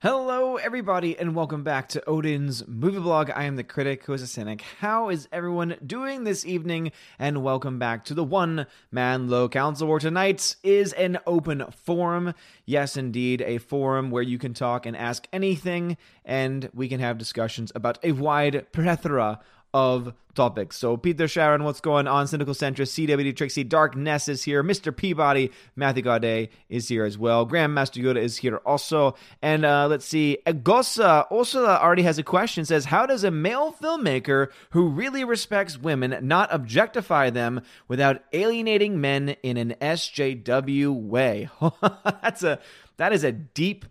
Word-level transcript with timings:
Hello, 0.00 0.54
everybody, 0.54 1.18
and 1.18 1.34
welcome 1.34 1.64
back 1.64 1.88
to 1.88 2.08
Odin's 2.08 2.64
Movie 2.68 3.00
Blog. 3.00 3.32
I 3.34 3.46
am 3.46 3.56
the 3.56 3.64
critic 3.64 4.04
who 4.04 4.12
is 4.12 4.22
a 4.22 4.28
cynic. 4.28 4.62
How 4.78 5.08
is 5.08 5.26
everyone 5.32 5.74
doing 5.84 6.22
this 6.22 6.46
evening? 6.46 6.92
And 7.18 7.42
welcome 7.42 7.80
back 7.80 8.04
to 8.04 8.14
the 8.14 8.22
One 8.22 8.68
Man 8.92 9.28
Low 9.28 9.48
Council, 9.48 9.88
where 9.88 9.98
tonight 9.98 10.54
is 10.62 10.92
an 10.92 11.18
open 11.26 11.64
forum. 11.72 12.34
Yes, 12.64 12.96
indeed, 12.96 13.42
a 13.42 13.58
forum 13.58 14.12
where 14.12 14.22
you 14.22 14.38
can 14.38 14.54
talk 14.54 14.86
and 14.86 14.96
ask 14.96 15.26
anything, 15.32 15.96
and 16.24 16.70
we 16.72 16.88
can 16.88 17.00
have 17.00 17.18
discussions 17.18 17.72
about 17.74 17.98
a 18.04 18.12
wide 18.12 18.70
plethora 18.70 19.40
of 19.74 20.14
topics. 20.34 20.76
So 20.76 20.96
Peter 20.96 21.26
Sharon, 21.26 21.64
what's 21.64 21.80
going 21.80 22.06
on? 22.06 22.26
Cynical 22.26 22.54
Centrist, 22.54 22.94
CWD 22.94 23.36
Trixie, 23.36 23.64
Dark 23.64 23.96
Ness 23.96 24.28
is 24.28 24.44
here, 24.44 24.62
Mr. 24.62 24.96
Peabody, 24.96 25.50
Matthew 25.76 26.02
Gaudet 26.02 26.50
is 26.68 26.88
here 26.88 27.04
as 27.04 27.18
well. 27.18 27.46
Grandmaster 27.46 28.02
Yoda 28.02 28.18
is 28.18 28.36
here 28.36 28.58
also. 28.58 29.16
And 29.42 29.64
uh, 29.64 29.88
let's 29.88 30.06
see, 30.06 30.38
Agosa 30.46 31.26
also 31.30 31.66
already 31.66 32.02
has 32.02 32.18
a 32.18 32.22
question. 32.22 32.64
Says, 32.64 32.86
how 32.86 33.04
does 33.04 33.24
a 33.24 33.30
male 33.30 33.72
filmmaker 33.72 34.48
who 34.70 34.88
really 34.88 35.24
respects 35.24 35.76
women 35.76 36.16
not 36.22 36.52
objectify 36.52 37.30
them 37.30 37.60
without 37.88 38.22
alienating 38.32 39.00
men 39.00 39.30
in 39.42 39.56
an 39.56 39.74
SJW 39.80 40.94
way? 40.94 41.50
That's 42.22 42.42
a 42.42 42.60
that 42.96 43.12
is 43.12 43.24
a 43.24 43.32
deep 43.32 43.86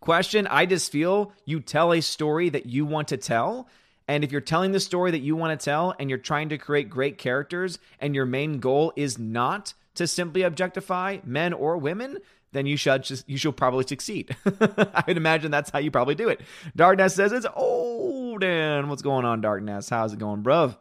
question. 0.00 0.46
I 0.46 0.66
just 0.66 0.92
feel 0.92 1.32
you 1.44 1.60
tell 1.60 1.92
a 1.92 2.00
story 2.00 2.48
that 2.50 2.66
you 2.66 2.84
want 2.84 3.08
to 3.08 3.16
tell 3.16 3.68
and 4.08 4.22
if 4.22 4.32
you're 4.32 4.40
telling 4.40 4.72
the 4.72 4.80
story 4.80 5.10
that 5.10 5.20
you 5.20 5.36
want 5.36 5.58
to 5.58 5.64
tell 5.64 5.94
and 5.98 6.08
you're 6.08 6.18
trying 6.18 6.48
to 6.50 6.58
create 6.58 6.88
great 6.88 7.18
characters 7.18 7.78
and 8.00 8.14
your 8.14 8.26
main 8.26 8.58
goal 8.60 8.92
is 8.96 9.18
not 9.18 9.74
to 9.94 10.06
simply 10.06 10.42
objectify 10.42 11.18
men 11.24 11.52
or 11.52 11.76
women, 11.76 12.18
then 12.52 12.66
you 12.66 12.76
should 12.76 13.02
just, 13.02 13.28
you 13.28 13.36
should 13.36 13.56
probably 13.56 13.84
succeed. 13.86 14.36
I 14.46 15.04
would 15.06 15.16
imagine 15.16 15.50
that's 15.50 15.70
how 15.70 15.78
you 15.78 15.90
probably 15.90 16.14
do 16.14 16.28
it. 16.28 16.40
Darkness 16.76 17.14
says 17.14 17.32
it's 17.32 17.46
old 17.54 18.44
and 18.44 18.88
what's 18.88 19.02
going 19.02 19.24
on, 19.24 19.40
Darkness? 19.40 19.88
How's 19.88 20.12
it 20.12 20.18
going, 20.18 20.42
bruv? 20.42 20.76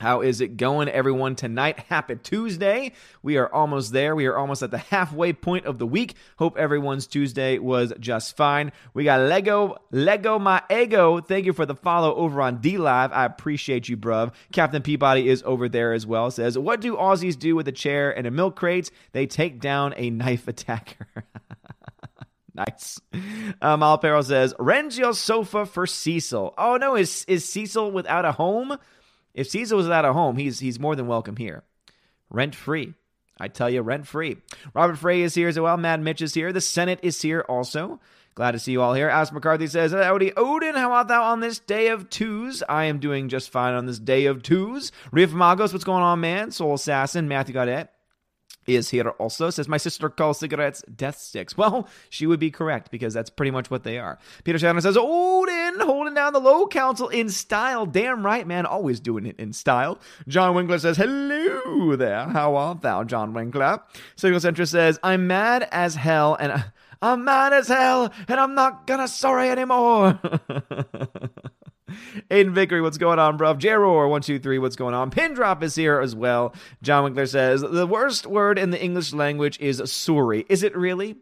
How 0.00 0.22
is 0.22 0.40
it 0.40 0.56
going, 0.56 0.88
everyone? 0.88 1.36
Tonight, 1.36 1.78
happy 1.88 2.16
Tuesday. 2.16 2.92
We 3.22 3.36
are 3.36 3.52
almost 3.52 3.92
there. 3.92 4.16
We 4.16 4.26
are 4.26 4.36
almost 4.36 4.62
at 4.62 4.72
the 4.72 4.78
halfway 4.78 5.32
point 5.32 5.66
of 5.66 5.78
the 5.78 5.86
week. 5.86 6.14
Hope 6.36 6.58
everyone's 6.58 7.06
Tuesday 7.06 7.58
was 7.60 7.92
just 8.00 8.36
fine. 8.36 8.72
We 8.92 9.04
got 9.04 9.20
Lego, 9.20 9.76
Lego 9.92 10.40
my 10.40 10.62
ego. 10.68 11.20
Thank 11.20 11.46
you 11.46 11.52
for 11.52 11.64
the 11.64 11.76
follow 11.76 12.12
over 12.16 12.42
on 12.42 12.60
D 12.60 12.76
Live. 12.76 13.12
I 13.12 13.24
appreciate 13.24 13.88
you, 13.88 13.96
bruv. 13.96 14.32
Captain 14.52 14.82
Peabody 14.82 15.28
is 15.28 15.44
over 15.46 15.68
there 15.68 15.92
as 15.92 16.04
well. 16.04 16.28
Says, 16.32 16.58
What 16.58 16.80
do 16.80 16.96
Aussies 16.96 17.38
do 17.38 17.54
with 17.54 17.68
a 17.68 17.72
chair 17.72 18.10
and 18.10 18.26
a 18.26 18.32
milk 18.32 18.56
crate? 18.56 18.90
They 19.12 19.26
take 19.26 19.60
down 19.60 19.94
a 19.96 20.10
knife 20.10 20.48
attacker. 20.48 21.06
Nice. 22.56 23.00
Um, 23.60 23.82
Alpero 23.82 24.22
says, 24.22 24.54
rent 24.60 24.96
your 24.96 25.12
sofa 25.12 25.66
for 25.66 25.88
Cecil. 25.88 26.54
Oh 26.56 26.76
no, 26.76 26.94
is 26.94 27.24
is 27.26 27.48
Cecil 27.48 27.90
without 27.90 28.24
a 28.24 28.30
home? 28.30 28.78
If 29.34 29.48
Caesar 29.50 29.76
was 29.76 29.86
without 29.86 30.04
a 30.04 30.12
home, 30.12 30.36
he's 30.36 30.60
he's 30.60 30.78
more 30.78 30.96
than 30.96 31.06
welcome 31.06 31.36
here. 31.36 31.64
Rent 32.30 32.54
free. 32.54 32.94
I 33.38 33.48
tell 33.48 33.68
you, 33.68 33.82
rent 33.82 34.06
free. 34.06 34.36
Robert 34.74 34.96
Frey 34.96 35.22
is 35.22 35.34
here 35.34 35.48
as 35.48 35.58
well. 35.58 35.76
Mad 35.76 36.00
Mitch 36.00 36.22
is 36.22 36.34
here. 36.34 36.52
The 36.52 36.60
Senate 36.60 37.00
is 37.02 37.20
here 37.20 37.44
also. 37.48 38.00
Glad 38.34 38.52
to 38.52 38.58
see 38.58 38.72
you 38.72 38.82
all 38.82 38.94
here. 38.94 39.08
Alice 39.08 39.32
McCarthy 39.32 39.66
says, 39.66 39.92
Howdy, 39.92 40.32
Odin, 40.36 40.74
how 40.74 40.92
art 40.92 41.08
thou 41.08 41.22
on 41.22 41.40
this 41.40 41.60
day 41.60 41.88
of 41.88 42.10
twos? 42.10 42.62
I 42.68 42.84
am 42.84 42.98
doing 42.98 43.28
just 43.28 43.50
fine 43.50 43.74
on 43.74 43.86
this 43.86 43.98
day 43.98 44.26
of 44.26 44.42
twos. 44.42 44.90
Riff 45.12 45.30
Magos, 45.30 45.72
what's 45.72 45.84
going 45.84 46.02
on, 46.02 46.20
man? 46.20 46.50
Soul 46.50 46.74
Assassin, 46.74 47.28
Matthew 47.28 47.54
Godet 47.54 47.88
is 48.66 48.90
here 48.90 49.10
also 49.10 49.50
says 49.50 49.68
my 49.68 49.76
sister 49.76 50.08
calls 50.08 50.38
cigarettes 50.38 50.82
death 50.94 51.18
sticks 51.18 51.56
well 51.58 51.88
she 52.08 52.26
would 52.26 52.40
be 52.40 52.50
correct 52.50 52.90
because 52.90 53.12
that's 53.12 53.30
pretty 53.30 53.50
much 53.50 53.70
what 53.70 53.84
they 53.84 53.98
are 53.98 54.18
peter 54.42 54.58
shannon 54.58 54.80
says 54.80 54.96
odin 54.98 55.53
holding 55.80 56.14
down 56.14 56.32
the 56.32 56.38
low 56.40 56.66
council 56.66 57.08
in 57.08 57.28
style 57.28 57.86
damn 57.86 58.24
right 58.24 58.46
man 58.46 58.66
always 58.66 59.00
doing 59.00 59.26
it 59.26 59.36
in 59.38 59.52
style 59.52 59.98
john 60.28 60.54
winkler 60.54 60.78
says 60.78 60.96
hello 60.96 61.96
there 61.96 62.24
how 62.28 62.54
art 62.56 62.80
thou 62.82 63.02
john 63.04 63.32
winkler 63.32 63.80
cynical 64.16 64.40
centrist 64.40 64.68
says 64.70 64.98
i'm 65.02 65.26
mad 65.26 65.66
as 65.72 65.94
hell 65.94 66.34
and 66.38 66.52
I- 66.52 66.64
i'm 67.02 67.24
mad 67.24 67.52
as 67.52 67.68
hell 67.68 68.12
and 68.28 68.40
i'm 68.40 68.54
not 68.54 68.86
gonna 68.86 69.08
sorry 69.08 69.50
anymore 69.50 70.18
Aiden 72.30 72.52
Vickery, 72.52 72.80
what's 72.80 72.98
going 72.98 73.18
on, 73.18 73.36
bro? 73.36 73.54
Jeror, 73.54 74.08
one, 74.08 74.22
two, 74.22 74.38
three, 74.38 74.58
what's 74.58 74.74
going 74.74 74.94
on? 74.94 75.10
Pin 75.10 75.34
drop 75.34 75.62
is 75.62 75.74
here 75.74 76.00
as 76.00 76.16
well. 76.16 76.54
John 76.82 77.04
Winkler 77.04 77.26
says 77.26 77.60
the 77.60 77.86
worst 77.86 78.26
word 78.26 78.58
in 78.58 78.70
the 78.70 78.82
English 78.82 79.12
language 79.12 79.60
is 79.60 79.80
sorry. 79.92 80.44
Is 80.48 80.62
it 80.62 80.76
really? 80.76 81.16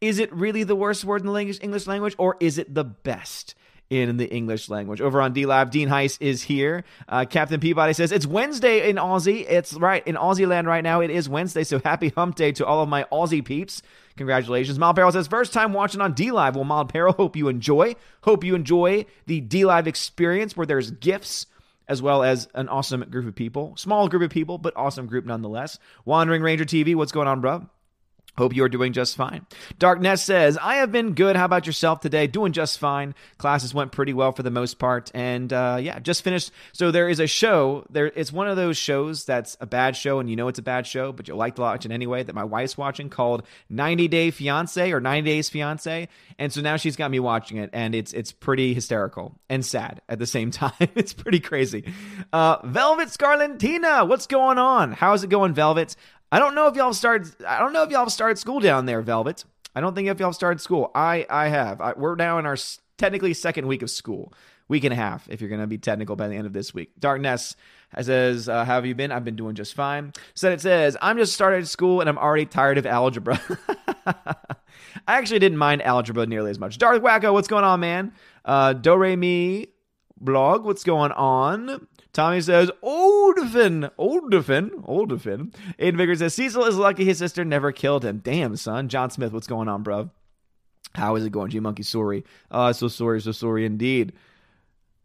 Is 0.00 0.18
it 0.18 0.32
really 0.32 0.64
the 0.64 0.74
worst 0.74 1.04
word 1.04 1.20
in 1.24 1.32
the 1.32 1.58
English 1.62 1.86
language, 1.86 2.14
or 2.18 2.36
is 2.40 2.58
it 2.58 2.74
the 2.74 2.82
best? 2.84 3.54
In 3.90 4.16
the 4.16 4.28
English 4.32 4.68
language. 4.68 5.00
Over 5.00 5.20
on 5.20 5.32
D 5.32 5.46
Live, 5.46 5.70
Dean 5.70 5.88
Heiss 5.88 6.18
is 6.20 6.42
here. 6.42 6.84
Uh, 7.08 7.24
Captain 7.24 7.60
Peabody 7.60 7.92
says 7.92 8.12
it's 8.12 8.26
Wednesday 8.26 8.88
in 8.88 8.96
Aussie. 8.96 9.44
It's 9.48 9.74
right 9.74 10.06
in 10.06 10.16
Aussie 10.16 10.46
land 10.46 10.66
right 10.66 10.82
now. 10.82 11.00
It 11.00 11.10
is 11.10 11.28
Wednesday, 11.28 11.64
so 11.64 11.78
happy 11.78 12.08
hump 12.10 12.34
day 12.36 12.52
to 12.52 12.66
all 12.66 12.82
of 12.82 12.88
my 12.88 13.04
Aussie 13.12 13.44
peeps. 13.44 13.82
Congratulations. 14.16 14.78
Mild 14.78 14.96
Peril 14.96 15.12
says, 15.12 15.26
first 15.26 15.52
time 15.52 15.72
watching 15.72 16.00
on 16.00 16.14
D 16.14 16.30
Live. 16.30 16.56
Well, 16.56 16.64
Mild 16.64 16.88
Peril, 16.88 17.12
hope 17.12 17.36
you 17.36 17.48
enjoy. 17.48 17.94
Hope 18.22 18.44
you 18.44 18.54
enjoy 18.54 19.06
the 19.26 19.40
D 19.40 19.64
Live 19.64 19.86
experience 19.86 20.56
where 20.56 20.66
there's 20.66 20.90
gifts 20.90 21.46
as 21.88 22.02
well 22.02 22.24
as 22.24 22.48
an 22.54 22.68
awesome 22.68 23.02
group 23.10 23.26
of 23.26 23.34
people. 23.34 23.76
Small 23.76 24.08
group 24.08 24.22
of 24.22 24.30
people, 24.30 24.58
but 24.58 24.76
awesome 24.76 25.06
group 25.06 25.24
nonetheless. 25.24 25.78
Wandering 26.04 26.42
Ranger 26.42 26.64
TV, 26.64 26.94
what's 26.96 27.12
going 27.12 27.28
on, 27.28 27.40
bro? 27.40 27.68
Hope 28.38 28.54
you 28.54 28.62
are 28.64 28.68
doing 28.68 28.92
just 28.92 29.16
fine. 29.16 29.46
Darkness 29.78 30.22
says, 30.22 30.58
I 30.60 30.76
have 30.76 30.92
been 30.92 31.14
good. 31.14 31.36
How 31.36 31.46
about 31.46 31.66
yourself 31.66 32.00
today? 32.00 32.26
Doing 32.26 32.52
just 32.52 32.78
fine. 32.78 33.14
Classes 33.38 33.72
went 33.72 33.92
pretty 33.92 34.12
well 34.12 34.32
for 34.32 34.42
the 34.42 34.50
most 34.50 34.78
part. 34.78 35.10
And 35.14 35.52
uh, 35.52 35.78
yeah, 35.80 35.98
just 36.00 36.22
finished. 36.22 36.50
So 36.72 36.90
there 36.90 37.08
is 37.08 37.18
a 37.20 37.26
show. 37.26 37.84
There, 37.90 38.06
It's 38.14 38.32
one 38.32 38.48
of 38.48 38.56
those 38.56 38.76
shows 38.76 39.24
that's 39.24 39.56
a 39.60 39.66
bad 39.66 39.96
show 39.96 40.18
and 40.20 40.28
you 40.28 40.36
know 40.36 40.48
it's 40.48 40.58
a 40.58 40.62
bad 40.62 40.86
show, 40.86 41.12
but 41.12 41.28
you 41.28 41.34
like 41.34 41.54
to 41.56 41.62
watch 41.62 41.86
it 41.86 41.92
anyway 41.92 42.22
that 42.22 42.34
my 42.34 42.44
wife's 42.44 42.76
watching 42.76 43.08
called 43.08 43.42
90 43.70 44.08
Day 44.08 44.30
Fiance 44.30 44.92
or 44.92 45.00
90 45.00 45.30
Days 45.30 45.48
Fiance. 45.48 46.08
And 46.38 46.52
so 46.52 46.60
now 46.60 46.76
she's 46.76 46.96
got 46.96 47.10
me 47.10 47.20
watching 47.20 47.56
it 47.56 47.70
and 47.72 47.94
it's 47.94 48.12
it's 48.12 48.32
pretty 48.32 48.74
hysterical 48.74 49.34
and 49.48 49.64
sad 49.64 50.02
at 50.08 50.18
the 50.18 50.26
same 50.26 50.50
time. 50.50 50.72
it's 50.94 51.12
pretty 51.12 51.40
crazy. 51.40 51.84
Uh, 52.32 52.58
Velvet 52.64 53.08
Scarlentina, 53.08 54.06
what's 54.06 54.26
going 54.26 54.58
on? 54.58 54.92
How's 54.92 55.24
it 55.24 55.30
going, 55.30 55.54
Velvet? 55.54 55.96
I 56.32 56.38
don't 56.38 56.54
know 56.54 56.66
if 56.66 56.74
y'all 56.76 56.92
started. 56.92 57.32
I 57.46 57.58
don't 57.58 57.72
know 57.72 57.82
if 57.82 57.90
y'all 57.90 58.08
started 58.10 58.38
school 58.38 58.60
down 58.60 58.86
there, 58.86 59.00
Velvet. 59.00 59.44
I 59.74 59.80
don't 59.80 59.94
think 59.94 60.08
if 60.08 60.18
y'all 60.18 60.32
started 60.32 60.60
school. 60.60 60.90
I 60.94 61.26
I 61.30 61.48
have. 61.48 61.80
I, 61.80 61.92
we're 61.92 62.16
now 62.16 62.38
in 62.38 62.46
our 62.46 62.56
technically 62.98 63.34
second 63.34 63.66
week 63.66 63.82
of 63.82 63.90
school, 63.90 64.32
week 64.68 64.84
and 64.84 64.92
a 64.92 64.96
half 64.96 65.28
if 65.30 65.40
you're 65.40 65.50
to 65.50 65.66
be 65.66 65.78
technical 65.78 66.16
by 66.16 66.28
the 66.28 66.34
end 66.34 66.46
of 66.46 66.52
this 66.52 66.74
week. 66.74 66.90
Darkness 66.98 67.54
says, 68.00 68.48
uh, 68.48 68.64
"How 68.64 68.74
have 68.74 68.86
you 68.86 68.94
been? 68.94 69.12
I've 69.12 69.24
been 69.24 69.36
doing 69.36 69.54
just 69.54 69.74
fine." 69.74 70.12
Said 70.34 70.52
it 70.52 70.60
says, 70.60 70.96
"I'm 71.00 71.16
just 71.16 71.32
started 71.34 71.68
school 71.68 72.00
and 72.00 72.08
I'm 72.08 72.18
already 72.18 72.46
tired 72.46 72.78
of 72.78 72.86
algebra." 72.86 73.40
I 74.06 75.18
actually 75.18 75.38
didn't 75.38 75.58
mind 75.58 75.82
algebra 75.82 76.26
nearly 76.26 76.50
as 76.50 76.58
much. 76.58 76.78
Darth 76.78 77.02
Wacko, 77.02 77.32
what's 77.32 77.48
going 77.48 77.64
on, 77.64 77.80
man? 77.80 78.12
Uh, 78.44 78.72
Do 78.72 78.96
Re 78.96 79.14
Mi 79.16 79.68
blog, 80.20 80.64
what's 80.64 80.84
going 80.84 81.12
on? 81.12 81.86
Tommy 82.16 82.40
says, 82.40 82.70
Oldfin, 82.82 83.90
Oldfin, 83.98 84.70
Oldfin. 84.88 85.52
Aiden 85.78 85.98
Vickers 85.98 86.20
says, 86.20 86.32
Cecil 86.32 86.64
is 86.64 86.78
lucky 86.78 87.04
his 87.04 87.18
sister 87.18 87.44
never 87.44 87.72
killed 87.72 88.06
him. 88.06 88.22
Damn, 88.24 88.56
son. 88.56 88.88
John 88.88 89.10
Smith, 89.10 89.34
what's 89.34 89.46
going 89.46 89.68
on, 89.68 89.82
bro? 89.82 90.08
How 90.94 91.16
is 91.16 91.26
it 91.26 91.30
going, 91.30 91.50
G 91.50 91.60
Monkey? 91.60 91.82
Sorry. 91.82 92.24
Oh, 92.50 92.72
so 92.72 92.88
sorry, 92.88 93.20
so 93.20 93.32
sorry 93.32 93.66
indeed. 93.66 94.14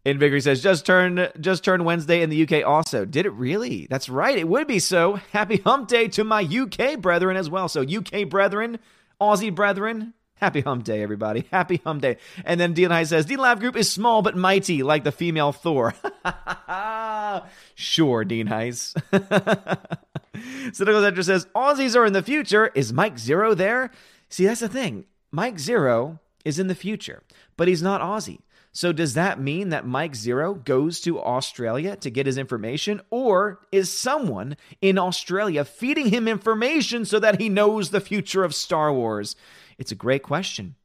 Aiden 0.05 0.19
Vickers 0.19 0.45
says, 0.45 0.63
just 0.63 0.85
turned, 0.85 1.29
just 1.37 1.65
turned 1.65 1.83
Wednesday 1.83 2.21
in 2.21 2.29
the 2.29 2.43
UK 2.43 2.65
also. 2.65 3.03
Did 3.03 3.25
it 3.25 3.33
really? 3.33 3.87
That's 3.89 4.07
right. 4.07 4.37
It 4.37 4.47
would 4.47 4.67
be 4.67 4.79
so. 4.79 5.15
Happy 5.33 5.57
hump 5.57 5.89
day 5.89 6.07
to 6.07 6.23
my 6.23 6.43
UK 6.43 7.01
brethren 7.01 7.35
as 7.35 7.49
well. 7.49 7.67
So, 7.67 7.81
UK 7.81 8.29
brethren, 8.29 8.79
Aussie 9.19 9.53
brethren, 9.53 10.13
Happy 10.41 10.61
hump 10.61 10.83
day, 10.83 11.03
everybody. 11.03 11.45
Happy 11.51 11.79
hump 11.83 12.01
day. 12.01 12.17
And 12.43 12.59
then 12.59 12.73
Dean 12.73 12.89
High 12.89 13.03
says, 13.03 13.27
Dean 13.27 13.37
Lab 13.37 13.59
Group 13.59 13.75
is 13.75 13.91
small 13.91 14.23
but 14.23 14.35
mighty, 14.35 14.81
like 14.81 15.03
the 15.03 15.11
female 15.11 15.51
Thor. 15.51 15.93
sure, 17.75 18.25
Dean 18.25 18.47
Heiss. 18.47 18.93
Cynical 20.73 21.01
Centrist 21.01 21.25
says, 21.25 21.45
Aussies 21.55 21.95
are 21.95 22.07
in 22.07 22.13
the 22.13 22.23
future. 22.23 22.71
Is 22.73 22.91
Mike 22.91 23.17
Zeroh 23.17 23.55
there? 23.55 23.91
See, 24.29 24.47
that's 24.47 24.61
the 24.61 24.67
thing. 24.67 25.05
Mike 25.29 25.57
Zeroh 25.57 26.19
is 26.43 26.57
in 26.57 26.65
the 26.65 26.75
future, 26.75 27.21
but 27.55 27.67
he's 27.67 27.83
not 27.83 28.01
Aussie. 28.01 28.39
So 28.73 28.93
does 28.93 29.13
that 29.13 29.39
mean 29.39 29.69
that 29.69 29.85
Mike 29.85 30.13
Zeroh 30.13 30.63
goes 30.63 31.01
to 31.01 31.21
Australia 31.21 31.97
to 31.97 32.09
get 32.09 32.25
his 32.25 32.37
information? 32.37 33.01
Or 33.09 33.59
is 33.71 33.95
someone 33.95 34.55
in 34.81 34.97
Australia 34.97 35.65
feeding 35.65 36.07
him 36.07 36.27
information 36.27 37.05
so 37.05 37.19
that 37.19 37.39
he 37.39 37.49
knows 37.49 37.89
the 37.89 38.01
future 38.01 38.43
of 38.43 38.55
Star 38.55 38.91
Wars? 38.93 39.35
It's 39.81 39.91
a 39.91 39.95
great 39.95 40.21
question. 40.21 40.75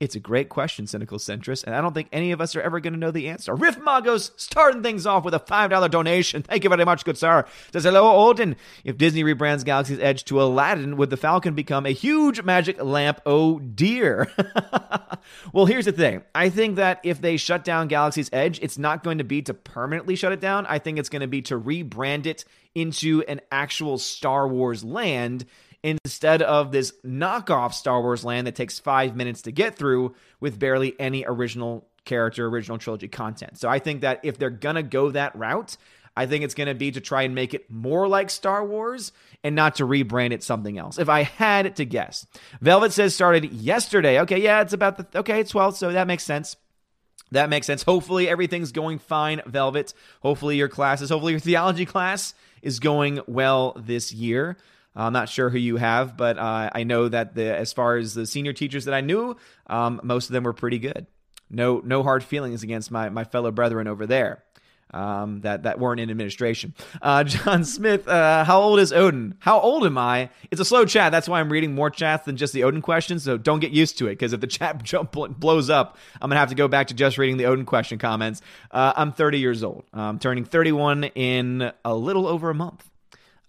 It's 0.00 0.16
a 0.16 0.20
great 0.20 0.48
question, 0.48 0.88
Cynical 0.88 1.18
Centrist, 1.18 1.62
and 1.62 1.72
I 1.72 1.80
don't 1.80 1.94
think 1.94 2.08
any 2.10 2.32
of 2.32 2.40
us 2.40 2.56
are 2.56 2.60
ever 2.60 2.80
going 2.80 2.94
to 2.94 2.98
know 2.98 3.12
the 3.12 3.28
answer. 3.28 3.54
Riff 3.54 3.78
Magos 3.78 4.32
starting 4.36 4.82
things 4.82 5.06
off 5.06 5.24
with 5.24 5.34
a 5.34 5.38
$5 5.38 5.88
donation. 5.88 6.42
Thank 6.42 6.64
you 6.64 6.70
very 6.70 6.84
much, 6.84 7.04
good 7.04 7.16
sir. 7.16 7.44
Says, 7.72 7.84
hello, 7.84 8.28
Odin. 8.28 8.56
If 8.82 8.98
Disney 8.98 9.22
rebrands 9.22 9.64
Galaxy's 9.64 10.00
Edge 10.00 10.24
to 10.24 10.42
Aladdin, 10.42 10.96
would 10.96 11.10
the 11.10 11.16
Falcon 11.16 11.54
become 11.54 11.86
a 11.86 11.90
huge 11.90 12.42
magic 12.42 12.82
lamp? 12.82 13.20
Oh, 13.24 13.60
dear. 13.60 14.32
well, 15.52 15.66
here's 15.66 15.84
the 15.84 15.92
thing. 15.92 16.22
I 16.34 16.48
think 16.48 16.74
that 16.74 16.98
if 17.04 17.20
they 17.20 17.36
shut 17.36 17.62
down 17.62 17.86
Galaxy's 17.86 18.30
Edge, 18.32 18.58
it's 18.62 18.78
not 18.78 19.04
going 19.04 19.18
to 19.18 19.24
be 19.24 19.42
to 19.42 19.54
permanently 19.54 20.16
shut 20.16 20.32
it 20.32 20.40
down. 20.40 20.66
I 20.66 20.80
think 20.80 20.98
it's 20.98 21.08
going 21.08 21.20
to 21.20 21.28
be 21.28 21.42
to 21.42 21.60
rebrand 21.60 22.26
it 22.26 22.44
into 22.74 23.22
an 23.28 23.42
actual 23.52 23.96
Star 23.96 24.48
Wars 24.48 24.82
land 24.82 25.44
instead 25.82 26.42
of 26.42 26.72
this 26.72 26.92
knockoff 27.04 27.72
Star 27.72 28.00
Wars 28.02 28.24
land 28.24 28.46
that 28.46 28.54
takes 28.54 28.78
five 28.78 29.16
minutes 29.16 29.42
to 29.42 29.52
get 29.52 29.76
through 29.76 30.14
with 30.40 30.58
barely 30.58 30.98
any 31.00 31.24
original 31.26 31.88
character, 32.04 32.46
original 32.46 32.78
trilogy 32.78 33.08
content. 33.08 33.58
So 33.58 33.68
I 33.68 33.78
think 33.78 34.02
that 34.02 34.20
if 34.22 34.38
they're 34.38 34.50
going 34.50 34.76
to 34.76 34.82
go 34.82 35.10
that 35.10 35.34
route, 35.36 35.76
I 36.16 36.26
think 36.26 36.44
it's 36.44 36.54
going 36.54 36.68
to 36.68 36.74
be 36.74 36.90
to 36.90 37.00
try 37.00 37.22
and 37.22 37.34
make 37.34 37.54
it 37.54 37.70
more 37.70 38.08
like 38.08 38.30
Star 38.30 38.64
Wars 38.64 39.12
and 39.44 39.54
not 39.54 39.76
to 39.76 39.86
rebrand 39.86 40.32
it 40.32 40.42
something 40.42 40.76
else. 40.76 40.98
If 40.98 41.08
I 41.08 41.22
had 41.22 41.76
to 41.76 41.84
guess, 41.84 42.26
Velvet 42.60 42.92
says 42.92 43.14
started 43.14 43.52
yesterday. 43.52 44.20
Okay, 44.20 44.40
yeah, 44.40 44.60
it's 44.60 44.72
about 44.72 44.96
the 44.96 45.20
okay, 45.20 45.40
it's 45.40 45.50
12, 45.50 45.76
so 45.76 45.92
that 45.92 46.06
makes 46.06 46.24
sense. 46.24 46.56
That 47.32 47.48
makes 47.48 47.66
sense. 47.66 47.84
Hopefully 47.84 48.28
everything's 48.28 48.72
going 48.72 48.98
fine, 48.98 49.40
Velvet. 49.46 49.94
Hopefully 50.20 50.56
your 50.56 50.68
classes, 50.68 51.10
hopefully 51.10 51.32
your 51.32 51.40
theology 51.40 51.86
class 51.86 52.34
is 52.60 52.80
going 52.80 53.20
well 53.26 53.76
this 53.78 54.12
year. 54.12 54.56
I'm 54.94 55.12
not 55.12 55.28
sure 55.28 55.50
who 55.50 55.58
you 55.58 55.76
have, 55.76 56.16
but 56.16 56.38
uh, 56.38 56.70
I 56.72 56.82
know 56.82 57.08
that 57.08 57.34
the 57.34 57.56
as 57.56 57.72
far 57.72 57.96
as 57.96 58.14
the 58.14 58.26
senior 58.26 58.52
teachers 58.52 58.86
that 58.86 58.94
I 58.94 59.00
knew, 59.00 59.36
um, 59.68 60.00
most 60.02 60.28
of 60.28 60.32
them 60.32 60.44
were 60.44 60.52
pretty 60.52 60.78
good. 60.78 61.06
No, 61.48 61.80
no 61.84 62.02
hard 62.02 62.24
feelings 62.24 62.62
against 62.62 62.90
my 62.90 63.08
my 63.08 63.24
fellow 63.24 63.50
brethren 63.50 63.86
over 63.86 64.06
there. 64.06 64.42
Um, 64.92 65.42
that 65.42 65.62
that 65.62 65.78
weren't 65.78 66.00
in 66.00 66.10
administration. 66.10 66.74
Uh, 67.00 67.22
John 67.24 67.64
Smith, 67.64 68.08
uh, 68.08 68.42
how 68.44 68.60
old 68.60 68.80
is 68.80 68.92
Odin? 68.92 69.36
How 69.38 69.60
old 69.60 69.86
am 69.86 69.96
I? 69.96 70.30
It's 70.50 70.60
a 70.60 70.64
slow 70.64 70.84
chat. 70.84 71.12
That's 71.12 71.28
why 71.28 71.38
I'm 71.38 71.52
reading 71.52 71.76
more 71.76 71.90
chats 71.90 72.24
than 72.24 72.36
just 72.36 72.52
the 72.52 72.64
Odin 72.64 72.82
questions. 72.82 73.22
So 73.22 73.38
don't 73.38 73.60
get 73.60 73.70
used 73.70 73.98
to 73.98 74.08
it 74.08 74.12
because 74.14 74.32
if 74.32 74.40
the 74.40 74.46
chat 74.48 74.82
jump 74.82 75.12
blows 75.12 75.70
up, 75.70 75.96
I'm 76.20 76.28
gonna 76.28 76.40
have 76.40 76.48
to 76.48 76.56
go 76.56 76.66
back 76.66 76.88
to 76.88 76.94
just 76.94 77.18
reading 77.18 77.36
the 77.36 77.46
Odin 77.46 77.66
question 77.66 77.98
comments. 77.98 78.42
Uh, 78.72 78.92
I'm 78.96 79.12
30 79.12 79.38
years 79.38 79.62
old. 79.62 79.84
I'm 79.92 80.18
turning 80.18 80.44
31 80.44 81.04
in 81.04 81.70
a 81.84 81.94
little 81.94 82.26
over 82.26 82.50
a 82.50 82.54
month 82.54 82.89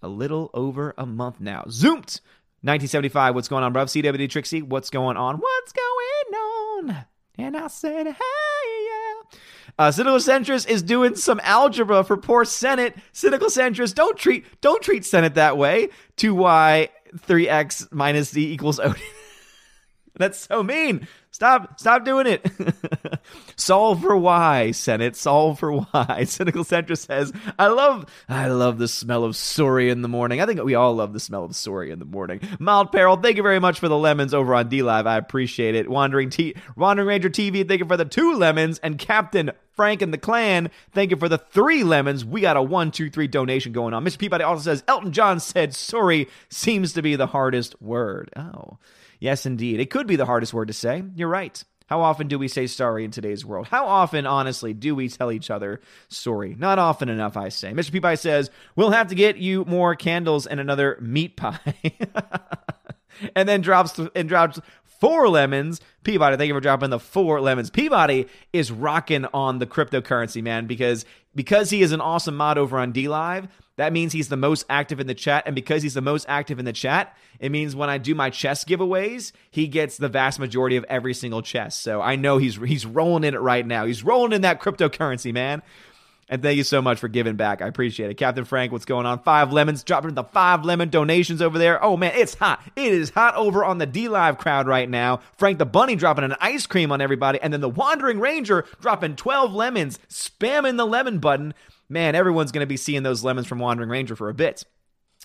a 0.02 0.08
little 0.08 0.50
over 0.52 0.94
a 0.98 1.06
month 1.06 1.40
now. 1.40 1.64
Zoomed! 1.70 2.20
1975, 2.64 3.34
what's 3.34 3.48
going 3.48 3.64
on, 3.64 3.74
bruv? 3.74 3.86
CWD 3.86 4.30
Trixie, 4.30 4.62
what's 4.62 4.88
going 4.88 5.16
on? 5.16 5.38
What's 5.38 5.72
going 5.72 6.40
on? 6.40 7.04
And 7.36 7.56
I 7.56 7.66
said, 7.66 8.06
hey, 8.06 8.86
yeah. 8.86 9.38
Uh, 9.78 9.90
Cynical 9.90 10.18
Centrist 10.18 10.68
is 10.68 10.82
doing 10.82 11.16
some 11.16 11.40
algebra 11.42 12.04
for 12.04 12.16
poor 12.16 12.44
Senate. 12.44 12.94
Cynical 13.12 13.48
Centrist, 13.48 13.94
don't 13.94 14.16
treat 14.16 14.44
don't 14.60 14.82
treat 14.82 15.04
Senate 15.04 15.34
that 15.34 15.56
way. 15.56 15.88
2y 16.18 16.88
3x 17.16 17.90
minus 17.90 18.30
z 18.30 18.52
equals 18.52 18.78
O. 18.78 18.94
That's 20.16 20.46
so 20.46 20.62
mean. 20.62 21.08
Stop, 21.42 21.80
stop 21.80 22.04
doing 22.04 22.28
it. 22.28 22.48
solve 23.56 24.00
for 24.00 24.16
why, 24.16 24.70
Senate. 24.70 25.16
Solve 25.16 25.58
for 25.58 25.72
why. 25.72 26.22
Cynical 26.28 26.62
Centrist 26.62 27.08
says, 27.08 27.32
I 27.58 27.66
love, 27.66 28.06
I 28.28 28.46
love 28.46 28.78
the 28.78 28.86
smell 28.86 29.24
of 29.24 29.34
sorry 29.34 29.90
in 29.90 30.02
the 30.02 30.08
morning. 30.08 30.40
I 30.40 30.46
think 30.46 30.62
we 30.62 30.76
all 30.76 30.94
love 30.94 31.12
the 31.12 31.18
smell 31.18 31.42
of 31.42 31.56
sorry 31.56 31.90
in 31.90 31.98
the 31.98 32.04
morning. 32.04 32.42
Mild 32.60 32.92
Peril, 32.92 33.16
thank 33.16 33.38
you 33.38 33.42
very 33.42 33.58
much 33.58 33.80
for 33.80 33.88
the 33.88 33.98
lemons 33.98 34.32
over 34.32 34.54
on 34.54 34.68
D 34.68 34.84
Live. 34.84 35.08
I 35.08 35.16
appreciate 35.16 35.74
it. 35.74 35.90
Wandering 35.90 36.30
T, 36.30 36.54
Wandering 36.76 37.08
Ranger 37.08 37.28
TV, 37.28 37.66
thank 37.66 37.80
you 37.80 37.88
for 37.88 37.96
the 37.96 38.04
two 38.04 38.36
lemons. 38.36 38.78
And 38.78 38.96
Captain 38.96 39.50
Frank 39.72 40.00
and 40.00 40.14
the 40.14 40.18
Clan, 40.18 40.70
thank 40.92 41.10
you 41.10 41.16
for 41.16 41.28
the 41.28 41.38
three 41.38 41.82
lemons. 41.82 42.24
We 42.24 42.40
got 42.42 42.56
a 42.56 42.62
one, 42.62 42.92
two, 42.92 43.10
three 43.10 43.26
donation 43.26 43.72
going 43.72 43.94
on. 43.94 44.04
Mr. 44.04 44.20
Peabody 44.20 44.44
also 44.44 44.62
says, 44.62 44.84
Elton 44.86 45.10
John 45.10 45.40
said 45.40 45.74
sorry 45.74 46.28
seems 46.50 46.92
to 46.92 47.02
be 47.02 47.16
the 47.16 47.26
hardest 47.26 47.82
word. 47.82 48.30
Oh. 48.36 48.78
Yes, 49.22 49.46
indeed. 49.46 49.78
It 49.78 49.88
could 49.88 50.08
be 50.08 50.16
the 50.16 50.26
hardest 50.26 50.52
word 50.52 50.66
to 50.66 50.74
say. 50.74 51.04
You're 51.14 51.28
right. 51.28 51.62
How 51.86 52.00
often 52.00 52.26
do 52.26 52.40
we 52.40 52.48
say 52.48 52.66
sorry 52.66 53.04
in 53.04 53.12
today's 53.12 53.44
world? 53.44 53.68
How 53.68 53.86
often, 53.86 54.26
honestly, 54.26 54.74
do 54.74 54.96
we 54.96 55.08
tell 55.08 55.30
each 55.30 55.48
other 55.48 55.80
sorry? 56.08 56.56
Not 56.58 56.80
often 56.80 57.08
enough, 57.08 57.36
I 57.36 57.48
say. 57.50 57.70
Mr. 57.70 57.92
Peabody 57.92 58.16
says, 58.16 58.50
We'll 58.74 58.90
have 58.90 59.06
to 59.08 59.14
get 59.14 59.36
you 59.36 59.64
more 59.64 59.94
candles 59.94 60.48
and 60.48 60.58
another 60.58 60.98
meat 61.00 61.36
pie. 61.36 61.60
and 63.36 63.48
then 63.48 63.60
drops 63.60 64.00
and 64.16 64.28
drops 64.28 64.58
four 64.98 65.28
lemons. 65.28 65.80
Peabody, 66.02 66.36
thank 66.36 66.48
you 66.48 66.54
for 66.54 66.60
dropping 66.60 66.90
the 66.90 66.98
four 66.98 67.40
lemons. 67.40 67.70
Peabody 67.70 68.26
is 68.52 68.72
rocking 68.72 69.26
on 69.26 69.60
the 69.60 69.66
cryptocurrency, 69.68 70.42
man, 70.42 70.66
because 70.66 71.04
because 71.32 71.70
he 71.70 71.82
is 71.82 71.92
an 71.92 72.00
awesome 72.00 72.36
mod 72.36 72.58
over 72.58 72.76
on 72.76 72.90
D 72.90 73.06
Live. 73.06 73.46
That 73.76 73.92
means 73.92 74.12
he's 74.12 74.28
the 74.28 74.36
most 74.36 74.66
active 74.68 75.00
in 75.00 75.06
the 75.06 75.14
chat. 75.14 75.44
And 75.46 75.54
because 75.54 75.82
he's 75.82 75.94
the 75.94 76.02
most 76.02 76.26
active 76.28 76.58
in 76.58 76.64
the 76.64 76.72
chat, 76.72 77.16
it 77.40 77.50
means 77.50 77.74
when 77.74 77.88
I 77.88 77.98
do 77.98 78.14
my 78.14 78.30
chess 78.30 78.64
giveaways, 78.64 79.32
he 79.50 79.66
gets 79.66 79.96
the 79.96 80.08
vast 80.08 80.38
majority 80.38 80.76
of 80.76 80.84
every 80.84 81.14
single 81.14 81.42
chess. 81.42 81.76
So 81.76 82.02
I 82.02 82.16
know 82.16 82.38
he's 82.38 82.56
he's 82.56 82.84
rolling 82.84 83.24
in 83.24 83.34
it 83.34 83.40
right 83.40 83.66
now. 83.66 83.86
He's 83.86 84.04
rolling 84.04 84.32
in 84.32 84.42
that 84.42 84.60
cryptocurrency, 84.60 85.32
man. 85.32 85.62
And 86.28 86.40
thank 86.40 86.56
you 86.56 86.64
so 86.64 86.80
much 86.80 86.98
for 86.98 87.08
giving 87.08 87.36
back. 87.36 87.60
I 87.60 87.66
appreciate 87.66 88.10
it. 88.10 88.14
Captain 88.14 88.46
Frank, 88.46 88.72
what's 88.72 88.86
going 88.86 89.04
on? 89.04 89.18
Five 89.18 89.52
lemons, 89.52 89.82
dropping 89.82 90.14
the 90.14 90.24
five 90.24 90.64
lemon 90.64 90.88
donations 90.88 91.42
over 91.42 91.58
there. 91.58 91.82
Oh 91.84 91.96
man, 91.96 92.12
it's 92.14 92.34
hot. 92.34 92.62
It 92.76 92.92
is 92.92 93.10
hot 93.10 93.34
over 93.34 93.64
on 93.64 93.78
the 93.78 93.86
D 93.86 94.08
Live 94.08 94.38
crowd 94.38 94.66
right 94.66 94.88
now. 94.88 95.20
Frank 95.36 95.58
the 95.58 95.66
Bunny 95.66 95.96
dropping 95.96 96.24
an 96.24 96.36
ice 96.40 96.66
cream 96.66 96.92
on 96.92 97.00
everybody. 97.00 97.40
And 97.40 97.52
then 97.52 97.60
the 97.60 97.68
Wandering 97.68 98.20
Ranger 98.20 98.64
dropping 98.80 99.16
12 99.16 99.52
lemons, 99.52 99.98
spamming 100.08 100.76
the 100.76 100.86
lemon 100.86 101.18
button 101.18 101.54
man, 101.92 102.14
everyone's 102.14 102.52
going 102.52 102.62
to 102.62 102.66
be 102.66 102.76
seeing 102.76 103.02
those 103.02 103.22
lemons 103.22 103.46
from 103.46 103.58
Wandering 103.58 103.90
Ranger 103.90 104.16
for 104.16 104.28
a 104.28 104.34
bit. 104.34 104.64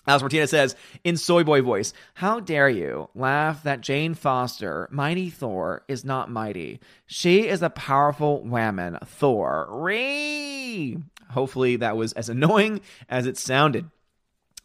Alice 0.06 0.22
Martinez 0.22 0.50
says 0.50 0.76
in 1.04 1.16
Soy 1.16 1.44
Boy 1.44 1.60
voice, 1.60 1.92
How 2.14 2.40
dare 2.40 2.68
you 2.68 3.10
laugh 3.14 3.62
that 3.64 3.80
Jane 3.80 4.14
Foster, 4.14 4.88
mighty 4.90 5.28
Thor, 5.28 5.84
is 5.88 6.04
not 6.04 6.30
mighty. 6.30 6.80
She 7.06 7.46
is 7.46 7.62
a 7.62 7.70
powerful 7.70 8.42
woman, 8.42 8.98
Thor. 9.04 9.66
Ree! 9.70 10.98
Hopefully 11.30 11.76
that 11.76 11.96
was 11.96 12.12
as 12.14 12.28
annoying 12.28 12.80
as 13.08 13.26
it 13.26 13.36
sounded. 13.36 13.90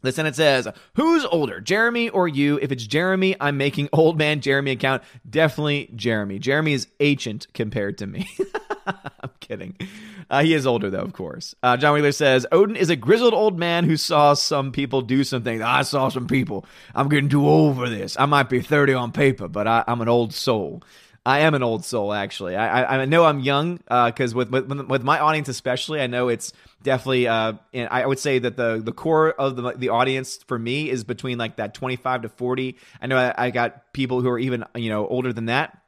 The 0.04 0.12
Senate 0.12 0.36
says, 0.36 0.68
Who's 0.96 1.26
older, 1.26 1.60
Jeremy 1.60 2.10
or 2.10 2.28
you? 2.28 2.60
If 2.62 2.72
it's 2.72 2.86
Jeremy, 2.86 3.36
I'm 3.40 3.58
making 3.58 3.90
old 3.94 4.18
man 4.18 4.42
Jeremy 4.42 4.72
account. 4.72 5.02
Definitely 5.28 5.90
Jeremy. 5.96 6.40
Jeremy 6.40 6.74
is 6.74 6.88
ancient 7.00 7.48
compared 7.54 7.98
to 8.00 8.08
me. 8.08 8.30
I'm 8.86 9.32
kidding. 9.40 9.76
Uh, 10.30 10.44
he 10.44 10.54
is 10.54 10.68
older, 10.68 10.90
though, 10.90 11.00
of 11.00 11.14
course. 11.14 11.56
Uh, 11.64 11.78
John 11.78 11.94
Wheeler 11.94 12.12
says 12.12 12.46
Odin 12.52 12.76
is 12.76 12.90
a 12.90 12.98
grizzled 12.98 13.34
old 13.34 13.58
man 13.58 13.86
who 13.86 13.96
saw 13.96 14.34
some 14.34 14.72
people 14.74 15.02
do 15.02 15.24
something. 15.24 15.62
I 15.62 15.84
saw 15.84 16.10
some 16.10 16.28
people. 16.28 16.66
I'm 16.94 17.08
getting 17.08 17.30
too 17.30 17.48
old 17.48 17.78
for 17.78 17.90
this. 17.90 18.18
I 18.20 18.26
might 18.26 18.50
be 18.50 18.62
30 18.62 18.94
on 18.94 19.12
paper, 19.14 19.48
but 19.48 19.68
I, 19.68 19.84
I'm 19.88 20.02
an 20.02 20.10
old 20.10 20.34
soul. 20.34 20.84
I 21.25 21.40
am 21.40 21.54
an 21.54 21.64
old 21.64 21.86
soul, 21.86 22.12
actually. 22.12 22.58
I 22.58 23.02
I, 23.02 23.06
know 23.06 23.24
I'm 23.24 23.40
young 23.40 23.77
because 23.77 24.34
uh, 24.34 24.38
with, 24.38 24.50
with 24.50 24.70
with 24.70 25.03
my 25.03 25.20
audience 25.20 25.48
especially, 25.48 26.01
I 26.01 26.08
know 26.08 26.27
it's 26.27 26.51
definitely. 26.82 27.27
Uh, 27.27 27.53
and 27.74 27.88
I 27.89 28.06
would 28.06 28.20
say 28.20 28.39
that 28.39 28.58
the 28.58 28.82
the 28.84 28.92
core 28.92 29.32
of 29.32 29.56
the 29.56 29.72
the 29.72 29.89
audience 29.89 30.39
for 30.48 30.60
me 30.60 30.89
is 30.89 31.06
between 31.06 31.38
like 31.38 31.56
that 31.58 31.74
25 31.74 32.24
to 32.24 32.30
40. 32.30 32.75
I 33.01 33.08
know 33.08 33.18
I, 33.18 33.46
I 33.46 33.50
got 33.51 33.94
people 33.94 34.22
who 34.22 34.30
are 34.30 34.39
even 34.39 34.65
you 34.75 34.89
know 34.89 35.08
older 35.08 35.32
than 35.32 35.46
that. 35.46 35.80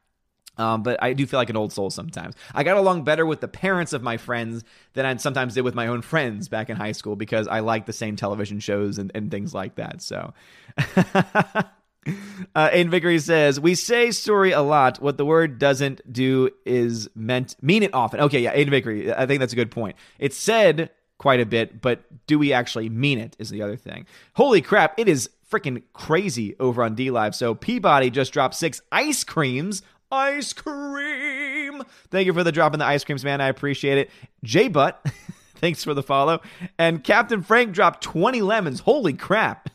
Um, 0.58 0.84
but 0.84 1.04
I 1.04 1.12
do 1.12 1.26
feel 1.26 1.38
like 1.38 1.50
an 1.50 1.58
old 1.58 1.74
soul 1.74 1.90
sometimes. 1.90 2.34
I 2.54 2.64
got 2.64 2.78
along 2.78 3.04
better 3.04 3.26
with 3.26 3.42
the 3.42 3.48
parents 3.50 3.92
of 3.92 4.02
my 4.02 4.16
friends 4.16 4.64
than 4.94 5.06
I 5.06 5.14
sometimes 5.18 5.54
did 5.54 5.66
with 5.66 5.76
my 5.76 5.88
own 5.88 6.02
friends 6.02 6.48
back 6.48 6.70
in 6.70 6.78
high 6.78 6.94
school 6.94 7.18
because 7.18 7.50
I 7.50 7.60
like 7.60 7.88
the 7.88 7.92
same 7.92 8.16
television 8.16 8.62
shows 8.62 8.98
and, 8.98 9.12
and 9.14 9.30
things 9.30 9.54
like 9.54 9.76
that. 9.76 10.02
So. 10.02 10.34
Uh, 12.54 12.70
Aiden 12.70 12.90
Vickery 12.90 13.20
says, 13.20 13.60
We 13.60 13.76
say 13.76 14.12
sorry 14.12 14.52
a 14.52 14.62
lot. 14.62 15.02
What 15.02 15.18
the 15.18 15.26
word 15.26 15.60
doesn't 15.60 16.14
do 16.14 16.50
is 16.66 17.10
meant 17.14 17.56
mean 17.62 17.84
it 17.84 17.94
often. 17.94 18.22
Okay, 18.22 18.40
yeah, 18.40 18.56
Aiden 18.56 18.70
Vickery. 18.70 19.14
I 19.14 19.26
think 19.26 19.42
that's 19.42 19.52
a 19.52 19.58
good 19.58 19.72
point. 19.72 19.98
It's 20.20 20.38
said 20.38 20.92
quite 21.18 21.40
a 21.40 21.46
bit, 21.46 21.82
but 21.82 22.04
do 22.28 22.40
we 22.40 22.54
actually 22.54 22.90
mean 22.90 23.20
it 23.20 23.36
is 23.40 23.50
the 23.50 23.62
other 23.62 23.76
thing. 23.76 24.06
Holy 24.36 24.62
crap, 24.62 24.98
it 24.98 25.10
is 25.10 25.30
freaking 25.50 25.84
crazy 25.94 26.56
over 26.60 26.84
on 26.84 26.96
D 26.96 27.12
Live. 27.12 27.36
So 27.36 27.56
Peabody 27.56 28.10
just 28.10 28.34
dropped 28.34 28.56
six 28.56 28.82
ice 28.92 29.24
creams. 29.24 29.82
Ice 30.12 30.54
cream. 30.54 31.84
Thank 32.12 32.28
you 32.28 32.34
for 32.34 32.44
the 32.44 32.52
drop 32.52 32.74
in 32.74 32.80
the 32.80 32.86
ice 32.86 33.04
creams, 33.04 33.26
man. 33.26 33.42
I 33.42 33.48
appreciate 33.48 33.98
it. 33.98 34.12
J 34.44 34.68
Butt, 34.68 35.04
thanks 35.56 35.84
for 35.84 35.94
the 35.94 36.04
follow. 36.04 36.42
And 36.78 37.04
Captain 37.04 37.42
Frank 37.42 37.74
dropped 37.74 38.04
20 38.04 38.42
lemons. 38.42 38.82
Holy 38.82 39.14
crap. 39.14 39.70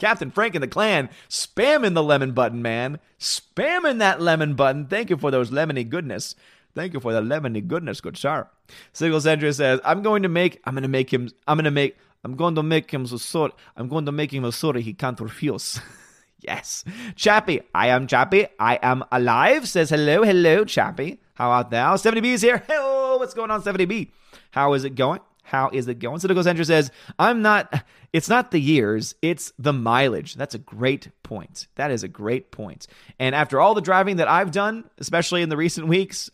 Captain 0.00 0.30
Frank 0.30 0.54
and 0.54 0.62
the 0.62 0.68
clan 0.68 1.08
spamming 1.28 1.94
the 1.94 2.02
lemon 2.02 2.32
button, 2.32 2.62
man. 2.62 2.98
Spamming 3.20 3.98
that 3.98 4.20
lemon 4.20 4.54
button. 4.54 4.86
Thank 4.86 5.10
you 5.10 5.16
for 5.16 5.30
those 5.30 5.50
lemony 5.50 5.88
goodness. 5.88 6.34
Thank 6.74 6.94
you 6.94 7.00
for 7.00 7.12
the 7.12 7.20
lemony 7.20 7.66
goodness, 7.66 8.00
good 8.00 8.16
sir. 8.16 8.48
Sigil 8.92 9.20
Sandra 9.20 9.52
says, 9.52 9.80
I'm 9.84 10.02
going 10.02 10.22
to 10.22 10.28
make, 10.28 10.60
I'm 10.64 10.74
going 10.74 10.82
to 10.82 10.88
make 10.88 11.12
him, 11.12 11.30
I'm 11.46 11.56
going 11.56 11.64
to 11.64 11.70
make, 11.70 11.96
I'm 12.24 12.36
going 12.36 12.54
to 12.54 12.62
make 12.62 12.90
him 12.90 13.06
so 13.06 13.16
sorry, 13.16 13.52
I'm 13.76 13.88
going 13.88 14.06
to 14.06 14.12
make 14.12 14.32
him 14.32 14.44
so 14.44 14.50
sorry 14.50 14.82
he 14.82 14.94
can't 14.94 15.20
refuse. 15.20 15.80
yes. 16.40 16.84
Chappie, 17.16 17.60
I 17.74 17.88
am 17.88 18.06
Chappie. 18.06 18.46
I 18.58 18.78
am 18.82 19.04
alive. 19.10 19.68
Says 19.68 19.90
hello, 19.90 20.22
hello, 20.22 20.64
Chappie. 20.64 21.20
How 21.34 21.50
art 21.50 21.70
thou? 21.70 21.96
70B 21.96 22.26
is 22.26 22.42
here. 22.42 22.62
Hello, 22.68 23.18
what's 23.18 23.34
going 23.34 23.50
on, 23.50 23.62
70B? 23.62 24.10
How 24.52 24.72
is 24.74 24.84
it 24.84 24.94
going? 24.94 25.20
How 25.50 25.68
is 25.72 25.88
it 25.88 25.98
going? 25.98 26.20
Cynical 26.20 26.44
Centrist 26.44 26.66
says, 26.66 26.92
I'm 27.18 27.42
not, 27.42 27.82
it's 28.12 28.28
not 28.28 28.52
the 28.52 28.60
years, 28.60 29.16
it's 29.20 29.52
the 29.58 29.72
mileage. 29.72 30.36
That's 30.36 30.54
a 30.54 30.58
great 30.58 31.08
point. 31.24 31.66
That 31.74 31.90
is 31.90 32.04
a 32.04 32.08
great 32.08 32.52
point. 32.52 32.86
And 33.18 33.34
after 33.34 33.60
all 33.60 33.74
the 33.74 33.80
driving 33.80 34.16
that 34.16 34.28
I've 34.28 34.52
done, 34.52 34.88
especially 34.98 35.42
in 35.42 35.48
the 35.48 35.56
recent 35.56 35.88
weeks, 35.88 36.30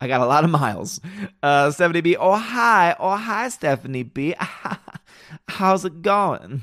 I 0.00 0.08
got 0.08 0.22
a 0.22 0.26
lot 0.26 0.44
of 0.44 0.50
miles. 0.50 0.98
Uh, 1.42 1.72
Stephanie 1.72 2.00
B. 2.00 2.16
Oh, 2.16 2.36
hi. 2.36 2.96
Oh, 2.98 3.16
hi, 3.16 3.50
Stephanie 3.50 4.02
B. 4.02 4.34
How's 5.48 5.84
it 5.84 6.00
going? 6.00 6.62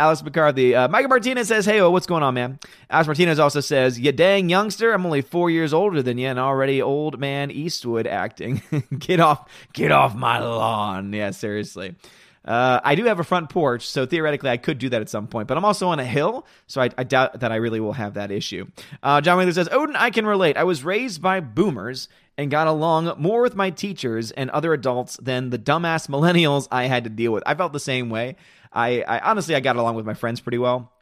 Alex 0.00 0.22
McCarthy. 0.22 0.76
Uh, 0.76 0.86
Michael 0.86 1.08
Martinez 1.08 1.48
says, 1.48 1.66
Hey, 1.66 1.82
what's 1.82 2.06
going 2.06 2.22
on, 2.22 2.34
man? 2.34 2.60
Alex 2.88 3.08
Martinez 3.08 3.40
also 3.40 3.60
says, 3.60 3.98
You 3.98 4.12
dang 4.12 4.48
youngster, 4.48 4.92
I'm 4.92 5.04
only 5.04 5.22
four 5.22 5.50
years 5.50 5.74
older 5.74 6.02
than 6.02 6.18
you 6.18 6.28
and 6.28 6.38
already 6.38 6.80
old 6.80 7.18
man 7.18 7.50
Eastwood 7.50 8.06
acting. 8.06 8.62
get 8.98 9.18
off, 9.18 9.50
get 9.72 9.90
off 9.90 10.14
my 10.14 10.38
lawn. 10.38 11.12
Yeah, 11.12 11.32
seriously. 11.32 11.96
Uh, 12.44 12.80
I 12.82 12.94
do 12.94 13.04
have 13.04 13.18
a 13.18 13.24
front 13.24 13.50
porch, 13.50 13.86
so 13.86 14.06
theoretically 14.06 14.48
I 14.48 14.56
could 14.56 14.78
do 14.78 14.88
that 14.88 15.02
at 15.02 15.10
some 15.10 15.26
point, 15.26 15.48
but 15.48 15.58
I'm 15.58 15.64
also 15.66 15.88
on 15.88 15.98
a 15.98 16.04
hill, 16.04 16.46
so 16.66 16.80
I, 16.80 16.88
I 16.96 17.04
doubt 17.04 17.40
that 17.40 17.52
I 17.52 17.56
really 17.56 17.80
will 17.80 17.92
have 17.92 18.14
that 18.14 18.30
issue. 18.30 18.66
Uh, 19.02 19.20
John 19.20 19.36
Wheeler 19.36 19.52
says, 19.52 19.68
Odin, 19.70 19.96
I 19.96 20.08
can 20.08 20.24
relate. 20.24 20.56
I 20.56 20.64
was 20.64 20.82
raised 20.82 21.20
by 21.20 21.40
boomers 21.40 22.08
and 22.38 22.50
got 22.50 22.68
along 22.68 23.12
more 23.18 23.42
with 23.42 23.54
my 23.56 23.68
teachers 23.68 24.30
and 24.30 24.48
other 24.50 24.72
adults 24.72 25.18
than 25.20 25.50
the 25.50 25.58
dumbass 25.58 26.08
millennials 26.08 26.68
I 26.70 26.84
had 26.84 27.04
to 27.04 27.10
deal 27.10 27.32
with. 27.32 27.42
I 27.44 27.54
felt 27.54 27.72
the 27.74 27.80
same 27.80 28.08
way. 28.08 28.36
I, 28.72 29.02
I 29.02 29.18
honestly 29.20 29.54
I 29.54 29.60
got 29.60 29.76
along 29.76 29.96
with 29.96 30.06
my 30.06 30.14
friends 30.14 30.40
pretty 30.40 30.58
well, 30.58 30.92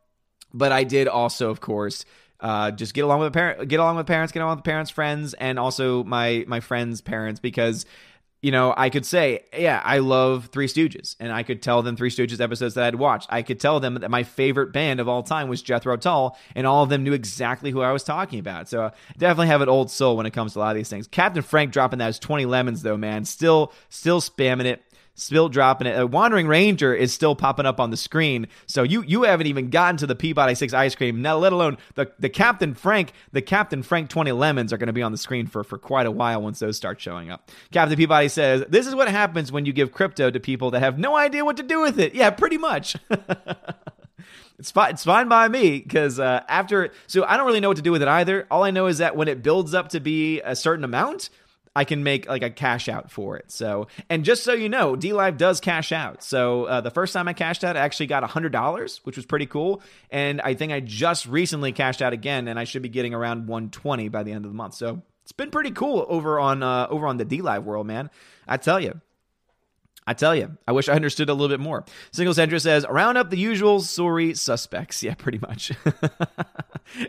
but 0.53 0.73
I 0.73 0.85
did 0.85 1.09
also, 1.09 1.51
of 1.51 1.61
course, 1.61 2.05
uh, 2.41 2.71
just 2.71 2.95
get 2.95 3.05
along 3.05 3.21
with 3.21 3.33
parent, 3.33 3.69
get 3.69 3.81
along 3.81 3.97
with 3.97 4.07
parents, 4.07 4.33
get 4.33 4.41
along 4.43 4.57
with 4.57 4.65
parents, 4.65 4.91
friends, 4.91 5.35
and 5.35 5.59
also 5.59 6.05
my 6.05 6.45
my 6.47 6.61
friends' 6.61 7.01
parents 7.01 7.41
because 7.41 7.87
you 8.43 8.53
know, 8.53 8.73
I 8.77 8.91
could 8.91 9.07
say, 9.07 9.41
yeah, 9.57 9.81
I 9.83 9.99
love 9.99 10.51
Three 10.53 10.69
Stooges, 10.69 11.17
and 11.19 11.33
I 11.33 11.43
could 11.43 11.63
tell 11.63 11.83
them 11.83 11.97
Three 11.97 12.11
Stooges 12.11 12.41
episodes 12.41 12.75
that 12.75 12.85
I'd 12.85 12.95
watched. 12.95 13.29
I 13.29 13.43
could 13.43 13.59
tell 13.59 13.81
them 13.81 13.95
that 13.95 14.09
my 14.09 14.23
favorite 14.23 14.73
band 14.73 15.01
of 15.01 15.09
all 15.09 15.23
time 15.23 15.49
was 15.49 15.63
Jethro 15.63 15.97
Tull, 15.97 16.37
and 16.55 16.67
all 16.67 16.85
of 16.85 16.89
them 16.89 17.03
knew 17.03 17.15
exactly 17.15 17.71
who 17.71 17.81
I 17.81 17.93
was 17.93 18.05
talking 18.05 18.39
about. 18.39 18.69
So 18.69 18.93
definitely 19.19 19.49
have 19.49 19.63
an 19.63 19.69
old 19.69 19.91
soul 19.91 20.17
when 20.17 20.27
it 20.27 20.33
comes 20.33 20.53
to 20.53 20.59
a 20.59 20.61
lot 20.61 20.71
of 20.71 20.77
these 20.77 20.89
things. 20.89 21.09
Captain 21.09 21.43
Frank 21.43 21.73
dropping 21.73 21.99
that 21.99 22.09
as 22.09 22.19
20 22.19 22.45
lemons, 22.47 22.83
though, 22.83 22.97
man. 22.97 23.25
Still, 23.25 23.73
still 23.89 24.21
spamming 24.21 24.67
it 24.67 24.83
still 25.17 25.49
dropping 25.49 25.89
it. 25.89 25.99
A 25.99 26.07
Wandering 26.07 26.47
Ranger 26.47 26.95
is 26.95 27.13
still 27.13 27.35
popping 27.35 27.67
up 27.67 27.81
on 27.81 27.91
the 27.91 27.97
screen. 27.97 28.47
So 28.67 28.85
you 28.85 29.03
you 29.03 29.25
haven't 29.25 29.49
even 29.49 29.71
gotten 29.71 29.97
to 29.97 30.07
the 30.07 30.15
Peabody 30.15 30.55
Six 30.55 30.73
ice 30.73 30.95
cream, 30.95 31.21
now 31.21 31.37
let 31.37 31.53
alone 31.53 31.79
the 31.97 32.13
the 32.21 32.29
Captain 32.29 32.75
Frank, 32.75 33.13
the 33.33 33.43
Captain 33.43 33.83
Frank 33.83 34.09
twenty 34.09 34.31
lemons 34.31 34.73
are 34.73 34.79
going 34.79 34.87
to 34.87 34.93
be 34.93 35.03
on 35.03 35.11
the 35.11 35.19
screen 35.19 35.49
for 35.49 35.65
for 35.65 35.79
quite 35.79 36.07
a 36.07 36.11
while 36.13 36.41
once 36.41 36.61
those 36.61 36.77
start 36.77 37.01
showing 37.01 37.31
up. 37.31 37.51
Captain 37.73 37.97
Peabody 37.97 38.29
says, 38.29 38.65
"This 38.69 38.87
is 38.87 38.95
what 38.95 39.09
happens 39.09 39.51
when 39.51 39.67
you 39.67 39.73
give 39.73 39.91
crypto 39.91 40.31
to 40.31 40.39
people 40.39 40.71
that 40.71 40.81
have 40.81 40.99
no 40.99 41.17
idea 41.17 41.45
what 41.45 41.57
to 41.57 41.65
do 41.65 41.81
with 41.81 41.99
it." 41.99 42.15
Yeah, 42.15 42.31
pretty 42.31 42.59
much. 42.59 42.97
It's 44.59 44.71
fine. 44.71 44.93
It's 44.93 45.05
fine 45.05 45.29
by 45.29 45.49
me 45.49 45.81
because 45.81 46.19
uh, 46.19 46.43
after, 46.49 46.91
so 47.07 47.25
I 47.25 47.37
don't 47.37 47.47
really 47.47 47.61
know 47.61 47.69
what 47.69 47.77
to 47.77 47.83
do 47.83 47.93
with 47.93 48.01
it 48.01 48.09
either. 48.09 48.47
All 48.51 48.65
I 48.65 48.71
know 48.71 48.87
is 48.87 48.99
that 48.99 49.15
when 49.15 49.29
it 49.29 49.43
builds 49.43 49.75
up 49.75 49.91
to 49.91 50.01
be 50.01 50.41
a 50.41 50.57
certain 50.57 50.83
amount, 50.83 51.29
I 51.77 51.85
can 51.85 52.03
make 52.03 52.27
like 52.27 52.43
a 52.43 52.49
cash 52.49 52.89
out 52.89 53.11
for 53.11 53.37
it. 53.37 53.53
So, 53.53 53.89
and 54.09 54.25
just 54.25 54.45
so 54.45 54.55
you 54.55 54.71
know, 54.71 54.97
D 54.97 55.13
Live 55.13 55.37
does 55.37 55.61
cash 55.61 55.93
out. 55.93 56.23
So, 56.23 56.65
uh, 56.65 56.81
the 56.81 56.91
first 56.91 57.13
time 57.13 57.29
I 57.29 57.35
cashed 57.35 57.65
out, 57.65 57.77
I 57.77 57.81
actually 57.81 58.07
got 58.07 58.23
$100, 58.23 59.01
which 59.05 59.17
was 59.17 59.27
pretty 59.27 59.45
cool. 59.45 59.83
And 60.11 60.41
I 60.41 60.55
think 60.55 60.73
I 60.73 60.81
just 60.81 61.27
recently 61.27 61.73
cashed 61.73 62.01
out 62.01 62.15
again, 62.15 62.49
and 62.49 62.59
I 62.59 62.65
should 62.65 62.81
be 62.81 62.89
getting 62.89 63.13
around 63.13 63.47
120 63.47 64.09
by 64.09 64.23
the 64.23 64.33
end 64.33 64.47
of 64.47 64.51
the 64.51 64.57
month. 64.57 64.73
So, 64.73 65.03
it's 65.23 65.33
been 65.33 65.51
pretty 65.51 65.71
cool 65.71 66.07
over 66.09 66.41
on 66.41 66.63
uh, 66.63 66.87
over 66.89 67.07
on 67.07 67.19
the 67.19 67.27
DLive 67.27 67.65
world, 67.65 67.87
man. 67.87 68.09
I 68.49 68.57
tell 68.57 68.81
you. 68.81 68.99
I 70.07 70.15
tell 70.15 70.37
you, 70.37 70.57
I 70.69 70.73
wish 70.73 70.89
I 70.89 70.93
understood 70.93 71.29
a 71.29 71.35
little 71.35 71.49
bit 71.49 71.61
more. 71.61 71.85
Single 72.13 72.35
Centra 72.35 72.61
says, 72.61 72.87
round 72.89 73.19
up 73.19 73.31
the 73.31 73.39
usual 73.39 73.81
sorry 73.81 74.35
suspects. 74.35 75.03
Yeah, 75.07 75.15
pretty 75.15 75.39
much. 75.39 75.71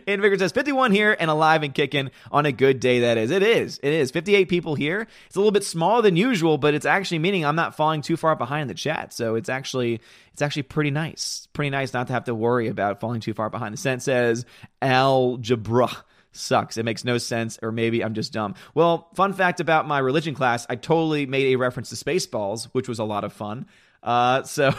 and 0.06 0.20
Invigor 0.22 0.38
says, 0.38 0.52
51 0.52 0.92
here 0.92 1.16
and 1.18 1.30
alive 1.30 1.64
and 1.64 1.74
kicking 1.74 2.10
on 2.30 2.46
a 2.46 2.52
good 2.52 2.78
day, 2.78 3.00
that 3.00 3.18
is. 3.18 3.32
It 3.32 3.42
is. 3.42 3.80
It 3.82 3.92
is. 3.92 4.12
58 4.12 4.48
people 4.48 4.76
here. 4.76 5.08
It's 5.26 5.34
a 5.34 5.40
little 5.40 5.50
bit 5.50 5.64
smaller 5.64 6.02
than 6.02 6.16
usual, 6.16 6.58
but 6.58 6.74
it's 6.74 6.86
actually 6.86 7.18
meaning 7.18 7.44
I'm 7.44 7.56
not 7.56 7.74
falling 7.74 8.02
too 8.02 8.16
far 8.16 8.36
behind 8.36 8.70
the 8.70 8.74
chat. 8.74 9.12
So 9.12 9.34
it's 9.34 9.48
actually 9.48 10.00
it's 10.32 10.42
actually 10.42 10.62
pretty 10.62 10.92
nice. 10.92 11.48
Pretty 11.54 11.70
nice 11.70 11.92
not 11.92 12.06
to 12.06 12.12
have 12.12 12.24
to 12.24 12.34
worry 12.34 12.68
about 12.68 13.00
falling 13.00 13.20
too 13.20 13.34
far 13.34 13.50
behind. 13.50 13.72
The 13.72 13.78
sense 13.78 14.04
says 14.04 14.44
algebra 14.80 15.90
sucks. 16.38 16.76
It 16.76 16.84
makes 16.84 17.04
no 17.04 17.18
sense, 17.18 17.58
or 17.62 17.72
maybe 17.72 18.02
I'm 18.02 18.14
just 18.14 18.32
dumb. 18.32 18.54
Well, 18.74 19.10
fun 19.14 19.32
fact 19.32 19.60
about 19.60 19.86
my 19.86 19.98
religion 19.98 20.34
class, 20.34 20.66
I 20.68 20.76
totally 20.76 21.26
made 21.26 21.52
a 21.52 21.56
reference 21.56 21.90
to 21.90 21.96
Spaceballs, 21.96 22.66
which 22.72 22.88
was 22.88 22.98
a 22.98 23.04
lot 23.04 23.24
of 23.24 23.32
fun. 23.32 23.66
Uh, 24.02 24.42
so, 24.44 24.72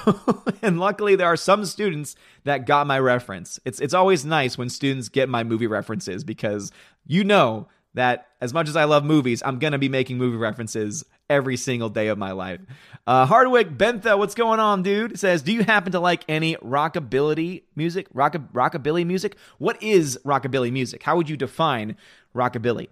and 0.62 0.80
luckily 0.80 1.16
there 1.16 1.28
are 1.28 1.36
some 1.36 1.66
students 1.66 2.16
that 2.46 2.66
got 2.66 2.88
my 2.88 3.00
reference. 3.00 3.60
It's 3.66 3.80
it's 3.80 3.94
always 3.94 4.26
nice 4.26 4.58
when 4.58 4.70
students 4.70 5.10
get 5.10 5.28
my 5.28 5.44
movie 5.44 5.68
references 5.68 6.24
because 6.24 6.72
you 7.06 7.24
know 7.24 7.68
that 7.94 8.28
as 8.42 8.54
much 8.54 8.70
as 8.70 8.76
I 8.76 8.84
love 8.86 9.04
movies, 9.04 9.42
I'm 9.46 9.60
gonna 9.60 9.80
be 9.80 9.90
making 9.90 10.18
movie 10.18 10.38
references 10.38 11.04
every 11.30 11.58
single 11.58 11.90
day 11.90 12.08
of 12.08 12.18
my 12.18 12.32
life. 12.32 12.60
Uh, 13.06 13.26
Hardwick 13.26 13.78
Bentha, 13.78 14.18
what's 14.18 14.36
going 14.36 14.60
on, 14.60 14.84
dude? 14.84 15.20
Says, 15.20 15.42
do 15.42 15.52
you 15.52 15.64
happen 15.64 15.92
to 15.92 16.00
like 16.00 16.24
any 16.28 16.56
rockabilly 16.58 17.64
music? 17.76 18.08
Rock 18.14 18.34
rockabilly 18.54 19.06
music? 19.06 19.38
What 19.58 19.82
is 19.82 20.20
rockabilly 20.26 20.72
music? 20.72 21.04
How 21.04 21.16
would 21.16 21.30
you 21.30 21.38
define 21.38 21.96
rockabilly? 22.36 22.90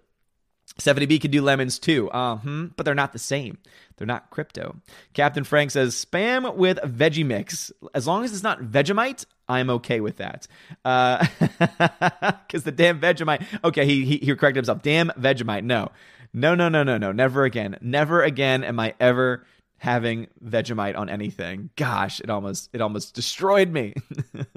70B 0.77 1.21
can 1.21 1.31
do 1.31 1.41
lemons 1.41 1.79
too. 1.79 2.09
Uh, 2.11 2.37
hmm, 2.37 2.67
but 2.75 2.85
they're 2.85 2.95
not 2.95 3.13
the 3.13 3.19
same. 3.19 3.57
They're 3.97 4.07
not 4.07 4.29
crypto. 4.29 4.75
Captain 5.13 5.43
Frank 5.43 5.71
says 5.71 5.93
spam 5.95 6.55
with 6.55 6.77
veggie 6.79 7.25
mix. 7.25 7.71
As 7.93 8.05
long 8.07 8.23
as 8.23 8.31
it's 8.31 8.43
not 8.43 8.61
Vegemite, 8.61 9.25
I'm 9.49 9.69
okay 9.71 9.99
with 9.99 10.17
that. 10.17 10.47
Because 10.83 11.27
uh, 11.43 12.59
the 12.63 12.71
damn 12.71 12.99
Vegemite. 12.99 13.45
Okay, 13.63 13.85
he, 13.85 14.05
he, 14.05 14.17
he 14.17 14.35
corrected 14.35 14.57
himself. 14.57 14.81
Damn 14.81 15.09
Vegemite. 15.09 15.63
No. 15.63 15.89
No, 16.33 16.53
no, 16.53 16.69
no, 16.69 16.83
no, 16.83 16.97
no. 16.97 17.11
Never 17.11 17.45
again. 17.45 17.77
Never 17.81 18.21
again 18.21 18.63
am 18.63 18.79
I 18.79 18.93
ever 18.99 19.45
having 19.77 20.27
Vegemite 20.43 20.97
on 20.97 21.09
anything. 21.09 21.69
Gosh, 21.75 22.19
it 22.19 22.29
almost 22.29 22.69
it 22.73 22.81
almost 22.81 23.15
destroyed 23.15 23.71
me. 23.71 23.93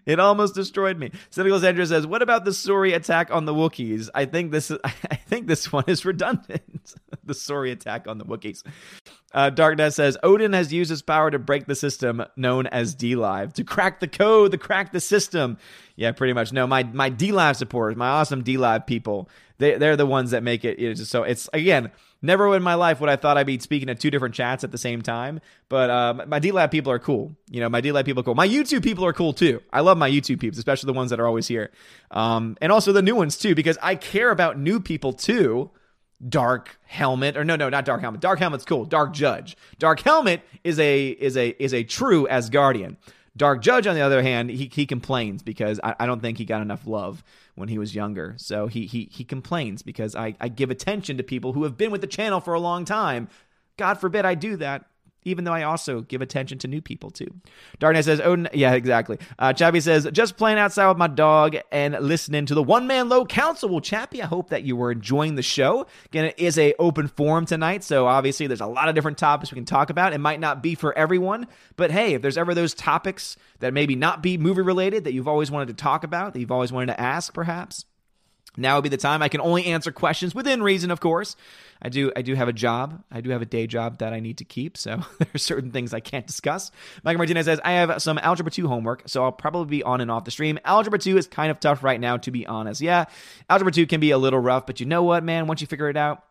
it 0.06 0.20
almost 0.20 0.54
destroyed 0.54 0.98
me. 0.98 1.10
Cynical 1.30 1.60
Sandra 1.60 1.86
says, 1.86 2.06
"What 2.06 2.22
about 2.22 2.44
the 2.44 2.50
Sori 2.50 2.94
attack 2.94 3.30
on 3.30 3.44
the 3.44 3.54
Wookiees? 3.54 4.08
I 4.14 4.24
think 4.24 4.52
this 4.52 4.70
is, 4.70 4.78
I 4.84 5.16
think 5.16 5.46
this 5.46 5.72
one 5.72 5.84
is 5.86 6.04
redundant. 6.04 6.94
the 7.24 7.34
Sori 7.34 7.72
attack 7.72 8.06
on 8.08 8.18
the 8.18 8.24
Wookiees." 8.24 8.62
Uh, 9.32 9.50
Darknet 9.50 9.92
says 9.92 10.16
Odin 10.22 10.52
has 10.52 10.72
used 10.72 10.90
his 10.90 11.02
power 11.02 11.28
to 11.30 11.40
break 11.40 11.66
the 11.66 11.74
system 11.74 12.24
known 12.36 12.68
as 12.68 12.94
D 12.94 13.16
Live 13.16 13.52
to 13.54 13.64
crack 13.64 13.98
the 14.00 14.06
code, 14.08 14.52
to 14.52 14.58
crack 14.58 14.92
the 14.92 15.00
system. 15.00 15.58
Yeah, 15.96 16.12
pretty 16.12 16.32
much. 16.32 16.52
No, 16.52 16.66
my 16.66 16.84
my 16.84 17.08
D 17.08 17.32
Live 17.32 17.56
supporters, 17.56 17.96
my 17.96 18.08
awesome 18.08 18.42
D 18.42 18.56
Live 18.56 18.86
people, 18.86 19.28
they 19.58 19.76
they're 19.76 19.96
the 19.96 20.06
ones 20.06 20.30
that 20.30 20.42
make 20.42 20.64
it. 20.64 20.78
It's 20.78 21.08
so 21.08 21.24
it's 21.24 21.48
again 21.52 21.90
never 22.24 22.54
in 22.56 22.62
my 22.62 22.74
life 22.74 23.00
would 23.00 23.10
I 23.10 23.16
thought 23.16 23.36
I'd 23.36 23.46
be 23.46 23.58
speaking 23.58 23.86
to 23.88 23.94
two 23.94 24.10
different 24.10 24.34
chats 24.34 24.64
at 24.64 24.72
the 24.72 24.78
same 24.78 25.02
time. 25.02 25.40
But 25.68 25.90
uh, 25.90 26.24
my 26.26 26.40
DLive 26.40 26.70
people 26.70 26.90
are 26.90 26.98
cool. 26.98 27.36
You 27.50 27.60
know, 27.60 27.68
my 27.68 27.80
DLive 27.80 28.04
people 28.04 28.20
are 28.20 28.24
cool. 28.24 28.34
My 28.34 28.48
YouTube 28.48 28.82
people 28.82 29.04
are 29.04 29.12
cool 29.12 29.32
too. 29.32 29.62
I 29.72 29.80
love 29.80 29.98
my 29.98 30.10
YouTube 30.10 30.40
peeps, 30.40 30.58
especially 30.58 30.88
the 30.88 30.94
ones 30.94 31.10
that 31.10 31.20
are 31.20 31.26
always 31.26 31.46
here, 31.46 31.70
um, 32.10 32.56
and 32.60 32.72
also 32.72 32.92
the 32.92 33.02
new 33.02 33.14
ones 33.14 33.36
too, 33.36 33.54
because 33.54 33.78
I 33.82 33.94
care 33.94 34.30
about 34.30 34.58
new 34.58 34.80
people 34.80 35.12
too. 35.12 35.70
Dark 36.26 36.78
Helmet, 36.84 37.36
or 37.36 37.44
no, 37.44 37.56
no, 37.56 37.68
not 37.68 37.84
Dark 37.84 38.00
Helmet. 38.00 38.20
Dark 38.20 38.38
Helmet's 38.38 38.64
cool. 38.64 38.84
Dark 38.86 39.12
Judge. 39.12 39.56
Dark 39.78 40.00
Helmet 40.00 40.40
is 40.62 40.78
a 40.78 41.08
is 41.08 41.36
a 41.36 41.50
is 41.62 41.74
a 41.74 41.84
true 41.84 42.26
Asgardian. 42.30 42.96
Dark 43.36 43.62
Judge, 43.62 43.86
on 43.86 43.96
the 43.96 44.00
other 44.00 44.22
hand, 44.22 44.50
he, 44.50 44.70
he 44.72 44.86
complains 44.86 45.42
because 45.42 45.80
I, 45.82 45.96
I 45.98 46.06
don't 46.06 46.20
think 46.20 46.38
he 46.38 46.44
got 46.44 46.62
enough 46.62 46.86
love 46.86 47.24
when 47.56 47.68
he 47.68 47.78
was 47.78 47.94
younger. 47.94 48.34
So 48.38 48.68
he 48.68 48.86
he 48.86 49.08
he 49.10 49.24
complains 49.24 49.82
because 49.82 50.14
I, 50.14 50.36
I 50.40 50.48
give 50.48 50.70
attention 50.70 51.16
to 51.16 51.22
people 51.24 51.52
who 51.52 51.64
have 51.64 51.76
been 51.76 51.90
with 51.90 52.00
the 52.00 52.06
channel 52.06 52.40
for 52.40 52.54
a 52.54 52.60
long 52.60 52.84
time. 52.84 53.28
God 53.76 53.94
forbid 53.94 54.24
I 54.24 54.34
do 54.34 54.56
that 54.58 54.86
even 55.24 55.44
though 55.44 55.52
I 55.52 55.62
also 55.62 56.02
give 56.02 56.22
attention 56.22 56.58
to 56.58 56.68
new 56.68 56.80
people 56.80 57.10
too. 57.10 57.28
Darkness 57.78 58.06
says, 58.06 58.20
"Oh, 58.20 58.44
yeah, 58.52 58.74
exactly." 58.74 59.18
Uh, 59.38 59.52
Chappie 59.52 59.80
says, 59.80 60.08
"Just 60.12 60.36
playing 60.36 60.58
outside 60.58 60.88
with 60.88 60.98
my 60.98 61.08
dog 61.08 61.56
and 61.72 61.96
listening 62.00 62.46
to 62.46 62.54
the 62.54 62.62
One 62.62 62.86
Man 62.86 63.08
Low 63.08 63.24
Council." 63.24 63.68
Well, 63.68 63.80
Chappie, 63.80 64.22
I 64.22 64.26
hope 64.26 64.50
that 64.50 64.64
you 64.64 64.76
were 64.76 64.92
enjoying 64.92 65.34
the 65.34 65.42
show. 65.42 65.86
Again, 66.06 66.26
it 66.26 66.38
is 66.38 66.58
a 66.58 66.74
open 66.78 67.08
forum 67.08 67.46
tonight, 67.46 67.84
so 67.84 68.06
obviously 68.06 68.46
there's 68.46 68.60
a 68.60 68.66
lot 68.66 68.88
of 68.88 68.94
different 68.94 69.18
topics 69.18 69.50
we 69.50 69.56
can 69.56 69.64
talk 69.64 69.90
about. 69.90 70.12
It 70.12 70.18
might 70.18 70.40
not 70.40 70.62
be 70.62 70.74
for 70.74 70.96
everyone, 70.96 71.46
but 71.76 71.90
hey, 71.90 72.14
if 72.14 72.22
there's 72.22 72.38
ever 72.38 72.54
those 72.54 72.74
topics 72.74 73.36
that 73.60 73.72
maybe 73.72 73.96
not 73.96 74.22
be 74.22 74.36
movie 74.36 74.62
related 74.62 75.04
that 75.04 75.12
you've 75.12 75.28
always 75.28 75.50
wanted 75.50 75.68
to 75.68 75.74
talk 75.74 76.04
about, 76.04 76.32
that 76.32 76.40
you've 76.40 76.52
always 76.52 76.72
wanted 76.72 76.86
to 76.86 77.00
ask, 77.00 77.32
perhaps 77.32 77.84
Now 78.56 78.76
would 78.76 78.82
be 78.82 78.88
the 78.88 78.96
time. 78.96 79.22
I 79.22 79.28
can 79.28 79.40
only 79.40 79.66
answer 79.66 79.90
questions 79.90 80.34
within 80.34 80.62
reason, 80.62 80.90
of 80.90 81.00
course. 81.00 81.34
I 81.84 81.90
do 81.90 82.10
I 82.16 82.22
do 82.22 82.34
have 82.34 82.48
a 82.48 82.52
job. 82.52 83.04
I 83.12 83.20
do 83.20 83.30
have 83.30 83.42
a 83.42 83.46
day 83.46 83.66
job 83.66 83.98
that 83.98 84.14
I 84.14 84.20
need 84.20 84.38
to 84.38 84.44
keep, 84.44 84.78
so 84.78 84.96
there 85.18 85.28
are 85.34 85.38
certain 85.38 85.70
things 85.70 85.92
I 85.92 86.00
can't 86.00 86.26
discuss. 86.26 86.70
Michael 87.04 87.18
Martinez 87.18 87.44
says, 87.44 87.60
I 87.62 87.72
have 87.72 88.00
some 88.00 88.18
Algebra 88.18 88.50
2 88.50 88.66
homework, 88.66 89.02
so 89.06 89.22
I'll 89.22 89.32
probably 89.32 89.78
be 89.78 89.82
on 89.82 90.00
and 90.00 90.10
off 90.10 90.24
the 90.24 90.30
stream. 90.30 90.58
Algebra 90.64 90.98
2 90.98 91.18
is 91.18 91.26
kind 91.26 91.50
of 91.50 91.60
tough 91.60 91.84
right 91.84 92.00
now, 92.00 92.16
to 92.16 92.30
be 92.30 92.46
honest. 92.46 92.80
Yeah, 92.80 93.04
Algebra 93.50 93.70
2 93.70 93.86
can 93.86 94.00
be 94.00 94.12
a 94.12 94.18
little 94.18 94.40
rough, 94.40 94.66
but 94.66 94.80
you 94.80 94.86
know 94.86 95.02
what, 95.02 95.22
man? 95.22 95.46
Once 95.46 95.60
you 95.60 95.66
figure 95.66 95.90
it 95.90 95.96
out, 95.96 96.24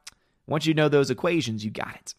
once 0.48 0.66
you 0.66 0.74
know 0.74 0.90
those 0.90 1.12
equations, 1.12 1.64
you 1.64 1.70
got 1.70 1.96
it. 1.96 2.16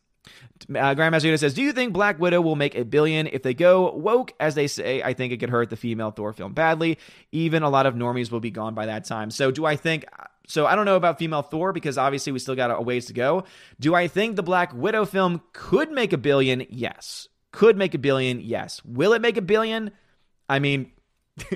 Uh, 0.71 0.95
Grandmaster 0.95 1.29
Yoda 1.29 1.39
says, 1.39 1.53
"Do 1.53 1.63
you 1.63 1.73
think 1.73 1.93
Black 1.93 2.19
Widow 2.19 2.41
will 2.41 2.57
make 2.57 2.75
a 2.77 2.85
billion 2.85 3.27
if 3.27 3.43
they 3.43 3.53
go 3.53 3.91
woke, 3.91 4.33
as 4.41 4.55
they 4.55 4.69
say? 4.69 5.03
I 5.03 5.13
think 5.13 5.33
it 5.33 5.39
could 5.39 5.51
hurt 5.51 5.69
the 5.69 5.77
female 5.77 6.13
Thor 6.13 6.33
film 6.33 6.55
badly. 6.55 6.97
Even 7.33 7.63
a 7.63 7.69
lot 7.69 7.85
of 7.85 7.95
normies 7.95 8.31
will 8.31 8.41
be 8.41 8.53
gone 8.53 8.75
by 8.75 8.87
that 8.87 9.05
time. 9.05 9.31
So, 9.31 9.51
do 9.51 9.67
I 9.67 9.77
think? 9.77 10.07
So, 10.47 10.67
I 10.67 10.75
don't 10.75 10.85
know 10.85 10.97
about 10.97 11.19
female 11.19 11.43
Thor 11.43 11.73
because 11.73 11.97
obviously 11.97 12.33
we 12.33 12.39
still 12.39 12.55
got 12.55 12.71
a 12.71 12.81
ways 12.81 13.07
to 13.07 13.13
go. 13.13 13.45
Do 13.81 13.95
I 13.95 14.09
think 14.09 14.37
the 14.37 14.43
Black 14.43 14.75
Widow 14.75 15.07
film 15.07 15.43
could 15.53 15.91
make 15.91 16.13
a 16.13 16.19
billion? 16.19 16.67
Yes. 16.69 17.29
Could 17.53 17.77
make 17.77 17.95
a 17.95 17.99
billion? 17.99 18.41
Yes. 18.41 18.85
Will 18.85 19.13
it 19.13 19.23
make 19.23 19.37
a 19.37 19.43
billion? 19.43 19.91
I 20.49 20.59
mean." 20.59 20.91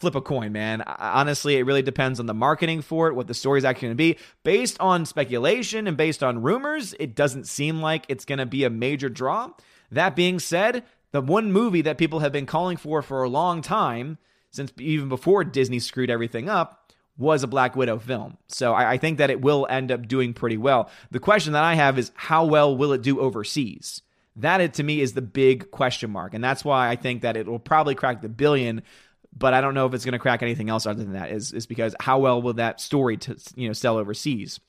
flip 0.00 0.14
a 0.14 0.20
coin, 0.20 0.50
man. 0.50 0.82
Honestly, 0.82 1.56
it 1.56 1.66
really 1.66 1.82
depends 1.82 2.18
on 2.18 2.26
the 2.26 2.34
marketing 2.34 2.80
for 2.80 3.08
it, 3.08 3.14
what 3.14 3.26
the 3.26 3.34
story's 3.34 3.64
actually 3.64 3.88
going 3.88 3.96
to 3.96 4.14
be. 4.14 4.18
Based 4.42 4.80
on 4.80 5.04
speculation 5.04 5.86
and 5.86 5.96
based 5.96 6.22
on 6.22 6.42
rumors, 6.42 6.94
it 6.98 7.14
doesn't 7.14 7.46
seem 7.46 7.82
like 7.82 8.06
it's 8.08 8.24
going 8.24 8.38
to 8.38 8.46
be 8.46 8.64
a 8.64 8.70
major 8.70 9.10
draw. 9.10 9.50
That 9.90 10.16
being 10.16 10.38
said, 10.38 10.84
the 11.12 11.20
one 11.20 11.52
movie 11.52 11.82
that 11.82 11.98
people 11.98 12.20
have 12.20 12.32
been 12.32 12.46
calling 12.46 12.78
for 12.78 13.02
for 13.02 13.22
a 13.22 13.28
long 13.28 13.60
time, 13.60 14.16
since 14.50 14.72
even 14.78 15.08
before 15.08 15.44
Disney 15.44 15.78
screwed 15.78 16.10
everything 16.10 16.48
up, 16.48 16.79
was 17.20 17.44
a 17.44 17.46
Black 17.46 17.76
Widow 17.76 17.98
film. 17.98 18.36
So 18.48 18.72
I, 18.72 18.92
I 18.92 18.96
think 18.96 19.18
that 19.18 19.30
it 19.30 19.40
will 19.40 19.66
end 19.70 19.92
up 19.92 20.08
doing 20.08 20.34
pretty 20.34 20.56
well. 20.56 20.90
The 21.10 21.20
question 21.20 21.52
that 21.52 21.62
I 21.62 21.74
have 21.74 21.98
is 21.98 22.10
how 22.14 22.46
well 22.46 22.76
will 22.76 22.92
it 22.92 23.02
do 23.02 23.20
overseas? 23.20 24.02
That, 24.36 24.74
to 24.74 24.82
me, 24.82 25.00
is 25.00 25.12
the 25.12 25.22
big 25.22 25.70
question 25.70 26.10
mark. 26.10 26.34
And 26.34 26.42
that's 26.42 26.64
why 26.64 26.88
I 26.88 26.96
think 26.96 27.22
that 27.22 27.36
it 27.36 27.46
will 27.46 27.58
probably 27.58 27.94
crack 27.94 28.22
the 28.22 28.28
billion 28.28 28.82
but 29.36 29.54
I 29.54 29.60
don't 29.60 29.74
know 29.74 29.86
if 29.86 29.94
it's 29.94 30.04
going 30.04 30.12
to 30.12 30.18
crack 30.18 30.42
anything 30.42 30.68
else 30.68 30.86
other 30.86 31.02
than 31.02 31.12
that. 31.12 31.30
Is 31.30 31.52
is 31.52 31.66
because 31.66 31.94
how 32.00 32.18
well 32.18 32.42
will 32.42 32.54
that 32.54 32.80
story 32.80 33.16
to 33.18 33.36
you 33.54 33.68
know 33.68 33.72
sell 33.72 33.96
overseas? 33.96 34.60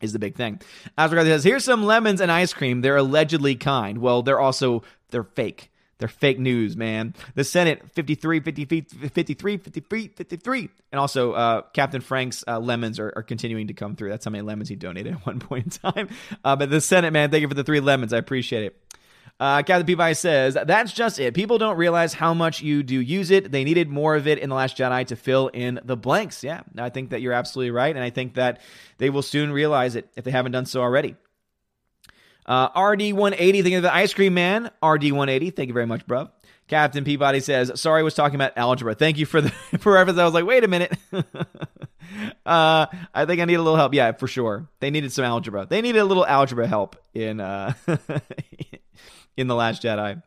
Is 0.00 0.12
the 0.12 0.18
big 0.18 0.34
thing. 0.34 0.60
As 0.98 1.10
regards 1.12 1.30
says, 1.30 1.44
here's 1.44 1.64
some 1.64 1.84
lemons 1.84 2.20
and 2.20 2.30
ice 2.30 2.52
cream. 2.52 2.80
They're 2.80 2.96
allegedly 2.96 3.54
kind. 3.54 3.98
Well, 3.98 4.22
they're 4.22 4.40
also 4.40 4.82
they're 5.10 5.22
fake. 5.22 5.70
They're 5.98 6.08
fake 6.08 6.38
news, 6.38 6.76
man. 6.76 7.14
The 7.34 7.44
Senate 7.44 7.82
53, 7.92 8.40
53, 8.40 8.80
53, 8.80 9.56
53, 9.58 10.08
53. 10.08 10.68
And 10.92 11.00
also, 11.00 11.32
uh, 11.32 11.62
Captain 11.72 12.00
Frank's 12.00 12.44
uh, 12.46 12.58
lemons 12.58 12.98
are, 12.98 13.12
are, 13.16 13.22
continuing 13.22 13.68
to 13.68 13.74
come 13.74 13.96
through. 13.96 14.10
That's 14.10 14.24
how 14.24 14.30
many 14.30 14.42
lemons 14.42 14.68
he 14.68 14.76
donated 14.76 15.12
at 15.14 15.26
one 15.26 15.38
point 15.38 15.64
in 15.64 15.92
time. 15.92 16.08
Uh, 16.44 16.56
but 16.56 16.70
the 16.70 16.80
Senate, 16.80 17.12
man, 17.12 17.30
thank 17.30 17.42
you 17.42 17.48
for 17.48 17.54
the 17.54 17.64
three 17.64 17.80
lemons. 17.80 18.12
I 18.12 18.18
appreciate 18.18 18.64
it. 18.64 18.76
Uh, 19.40 19.62
Captain 19.62 19.84
Peabody 19.84 20.14
says, 20.14 20.56
That's 20.66 20.92
just 20.92 21.18
it. 21.18 21.34
People 21.34 21.58
don't 21.58 21.76
realize 21.76 22.14
how 22.14 22.34
much 22.34 22.62
you 22.62 22.82
do 22.82 23.00
use 23.00 23.30
it. 23.30 23.50
They 23.50 23.64
needed 23.64 23.88
more 23.88 24.14
of 24.14 24.28
it 24.28 24.38
in 24.38 24.48
The 24.48 24.54
Last 24.54 24.76
Jedi 24.76 25.06
to 25.06 25.16
fill 25.16 25.48
in 25.48 25.80
the 25.84 25.96
blanks. 25.96 26.44
Yeah, 26.44 26.62
I 26.78 26.90
think 26.90 27.10
that 27.10 27.20
you're 27.20 27.32
absolutely 27.32 27.72
right. 27.72 27.94
And 27.94 28.04
I 28.04 28.10
think 28.10 28.34
that 28.34 28.60
they 28.98 29.10
will 29.10 29.22
soon 29.22 29.52
realize 29.52 29.96
it 29.96 30.08
if 30.16 30.24
they 30.24 30.30
haven't 30.30 30.52
done 30.52 30.66
so 30.66 30.80
already. 30.80 31.16
Uh, 32.46 32.68
RD180, 32.70 33.36
thinking 33.38 33.74
of 33.76 33.82
the 33.82 33.94
ice 33.94 34.12
cream 34.12 34.34
man. 34.34 34.70
RD180, 34.82 35.54
thank 35.54 35.68
you 35.68 35.74
very 35.74 35.86
much, 35.86 36.06
bro. 36.06 36.28
Captain 36.66 37.04
Peabody 37.04 37.40
says, 37.40 37.78
"Sorry, 37.78 38.00
I 38.00 38.02
was 38.02 38.14
talking 38.14 38.36
about 38.36 38.52
algebra. 38.56 38.94
Thank 38.94 39.18
you 39.18 39.26
for 39.26 39.40
the 39.40 39.50
for 39.78 39.92
reference." 39.92 40.18
I 40.18 40.24
was 40.24 40.34
like, 40.34 40.46
"Wait 40.46 40.64
a 40.64 40.68
minute." 40.68 40.96
uh, 42.46 42.86
I 43.14 43.26
think 43.26 43.40
I 43.40 43.44
need 43.44 43.54
a 43.54 43.62
little 43.62 43.76
help. 43.76 43.92
Yeah, 43.92 44.12
for 44.12 44.26
sure. 44.26 44.68
They 44.80 44.90
needed 44.90 45.12
some 45.12 45.24
algebra. 45.24 45.66
They 45.68 45.82
needed 45.82 45.98
a 45.98 46.04
little 46.04 46.26
algebra 46.26 46.66
help 46.66 46.96
in 47.12 47.40
uh, 47.40 47.74
in 49.36 49.46
The 49.46 49.54
Last 49.54 49.82
Jedi. 49.82 50.22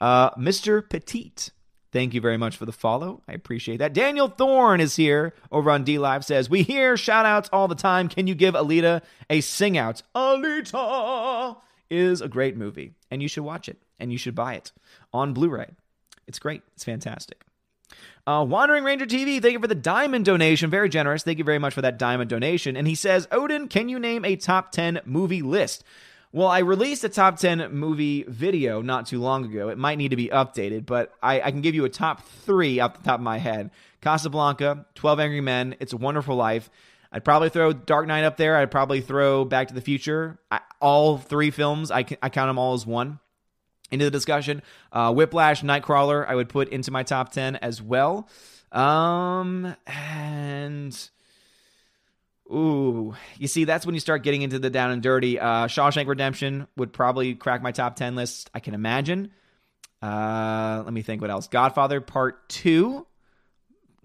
Uh, 0.00 0.30
Mr. 0.32 0.88
Petite, 0.88 1.50
thank 1.96 2.12
you 2.12 2.20
very 2.20 2.36
much 2.36 2.58
for 2.58 2.66
the 2.66 2.72
follow. 2.72 3.22
I 3.26 3.32
appreciate 3.32 3.78
that. 3.78 3.94
Daniel 3.94 4.28
Thorne 4.28 4.82
is 4.82 4.96
here 4.96 5.32
over 5.50 5.70
on 5.70 5.82
D 5.82 5.98
Live 5.98 6.26
says, 6.26 6.50
We 6.50 6.62
hear 6.62 6.94
shout 6.98 7.24
outs 7.24 7.48
all 7.54 7.68
the 7.68 7.74
time. 7.74 8.10
Can 8.10 8.26
you 8.26 8.34
give 8.34 8.52
Alita 8.52 9.00
a 9.30 9.40
sing 9.40 9.78
out? 9.78 10.02
Alita 10.14 11.56
is 11.88 12.20
a 12.20 12.28
great 12.28 12.54
movie, 12.54 12.92
and 13.10 13.22
you 13.22 13.28
should 13.28 13.44
watch 13.44 13.66
it, 13.66 13.82
and 13.98 14.12
you 14.12 14.18
should 14.18 14.34
buy 14.34 14.54
it 14.54 14.72
on 15.14 15.32
Blu 15.32 15.48
ray. 15.48 15.70
It's 16.26 16.38
great, 16.38 16.60
it's 16.74 16.84
fantastic. 16.84 17.42
Uh, 18.26 18.44
Wandering 18.46 18.84
Ranger 18.84 19.06
TV, 19.06 19.40
thank 19.40 19.54
you 19.54 19.60
for 19.60 19.66
the 19.66 19.74
diamond 19.74 20.26
donation. 20.26 20.68
Very 20.68 20.90
generous. 20.90 21.22
Thank 21.22 21.38
you 21.38 21.44
very 21.44 21.60
much 21.60 21.72
for 21.72 21.80
that 21.80 21.98
diamond 21.98 22.28
donation. 22.28 22.76
And 22.76 22.86
he 22.86 22.94
says, 22.94 23.26
Odin, 23.32 23.68
can 23.68 23.88
you 23.88 23.98
name 23.98 24.24
a 24.24 24.36
top 24.36 24.72
10 24.72 25.00
movie 25.06 25.42
list? 25.42 25.82
Well, 26.36 26.48
I 26.48 26.58
released 26.58 27.02
a 27.02 27.08
top 27.08 27.38
10 27.38 27.72
movie 27.72 28.22
video 28.28 28.82
not 28.82 29.06
too 29.06 29.22
long 29.22 29.46
ago. 29.46 29.70
It 29.70 29.78
might 29.78 29.96
need 29.96 30.10
to 30.10 30.16
be 30.16 30.28
updated, 30.28 30.84
but 30.84 31.14
I, 31.22 31.40
I, 31.40 31.50
can 31.50 31.62
give 31.62 31.74
you 31.74 31.86
a 31.86 31.88
top 31.88 32.26
three 32.26 32.78
off 32.78 32.92
the 32.92 33.02
top 33.02 33.20
of 33.20 33.22
my 33.22 33.38
head 33.38 33.70
Casablanca, 34.02 34.84
12 34.96 35.18
Angry 35.18 35.40
Men, 35.40 35.76
It's 35.80 35.94
a 35.94 35.96
Wonderful 35.96 36.36
Life. 36.36 36.68
I'd 37.10 37.24
probably 37.24 37.48
throw 37.48 37.72
Dark 37.72 38.06
Knight 38.06 38.24
up 38.24 38.36
there. 38.36 38.58
I'd 38.58 38.70
probably 38.70 39.00
throw 39.00 39.46
Back 39.46 39.68
to 39.68 39.74
the 39.74 39.80
Future. 39.80 40.38
I, 40.50 40.60
all 40.78 41.16
three 41.16 41.50
films, 41.50 41.90
I, 41.90 42.04
I 42.20 42.28
count 42.28 42.50
them 42.50 42.58
all 42.58 42.74
as 42.74 42.84
one 42.84 43.18
into 43.90 44.04
the 44.04 44.10
discussion. 44.10 44.60
Uh, 44.92 45.14
Whiplash, 45.14 45.62
Nightcrawler, 45.62 46.28
I 46.28 46.34
would 46.34 46.50
put 46.50 46.68
into 46.68 46.90
my 46.90 47.02
top 47.02 47.32
10 47.32 47.56
as 47.56 47.80
well. 47.80 48.28
Um, 48.72 49.74
and 49.86 51.10
Ooh, 52.50 53.14
you 53.38 53.48
see, 53.48 53.64
that's 53.64 53.84
when 53.84 53.94
you 53.94 54.00
start 54.00 54.22
getting 54.22 54.42
into 54.42 54.58
the 54.58 54.70
down 54.70 54.92
and 54.92 55.02
dirty. 55.02 55.40
Uh, 55.40 55.66
Shawshank 55.66 56.06
Redemption 56.06 56.68
would 56.76 56.92
probably 56.92 57.34
crack 57.34 57.60
my 57.60 57.72
top 57.72 57.96
10 57.96 58.14
list, 58.14 58.50
I 58.54 58.60
can 58.60 58.74
imagine. 58.74 59.32
Uh, 60.00 60.82
let 60.84 60.92
me 60.92 61.02
think 61.02 61.20
what 61.20 61.30
else. 61.30 61.48
Godfather 61.48 62.00
Part 62.00 62.48
2, 62.50 63.04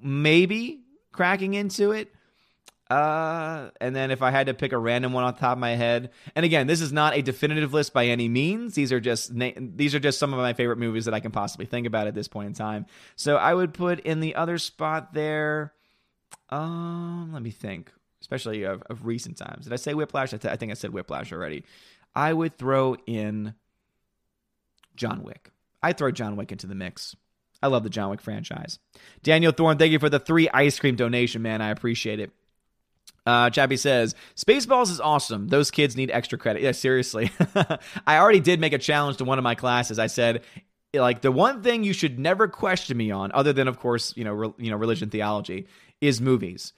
maybe 0.01 0.81
cracking 1.11 1.53
into 1.53 1.91
it. 1.91 2.11
Uh, 2.89 3.69
and 3.79 3.95
then 3.95 4.11
if 4.11 4.21
I 4.21 4.31
had 4.31 4.47
to 4.47 4.53
pick 4.53 4.73
a 4.73 4.77
random 4.77 5.13
one 5.13 5.23
off 5.23 5.35
the 5.35 5.41
top 5.41 5.53
of 5.53 5.59
my 5.59 5.75
head, 5.75 6.09
and 6.35 6.43
again, 6.43 6.67
this 6.67 6.81
is 6.81 6.91
not 6.91 7.15
a 7.15 7.21
definitive 7.21 7.73
list 7.73 7.93
by 7.93 8.07
any 8.07 8.27
means. 8.27 8.73
These 8.73 8.91
are 8.91 8.99
just 8.99 9.31
na- 9.31 9.51
these 9.55 9.95
are 9.95 9.99
just 9.99 10.19
some 10.19 10.33
of 10.33 10.39
my 10.39 10.51
favorite 10.51 10.77
movies 10.77 11.05
that 11.05 11.13
I 11.13 11.21
can 11.21 11.31
possibly 11.31 11.65
think 11.65 11.87
about 11.87 12.07
at 12.07 12.15
this 12.15 12.27
point 12.27 12.47
in 12.47 12.53
time. 12.53 12.85
So 13.15 13.37
I 13.37 13.53
would 13.53 13.73
put 13.73 14.01
in 14.01 14.19
the 14.19 14.35
other 14.35 14.57
spot 14.57 15.13
there. 15.13 15.73
Um, 16.49 17.29
let 17.31 17.41
me 17.41 17.51
think 17.51 17.93
especially 18.21 18.63
of, 18.63 18.81
of 18.83 19.05
recent 19.05 19.37
times. 19.37 19.65
Did 19.65 19.73
I 19.73 19.77
say 19.77 19.93
Whiplash? 19.93 20.33
I, 20.33 20.37
th- 20.37 20.51
I 20.51 20.55
think 20.55 20.71
I 20.71 20.75
said 20.75 20.91
Whiplash 20.91 21.33
already. 21.33 21.65
I 22.15 22.31
would 22.31 22.57
throw 22.57 22.95
in 23.05 23.55
John 24.95 25.23
Wick. 25.23 25.51
I'd 25.83 25.97
throw 25.97 26.11
John 26.11 26.35
Wick 26.35 26.51
into 26.51 26.67
the 26.67 26.75
mix. 26.75 27.15
I 27.63 27.67
love 27.67 27.83
the 27.83 27.89
John 27.89 28.09
Wick 28.09 28.21
franchise. 28.21 28.79
Daniel 29.23 29.51
Thorne, 29.51 29.77
thank 29.77 29.91
you 29.91 29.99
for 29.99 30.09
the 30.09 30.19
three 30.19 30.49
ice 30.49 30.79
cream 30.79 30.95
donation, 30.95 31.41
man. 31.41 31.61
I 31.61 31.69
appreciate 31.69 32.19
it. 32.19 32.31
Uh, 33.25 33.51
Chappie 33.51 33.77
says, 33.77 34.15
Spaceballs 34.35 34.89
is 34.89 34.99
awesome. 34.99 35.47
Those 35.47 35.69
kids 35.69 35.95
need 35.95 36.09
extra 36.09 36.39
credit. 36.39 36.63
Yeah, 36.63 36.71
seriously. 36.71 37.31
I 38.07 38.17
already 38.17 38.39
did 38.39 38.59
make 38.59 38.73
a 38.73 38.79
challenge 38.79 39.17
to 39.17 39.25
one 39.25 39.37
of 39.37 39.43
my 39.43 39.53
classes. 39.53 39.99
I 39.99 40.07
said, 40.07 40.41
like, 40.93 41.21
the 41.21 41.31
one 41.31 41.61
thing 41.61 41.83
you 41.83 41.93
should 41.93 42.17
never 42.17 42.47
question 42.47 42.97
me 42.97 43.11
on, 43.11 43.31
other 43.31 43.53
than, 43.53 43.67
of 43.67 43.79
course, 43.79 44.15
you 44.17 44.23
know, 44.23 44.33
re- 44.33 44.53
you 44.57 44.71
know, 44.71 44.77
religion 44.77 45.09
theology, 45.09 45.67
is 46.01 46.19
movies. 46.19 46.73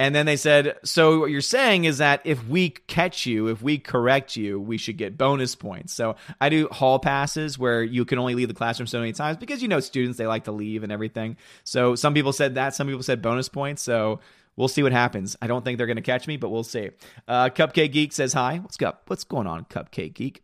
And 0.00 0.14
then 0.14 0.24
they 0.24 0.36
said, 0.36 0.78
So 0.82 1.20
what 1.20 1.30
you're 1.30 1.42
saying 1.42 1.84
is 1.84 1.98
that 1.98 2.22
if 2.24 2.48
we 2.48 2.70
catch 2.70 3.26
you, 3.26 3.48
if 3.48 3.60
we 3.60 3.76
correct 3.76 4.34
you, 4.34 4.58
we 4.58 4.78
should 4.78 4.96
get 4.96 5.18
bonus 5.18 5.54
points. 5.54 5.92
So 5.92 6.16
I 6.40 6.48
do 6.48 6.68
hall 6.68 6.98
passes 6.98 7.58
where 7.58 7.82
you 7.82 8.06
can 8.06 8.18
only 8.18 8.34
leave 8.34 8.48
the 8.48 8.54
classroom 8.54 8.86
so 8.86 8.98
many 8.98 9.12
times 9.12 9.36
because 9.36 9.60
you 9.60 9.68
know 9.68 9.78
students, 9.78 10.16
they 10.16 10.26
like 10.26 10.44
to 10.44 10.52
leave 10.52 10.84
and 10.84 10.90
everything. 10.90 11.36
So 11.64 11.96
some 11.96 12.14
people 12.14 12.32
said 12.32 12.54
that, 12.54 12.74
some 12.74 12.86
people 12.86 13.02
said 13.02 13.20
bonus 13.20 13.50
points. 13.50 13.82
So 13.82 14.20
we'll 14.56 14.68
see 14.68 14.82
what 14.82 14.92
happens. 14.92 15.36
I 15.42 15.46
don't 15.46 15.66
think 15.66 15.76
they're 15.76 15.86
going 15.86 15.96
to 15.96 16.02
catch 16.02 16.26
me, 16.26 16.38
but 16.38 16.48
we'll 16.48 16.64
see. 16.64 16.92
Uh, 17.28 17.50
Cupcake 17.50 17.92
Geek 17.92 18.14
says 18.14 18.32
hi. 18.32 18.56
What's 18.56 18.80
up? 18.80 19.02
What's 19.06 19.24
going 19.24 19.46
on, 19.46 19.66
Cupcake 19.66 20.14
Geek? 20.14 20.42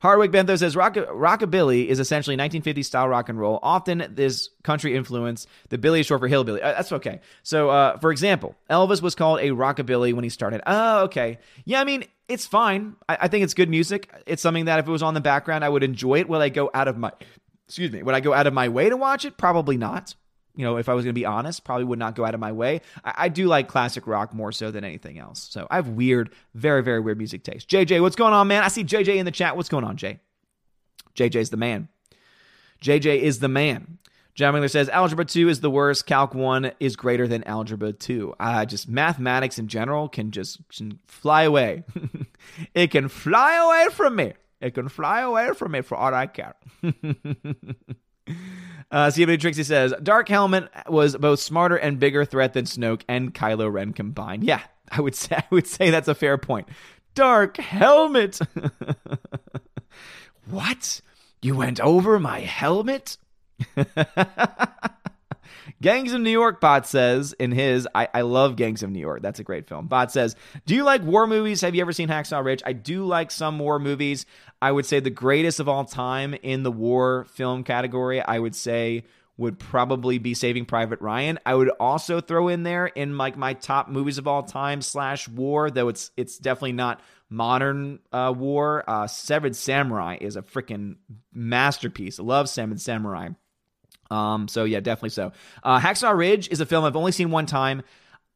Hardwick 0.00 0.30
Bentho 0.30 0.56
says 0.58 0.76
Rock- 0.76 0.94
rockabilly 0.94 1.86
is 1.86 1.98
essentially 1.98 2.36
1950s 2.36 2.84
style 2.84 3.08
rock 3.08 3.28
and 3.28 3.38
roll. 3.38 3.58
Often 3.62 4.12
this 4.14 4.50
country 4.62 4.94
influence. 4.94 5.46
The 5.70 5.78
Billy 5.78 6.00
is 6.00 6.06
short 6.06 6.20
for 6.20 6.28
hillbilly. 6.28 6.62
Uh, 6.62 6.72
that's 6.72 6.92
okay. 6.92 7.20
So, 7.42 7.70
uh, 7.70 7.98
for 7.98 8.12
example, 8.12 8.54
Elvis 8.70 9.02
was 9.02 9.14
called 9.14 9.40
a 9.40 9.50
rockabilly 9.50 10.14
when 10.14 10.24
he 10.24 10.30
started. 10.30 10.62
Oh, 10.66 11.04
okay. 11.04 11.38
Yeah, 11.64 11.80
I 11.80 11.84
mean, 11.84 12.04
it's 12.28 12.46
fine. 12.46 12.96
I-, 13.08 13.18
I 13.22 13.28
think 13.28 13.44
it's 13.44 13.54
good 13.54 13.68
music. 13.70 14.08
It's 14.26 14.42
something 14.42 14.66
that 14.66 14.78
if 14.78 14.86
it 14.86 14.90
was 14.90 15.02
on 15.02 15.14
the 15.14 15.20
background, 15.20 15.64
I 15.64 15.68
would 15.68 15.82
enjoy 15.82 16.20
it. 16.20 16.28
Will 16.28 16.40
I 16.40 16.48
go 16.48 16.70
out 16.72 16.88
of 16.88 16.96
my 16.96 17.12
excuse 17.66 17.92
me? 17.92 18.02
Would 18.02 18.14
I 18.14 18.20
go 18.20 18.32
out 18.32 18.46
of 18.46 18.54
my 18.54 18.68
way 18.68 18.88
to 18.88 18.96
watch 18.96 19.24
it? 19.24 19.36
Probably 19.36 19.76
not 19.76 20.14
you 20.58 20.64
know, 20.64 20.76
if 20.76 20.88
I 20.88 20.94
was 20.94 21.04
going 21.04 21.14
to 21.14 21.18
be 21.18 21.24
honest, 21.24 21.62
probably 21.62 21.84
would 21.84 22.00
not 22.00 22.16
go 22.16 22.24
out 22.24 22.34
of 22.34 22.40
my 22.40 22.50
way. 22.50 22.80
I, 23.04 23.14
I, 23.16 23.28
do 23.28 23.46
like 23.46 23.68
classic 23.68 24.08
rock 24.08 24.34
more 24.34 24.50
so 24.50 24.72
than 24.72 24.82
anything 24.82 25.16
else. 25.16 25.46
So 25.48 25.68
I 25.70 25.76
have 25.76 25.90
weird, 25.90 26.34
very, 26.52 26.82
very 26.82 26.98
weird 26.98 27.16
music 27.16 27.44
taste. 27.44 27.70
JJ, 27.70 28.02
what's 28.02 28.16
going 28.16 28.34
on, 28.34 28.48
man? 28.48 28.64
I 28.64 28.68
see 28.68 28.82
JJ 28.82 29.18
in 29.18 29.24
the 29.24 29.30
chat. 29.30 29.56
What's 29.56 29.68
going 29.68 29.84
on, 29.84 29.96
Jay? 29.96 30.18
JJ's 31.14 31.50
the 31.50 31.56
man. 31.56 31.86
JJ 32.82 33.20
is 33.20 33.38
the 33.38 33.46
man. 33.46 33.98
John 34.34 34.52
Miller 34.52 34.66
says 34.66 34.88
Algebra 34.88 35.24
2 35.24 35.48
is 35.48 35.60
the 35.60 35.70
worst. 35.70 36.06
Calc 36.06 36.34
1 36.34 36.72
is 36.80 36.96
greater 36.96 37.28
than 37.28 37.44
Algebra 37.44 37.92
2. 37.92 38.34
Uh, 38.40 38.64
just 38.64 38.88
mathematics 38.88 39.60
in 39.60 39.68
general 39.68 40.08
can 40.08 40.32
just 40.32 40.58
can 40.76 40.98
fly 41.06 41.44
away. 41.44 41.84
it 42.74 42.90
can 42.90 43.08
fly 43.08 43.54
away 43.54 43.94
from 43.94 44.16
me. 44.16 44.32
It 44.60 44.74
can 44.74 44.88
fly 44.88 45.20
away 45.20 45.52
from 45.54 45.70
me 45.70 45.82
for 45.82 45.96
all 45.96 46.12
I 46.12 46.26
care. 46.26 46.56
uh, 48.90 49.06
CW 49.06 49.40
Trixie 49.40 49.64
says 49.64 49.94
Dark 50.02 50.28
Helmet 50.28 50.68
was 50.88 51.16
both 51.16 51.40
smarter 51.40 51.76
and 51.76 51.98
bigger 51.98 52.24
threat 52.24 52.52
than 52.52 52.64
Snoke 52.64 53.02
and 53.08 53.34
Kylo 53.34 53.72
Ren 53.72 53.92
combined. 53.92 54.44
Yeah, 54.44 54.62
I 54.90 55.00
would 55.00 55.14
say 55.14 55.36
I 55.36 55.44
would 55.50 55.66
say 55.66 55.90
that's 55.90 56.08
a 56.08 56.14
fair 56.14 56.38
point. 56.38 56.68
Dark 57.14 57.56
Helmet. 57.56 58.38
what? 60.50 61.00
You 61.42 61.56
went 61.56 61.80
over 61.80 62.18
my 62.18 62.40
helmet? 62.40 63.16
Gangs 65.80 66.12
of 66.12 66.20
New 66.20 66.30
York, 66.30 66.60
Bot 66.60 66.86
says 66.86 67.34
in 67.34 67.52
his, 67.52 67.86
I, 67.94 68.08
I 68.12 68.20
love 68.22 68.56
Gangs 68.56 68.82
of 68.82 68.90
New 68.90 68.98
York. 68.98 69.22
That's 69.22 69.38
a 69.38 69.44
great 69.44 69.68
film. 69.68 69.86
Bot 69.86 70.10
says, 70.10 70.34
Do 70.66 70.74
you 70.74 70.82
like 70.82 71.02
war 71.02 71.26
movies? 71.26 71.60
Have 71.60 71.74
you 71.74 71.80
ever 71.80 71.92
seen 71.92 72.08
Hacksaw 72.08 72.44
Ridge? 72.44 72.62
I 72.66 72.72
do 72.72 73.04
like 73.04 73.30
some 73.30 73.58
war 73.58 73.78
movies. 73.78 74.26
I 74.60 74.72
would 74.72 74.86
say 74.86 75.00
the 75.00 75.10
greatest 75.10 75.60
of 75.60 75.68
all 75.68 75.84
time 75.84 76.34
in 76.34 76.64
the 76.64 76.72
war 76.72 77.26
film 77.30 77.62
category, 77.62 78.20
I 78.20 78.38
would 78.38 78.56
say 78.56 79.04
would 79.38 79.58
probably 79.58 80.18
be 80.18 80.34
Saving 80.34 80.64
Private 80.64 81.00
Ryan. 81.00 81.38
I 81.46 81.54
would 81.54 81.68
also 81.78 82.20
throw 82.20 82.48
in 82.48 82.64
there 82.64 82.86
in 82.86 83.16
like 83.16 83.36
my 83.36 83.54
top 83.54 83.88
movies 83.88 84.18
of 84.18 84.26
all 84.26 84.42
time 84.42 84.82
slash 84.82 85.28
war, 85.28 85.70
though 85.70 85.88
it's 85.88 86.10
it's 86.16 86.38
definitely 86.38 86.72
not 86.72 87.00
modern 87.30 88.00
uh, 88.12 88.34
war. 88.36 88.82
Uh, 88.88 89.06
Seven 89.06 89.54
Samurai 89.54 90.18
is 90.20 90.36
a 90.36 90.42
freaking 90.42 90.96
masterpiece. 91.32 92.18
I 92.18 92.24
love 92.24 92.48
Seven 92.48 92.78
Samurai. 92.78 93.28
Um, 94.10 94.48
so 94.48 94.64
yeah, 94.64 94.80
definitely 94.80 95.10
so. 95.10 95.32
Uh, 95.62 95.78
Hacksaw 95.80 96.16
Ridge 96.16 96.48
is 96.50 96.60
a 96.60 96.66
film 96.66 96.84
I've 96.84 96.96
only 96.96 97.12
seen 97.12 97.30
one 97.30 97.46
time. 97.46 97.82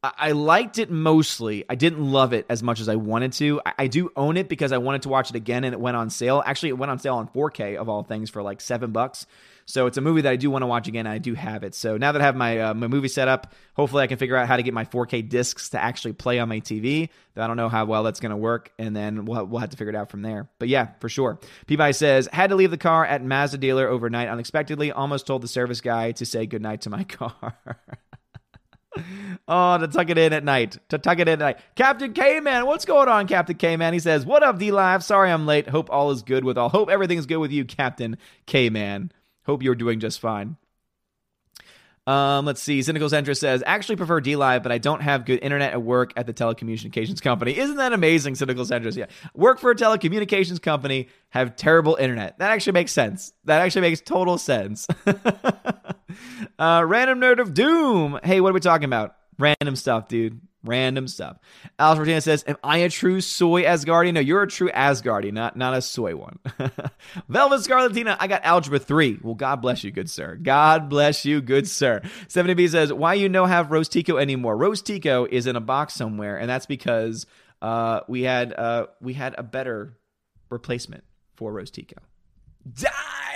I-, 0.03 0.33
liked 0.33 0.79
it 0.79 0.91
mostly. 0.91 1.65
I 1.69 1.75
didn't 1.75 2.11
love 2.11 2.33
it 2.33 2.47
as 2.49 2.63
much 2.63 2.81
as 2.81 2.89
I 2.89 2.97
wanted 2.97 3.33
to. 3.35 3.61
I-, 3.65 3.75
I 3.79 3.87
do 3.87 4.11
own 4.17 4.37
it 4.37 4.49
because 4.49 4.73
I 4.73 4.79
wanted 4.79 5.03
to 5.03 5.09
watch 5.09 5.31
it 5.31 5.37
again, 5.37 5.65
and 5.65 5.73
it 5.73 5.81
went 5.81 5.97
on 5.97 6.11
sale. 6.11 6.43
Actually, 6.45 6.71
it 6.71 6.79
went 6.79 6.91
on 6.91 6.99
sale 6.99 7.15
on 7.15 7.29
4K 7.29 7.77
of 7.77 7.89
all 7.89 8.03
things 8.03 8.31
for 8.31 8.43
like 8.43 8.61
seven 8.61 8.93
bucks. 8.93 9.27
So 9.65 9.87
it's 9.87 9.97
a 9.97 10.01
movie 10.01 10.23
that 10.23 10.33
I 10.33 10.37
do 10.37 10.51
want 10.51 10.63
to 10.63 10.67
watch 10.67 10.89
again. 10.89 11.07
And 11.07 11.15
I 11.15 11.19
do 11.19 11.35
have 11.35 11.63
it. 11.63 11.75
So 11.75 11.97
now 11.97 12.13
that 12.13 12.21
I 12.21 12.25
have 12.25 12.37
my 12.37 12.59
uh, 12.59 12.75
my 12.75 12.89
movie 12.89 13.09
set 13.09 13.29
up, 13.29 13.55
hopefully 13.75 14.03
I 14.03 14.07
can 14.09 14.19
figure 14.19 14.37
out 14.37 14.49
how 14.49 14.57
to 14.57 14.63
get 14.63 14.75
my 14.75 14.85
4K 14.85 15.29
discs 15.29 15.71
to 15.71 15.81
actually 15.81 16.15
play 16.15 16.41
on 16.41 16.49
my 16.49 16.61
TV. 16.61 17.09
I 17.37 17.47
don't 17.47 17.57
know 17.57 17.69
how 17.69 17.85
well 17.85 18.03
that's 18.03 18.21
going 18.21 18.31
to 18.31 18.37
work, 18.37 18.73
and 18.79 18.95
then 18.95 19.25
we'll 19.25 19.45
we'll 19.47 19.61
have 19.61 19.71
to 19.71 19.77
figure 19.77 19.91
it 19.91 19.97
out 19.97 20.11
from 20.11 20.23
there. 20.23 20.49
But 20.59 20.69
yeah, 20.69 20.89
for 21.01 21.09
sure. 21.09 21.39
Peabody 21.67 21.93
says 21.93 22.29
had 22.33 22.51
to 22.51 22.57
leave 22.57 22.71
the 22.71 22.77
car 22.77 23.07
at 23.07 23.25
Mazda 23.25 23.59
dealer 23.59 23.89
overnight 23.89 24.29
unexpectedly. 24.29 24.91
Almost 24.91 25.27
told 25.27 25.43
the 25.43 25.49
service 25.49 25.81
guy 25.81 26.13
to 26.13 26.27
say 26.27 26.47
goodnight 26.47 26.83
to 26.83 26.91
my 26.91 27.05
car. 27.05 27.55
Oh, 29.49 29.79
to 29.79 29.89
tuck 29.89 30.11
it 30.11 30.19
in 30.19 30.33
at 30.33 30.45
night. 30.45 30.79
To 30.91 30.99
tuck 30.99 31.19
it 31.19 31.29
in 31.29 31.35
at 31.35 31.39
night. 31.39 31.59
Captain 31.75 32.13
K 32.13 32.41
Man, 32.41 32.67
what's 32.67 32.85
going 32.85 33.09
on, 33.09 33.27
Captain 33.27 33.57
K 33.57 33.77
Man? 33.77 33.93
He 33.93 33.99
says, 33.99 34.25
What 34.25 34.43
up, 34.43 34.59
D 34.59 34.71
Live? 34.71 35.03
Sorry 35.03 35.31
I'm 35.31 35.47
late. 35.47 35.69
Hope 35.69 35.91
all 35.91 36.11
is 36.11 36.23
good 36.23 36.45
with 36.45 36.59
all. 36.59 36.69
Hope 36.69 36.91
everything's 36.91 37.27
good 37.27 37.39
with 37.39 37.53
you, 37.53 37.65
Captain 37.65 38.19
K 38.47 38.71
Man. 38.71 39.11
Hope 39.45 39.63
you're 39.63 39.75
doing 39.75 40.01
just 40.01 40.21
fine. 40.21 40.57
Um, 42.07 42.47
let's 42.47 42.61
see. 42.61 42.83
Cynical 42.83 43.09
Centrist 43.09 43.39
says, 43.39 43.63
actually 43.65 43.97
prefer 43.97 44.21
D 44.21 44.35
Live, 44.37 44.63
but 44.63 44.73
I 44.73 44.79
don't 44.79 45.01
have 45.03 45.25
good 45.25 45.39
internet 45.41 45.73
at 45.73 45.83
work 45.83 46.13
at 46.17 46.27
the 46.27 46.35
telecommunications 46.35 47.23
company. 47.23 47.57
Isn't 47.57 47.77
that 47.77 47.93
amazing, 47.93 48.35
Cynical 48.35 48.65
Centrist? 48.65 48.97
Yeah. 48.97 49.07
Work 49.35 49.61
for 49.61 49.71
a 49.71 49.75
telecommunications 49.75 50.61
company, 50.61 51.09
have 51.31 51.55
terrible 51.55 51.97
internet. 51.97 52.39
That 52.39 52.51
actually 52.51 52.73
makes 52.73 52.93
sense. 52.93 53.33
That 53.45 53.63
actually 53.63 53.83
makes 53.83 54.01
total 54.01 54.37
sense. 54.39 54.89
uh, 56.59 56.85
random 56.87 57.21
nerd 57.21 57.39
of 57.39 57.55
doom. 57.55 58.19
Hey, 58.25 58.41
what 58.41 58.51
are 58.51 58.55
we 58.55 58.61
talking 58.61 58.85
about? 58.85 59.17
Random 59.39 59.77
stuff, 59.77 60.09
dude. 60.09 60.41
Random 60.65 61.09
stuff. 61.09 61.39
Alice 61.79 61.97
Martinez 61.97 62.25
says, 62.25 62.45
Am 62.47 62.57
I 62.63 62.79
a 62.79 62.89
true 62.89 63.21
soy 63.21 63.65
Asgardian? 63.65 64.15
No, 64.15 64.21
you're 64.21 64.43
a 64.43 64.47
true 64.47 64.71
Asgardian, 64.71 65.33
not, 65.33 65.57
not 65.57 65.75
a 65.75 65.83
soy 65.83 66.15
one. 66.15 66.39
Velvet 67.29 67.61
Scarlatina, 67.61 68.17
I 68.21 68.29
got 68.29 68.45
Algebra 68.45 68.79
3. 68.79 69.19
Well, 69.23 69.35
God 69.35 69.57
bless 69.57 69.83
you, 69.83 69.91
good 69.91 70.09
sir. 70.09 70.37
God 70.37 70.89
bless 70.89 71.25
you, 71.25 71.41
good 71.41 71.69
sir. 71.69 72.01
70B 72.29 72.69
says, 72.69 72.93
Why 72.93 73.15
you 73.15 73.29
no 73.29 73.47
have 73.47 73.73
Rose 73.73 73.89
Tico 73.89 74.19
anymore? 74.19 74.57
Rose 74.57 74.83
Tico 74.83 75.27
is 75.29 75.49
in 75.49 75.57
a 75.57 75.61
box 75.61 75.95
somewhere, 75.95 76.39
and 76.39 76.49
that's 76.49 76.67
because 76.67 77.27
uh, 77.61 78.01
we 78.07 78.23
had 78.23 78.53
uh, 78.53 78.87
we 79.01 79.15
had 79.15 79.35
a 79.39 79.43
better 79.43 79.99
replacement 80.49 81.03
for 81.35 81.53
Rose 81.53 81.73
Tico. 81.73 81.97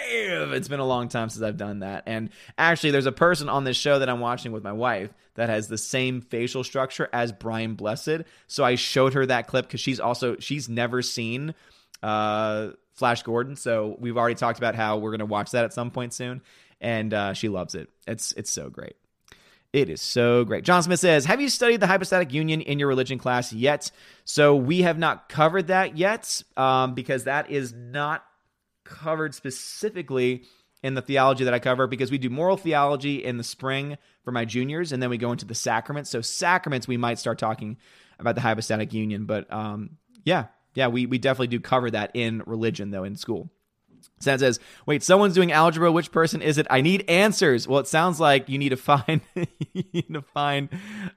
It's 0.09 0.69
been 0.69 0.81
a 0.81 0.87
long 0.87 1.09
time 1.09 1.29
since 1.29 1.43
I've 1.43 1.57
done 1.57 1.81
that. 1.81 2.05
And 2.07 2.31
actually, 2.57 2.91
there's 2.91 3.07
a 3.07 3.13
person 3.13 3.49
on 3.49 3.65
this 3.65 3.77
show 3.77 3.99
that 3.99 4.09
I'm 4.09 4.21
watching 4.21 4.53
with 4.53 4.63
my 4.63 4.73
wife 4.73 5.13
that 5.35 5.49
has 5.49 5.69
the 5.69 5.79
same 5.79 6.21
facial 6.21 6.65
structure 6.65 7.09
as 7.13 7.33
Brian 7.33 7.75
Blessed. 7.75 8.23
So 8.47 8.65
I 8.65 8.75
showed 8.75 9.15
her 9.15 9.27
that 9.27 9.47
clip 9.47 9.67
because 9.67 9.81
she's 9.81 10.01
also 10.01 10.37
she's 10.39 10.69
never 10.69 11.03
seen 11.03 11.55
uh, 12.03 12.71
Flash 12.95 13.23
Gordon. 13.23 13.57
So 13.57 13.97
we've 13.99 14.17
already 14.17 14.35
talked 14.35 14.59
about 14.59 14.75
how 14.75 14.99
we're 14.99 15.13
gonna 15.13 15.27
watch 15.27 15.53
that 15.53 15.65
at 15.65 15.73
some 15.73 15.91
point 15.91 16.15
soon, 16.15 16.43
and 16.81 17.13
uh, 17.13 17.33
she 17.35 17.49
loves 17.49 17.75
it. 17.75 17.89
It's 18.07 18.33
it's 18.33 18.51
so 18.51 18.71
great. 18.71 18.97
It 19.73 19.91
is 19.91 20.01
so 20.01 20.45
great. 20.45 20.65
John 20.65 20.83
Smith 20.83 21.01
says, 21.01 21.27
Have 21.27 21.41
you 21.41 21.51
studied 21.51 21.81
the 21.81 21.87
hypostatic 21.87 22.33
union 22.33 22.63
in 22.63 22.79
your 22.79 22.89
religion 22.89 23.19
class 23.19 23.53
yet? 23.53 23.91
So 24.25 24.57
we 24.57 24.83
have 24.83 24.97
not 24.97 25.29
covered 25.29 25.67
that 25.67 25.99
yet 25.99 26.43
um, 26.57 26.95
because 26.95 27.25
that 27.25 27.51
is 27.51 27.75
not 27.75 28.25
covered 28.89 29.35
specifically 29.35 30.45
in 30.83 30.95
the 30.95 31.03
theology 31.03 31.45
that 31.45 31.55
I 31.55 31.59
cover 31.59 31.87
because 31.87 32.11
we 32.11 32.19
do 32.19 32.31
moral 32.31 32.57
theology 32.57 33.25
in 33.25 33.39
the 33.39 33.45
spring 33.45 33.99
for 34.25 34.31
my 34.31 34.45
juniors, 34.45 34.93
and 34.93 35.03
then 35.03 35.11
we 35.11 35.19
go 35.19 35.33
into 35.33 35.45
the 35.47 35.55
sacraments. 35.55 36.11
So 36.11 36.21
sacraments, 36.21 36.87
we 36.87 36.97
might 36.97 37.19
start 37.19 37.39
talking 37.39 37.79
about 38.19 38.35
the 38.35 38.41
hypostatic 38.41 38.93
union, 38.93 39.27
but 39.27 39.53
um, 39.53 39.99
yeah, 40.25 40.47
yeah, 40.75 40.89
we 40.89 41.07
we 41.07 41.19
definitely 41.19 41.49
do 41.49 41.61
cover 41.61 41.91
that 41.91 42.11
in 42.15 42.43
religion 42.47 42.91
though 42.91 43.05
in 43.05 43.17
school. 43.17 43.51
Stan 44.19 44.39
says, 44.39 44.59
"Wait, 44.87 45.03
someone's 45.03 45.35
doing 45.35 45.53
algebra. 45.53 45.93
Which 45.93 46.11
person 46.11 46.41
is 46.41 46.59
it? 46.59 46.67
I 46.71 46.81
need 46.81 47.05
answers." 47.09 47.69
Well, 47.69 47.81
it 47.81 47.87
sounds 47.87 48.19
like 48.19 48.49
you 48.49 48.59
need 48.59 48.71
to 48.71 48.77
find, 48.77 49.21
you 49.35 49.85
need 49.93 50.13
to 50.13 50.23
find, 50.23 50.69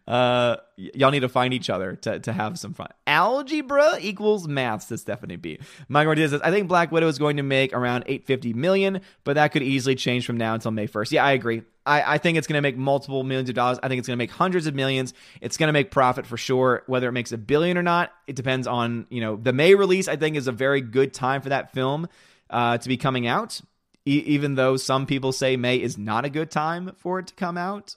uh, 0.07 0.57
y'all 0.75 1.11
need 1.11 1.21
to 1.21 1.29
find 1.29 1.53
each 1.53 1.69
other 1.69 1.95
to, 1.97 2.19
to 2.19 2.33
have 2.33 2.59
some 2.59 2.73
fun. 2.73 2.89
Algebra 3.07 3.97
equals 4.01 4.47
math, 4.47 4.83
says 4.83 5.01
Stephanie 5.01 5.37
B. 5.37 5.59
Mike 5.87 6.07
Martinez 6.07 6.31
says, 6.31 6.41
"I 6.41 6.51
think 6.51 6.67
Black 6.67 6.91
Widow 6.91 7.07
is 7.07 7.17
going 7.17 7.37
to 7.37 7.43
make 7.43 7.73
around 7.73 8.03
850 8.07 8.53
million, 8.53 9.01
but 9.23 9.33
that 9.33 9.53
could 9.53 9.63
easily 9.63 9.95
change 9.95 10.25
from 10.25 10.37
now 10.37 10.53
until 10.53 10.71
May 10.71 10.87
1st." 10.87 11.11
Yeah, 11.11 11.23
I 11.23 11.31
agree. 11.31 11.63
I, 11.85 12.15
I 12.15 12.17
think 12.19 12.37
it's 12.37 12.45
going 12.45 12.57
to 12.57 12.61
make 12.61 12.77
multiple 12.77 13.23
millions 13.23 13.49
of 13.49 13.55
dollars. 13.55 13.79
I 13.81 13.87
think 13.87 13.99
it's 13.99 14.07
going 14.07 14.17
to 14.17 14.21
make 14.21 14.31
hundreds 14.31 14.67
of 14.67 14.75
millions. 14.75 15.13
It's 15.41 15.57
going 15.57 15.69
to 15.69 15.73
make 15.73 15.89
profit 15.89 16.27
for 16.27 16.37
sure. 16.37 16.83
Whether 16.85 17.09
it 17.09 17.13
makes 17.13 17.31
a 17.31 17.37
billion 17.37 17.77
or 17.77 17.83
not, 17.83 18.11
it 18.27 18.35
depends 18.35 18.67
on 18.67 19.07
you 19.09 19.21
know 19.21 19.37
the 19.37 19.53
May 19.53 19.73
release. 19.73 20.07
I 20.07 20.15
think 20.15 20.35
is 20.35 20.47
a 20.47 20.51
very 20.51 20.81
good 20.81 21.13
time 21.13 21.41
for 21.41 21.49
that 21.49 21.73
film 21.73 22.07
uh, 22.49 22.77
to 22.77 22.87
be 22.87 22.97
coming 22.97 23.27
out, 23.27 23.61
e- 24.05 24.23
even 24.25 24.55
though 24.55 24.77
some 24.77 25.05
people 25.05 25.31
say 25.31 25.57
May 25.57 25.77
is 25.77 25.97
not 25.97 26.25
a 26.25 26.29
good 26.29 26.51
time 26.51 26.91
for 26.97 27.19
it 27.19 27.27
to 27.27 27.33
come 27.33 27.57
out. 27.57 27.95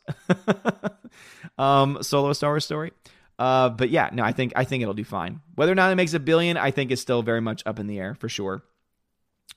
um, 1.58 1.98
solo 2.02 2.32
Star 2.32 2.52
Wars 2.52 2.64
story. 2.64 2.92
Uh, 3.38 3.70
but 3.70 3.90
yeah, 3.90 4.10
no, 4.12 4.22
I 4.22 4.32
think 4.32 4.52
I 4.54 4.64
think 4.64 4.82
it'll 4.82 4.94
do 4.94 5.04
fine. 5.04 5.40
Whether 5.54 5.72
or 5.72 5.74
not 5.74 5.90
it 5.90 5.96
makes 5.96 6.14
a 6.14 6.20
billion, 6.20 6.56
I 6.56 6.70
think 6.70 6.90
is 6.90 7.00
still 7.00 7.22
very 7.22 7.40
much 7.40 7.62
up 7.66 7.78
in 7.78 7.86
the 7.86 7.98
air 7.98 8.14
for 8.14 8.28
sure. 8.28 8.62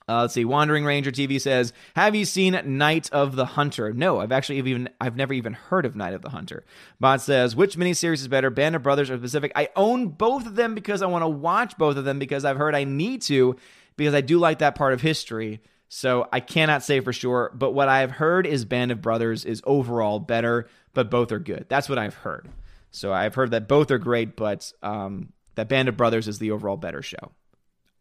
Uh, 0.08 0.22
let's 0.22 0.34
see. 0.34 0.44
Wandering 0.44 0.84
Ranger 0.84 1.10
TV 1.10 1.40
says, 1.40 1.72
"Have 1.96 2.14
you 2.14 2.24
seen 2.24 2.60
Night 2.64 3.10
of 3.12 3.34
the 3.34 3.44
Hunter?" 3.44 3.92
No, 3.92 4.20
I've 4.20 4.32
actually 4.32 4.58
even 4.58 4.88
I've 5.00 5.16
never 5.16 5.34
even 5.34 5.52
heard 5.52 5.84
of 5.84 5.96
Night 5.96 6.14
of 6.14 6.22
the 6.22 6.30
Hunter. 6.30 6.64
Bot 7.00 7.20
says, 7.20 7.56
"Which 7.56 7.76
miniseries 7.76 8.14
is 8.14 8.28
better, 8.28 8.50
Band 8.50 8.76
of 8.76 8.82
Brothers 8.82 9.10
or 9.10 9.18
Pacific?" 9.18 9.50
I 9.56 9.68
own 9.74 10.08
both 10.08 10.46
of 10.46 10.54
them 10.54 10.74
because 10.74 11.02
I 11.02 11.06
want 11.06 11.22
to 11.22 11.28
watch 11.28 11.76
both 11.76 11.96
of 11.96 12.04
them 12.04 12.18
because 12.18 12.44
I've 12.44 12.56
heard 12.56 12.74
I 12.74 12.84
need 12.84 13.22
to 13.22 13.56
because 13.96 14.14
I 14.14 14.20
do 14.20 14.38
like 14.38 14.58
that 14.58 14.74
part 14.74 14.92
of 14.92 15.00
history. 15.00 15.60
So 15.88 16.28
I 16.32 16.40
cannot 16.40 16.82
say 16.82 17.00
for 17.00 17.12
sure, 17.12 17.52
but 17.54 17.72
what 17.72 17.88
I've 17.88 18.10
heard 18.10 18.46
is 18.46 18.64
Band 18.64 18.90
of 18.90 19.00
Brothers 19.00 19.44
is 19.44 19.62
overall 19.64 20.18
better, 20.18 20.68
but 20.94 21.10
both 21.10 21.30
are 21.32 21.38
good. 21.38 21.66
That's 21.68 21.88
what 21.88 21.98
I've 21.98 22.14
heard. 22.14 22.48
So 22.90 23.12
I've 23.12 23.34
heard 23.34 23.52
that 23.52 23.68
both 23.68 23.90
are 23.90 23.98
great, 23.98 24.36
but 24.36 24.72
um, 24.82 25.32
that 25.54 25.68
Band 25.68 25.88
of 25.88 25.96
Brothers 25.96 26.28
is 26.28 26.38
the 26.38 26.50
overall 26.50 26.76
better 26.76 27.02
show. 27.02 27.32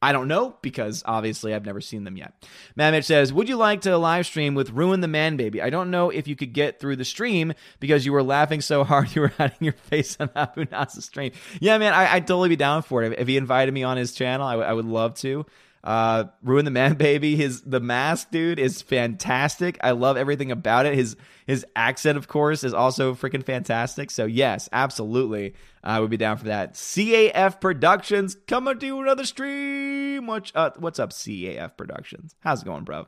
I 0.01 0.12
don't 0.12 0.27
know 0.27 0.55
because 0.62 1.01
obviously 1.05 1.53
I've 1.53 1.65
never 1.65 1.81
seen 1.81 2.03
them 2.03 2.15
yet. 2.15 2.45
Mamich 2.77 3.05
says, 3.05 3.34
Would 3.34 3.49
you 3.49 3.55
like 3.55 3.81
to 3.81 3.97
live 3.97 4.25
stream 4.25 4.53
with 4.53 4.69
Ruin 4.69 5.01
the 5.01 5.08
Man 5.08 5.36
Baby? 5.36 5.62
I 5.62 5.71
don't 5.71 5.89
know 5.89 6.12
if 6.12 6.27
you 6.27 6.36
could 6.36 6.53
get 6.53 6.79
through 6.79 6.97
the 6.97 7.05
stream 7.05 7.53
because 7.79 8.05
you 8.05 8.13
were 8.13 8.21
laughing 8.21 8.62
so 8.62 8.84
hard 8.84 9.15
you 9.15 9.23
were 9.23 9.29
hiding 9.29 9.58
your 9.62 9.73
face 9.73 10.15
on 10.19 10.29
Abu 10.36 10.65
Nas's 10.65 11.05
stream. 11.05 11.31
Yeah, 11.60 11.77
man, 11.77 11.93
I, 11.93 12.15
would 12.15 12.27
totally 12.27 12.49
be 12.49 12.55
down 12.55 12.84
for 12.84 13.03
it. 13.03 13.17
If 13.17 13.27
he 13.27 13.36
invited 13.36 13.73
me 13.73 13.84
on 13.84 13.97
his 13.97 14.13
channel, 14.13 14.45
I, 14.45 14.51
w- 14.51 14.69
I 14.69 14.73
would 14.73 14.86
love 14.86 15.15
to. 15.15 15.45
Uh, 15.86 16.26
Ruin 16.41 16.65
the 16.65 16.71
Man 16.71 16.93
Baby. 16.98 17.36
His 17.36 17.62
the 17.62 17.80
mask, 17.80 18.32
dude, 18.32 18.60
is 18.60 18.82
fantastic. 18.82 19.78
I 19.82 19.91
love 19.91 20.17
everything 20.17 20.52
about 20.52 20.86
it. 20.86 20.95
His 20.95 21.15
his 21.45 21.65
accent, 21.76 22.17
of 22.17 22.28
course, 22.28 22.63
is 22.63 22.74
also 22.74 23.13
freaking 23.13 23.43
fantastic. 23.43 24.10
So 24.10 24.26
yes, 24.26 24.67
absolutely, 24.74 25.54
I 25.84 26.00
would 26.00 26.10
be 26.10 26.17
down 26.17 26.38
for 26.38 26.45
that. 26.45 26.74
CAF 26.74 27.62
Productions 27.62 28.36
coming 28.48 28.80
to 28.80 29.00
another 29.00 29.26
stream. 29.26 30.26
What's 30.26 30.52
uh, 30.56 30.71
what's 30.80 31.00
up, 31.00 31.12
CAF 31.12 31.78
Productions? 31.78 32.36
How's 32.39 32.63
it 32.63 32.65
going, 32.65 32.84
bro? 32.84 33.06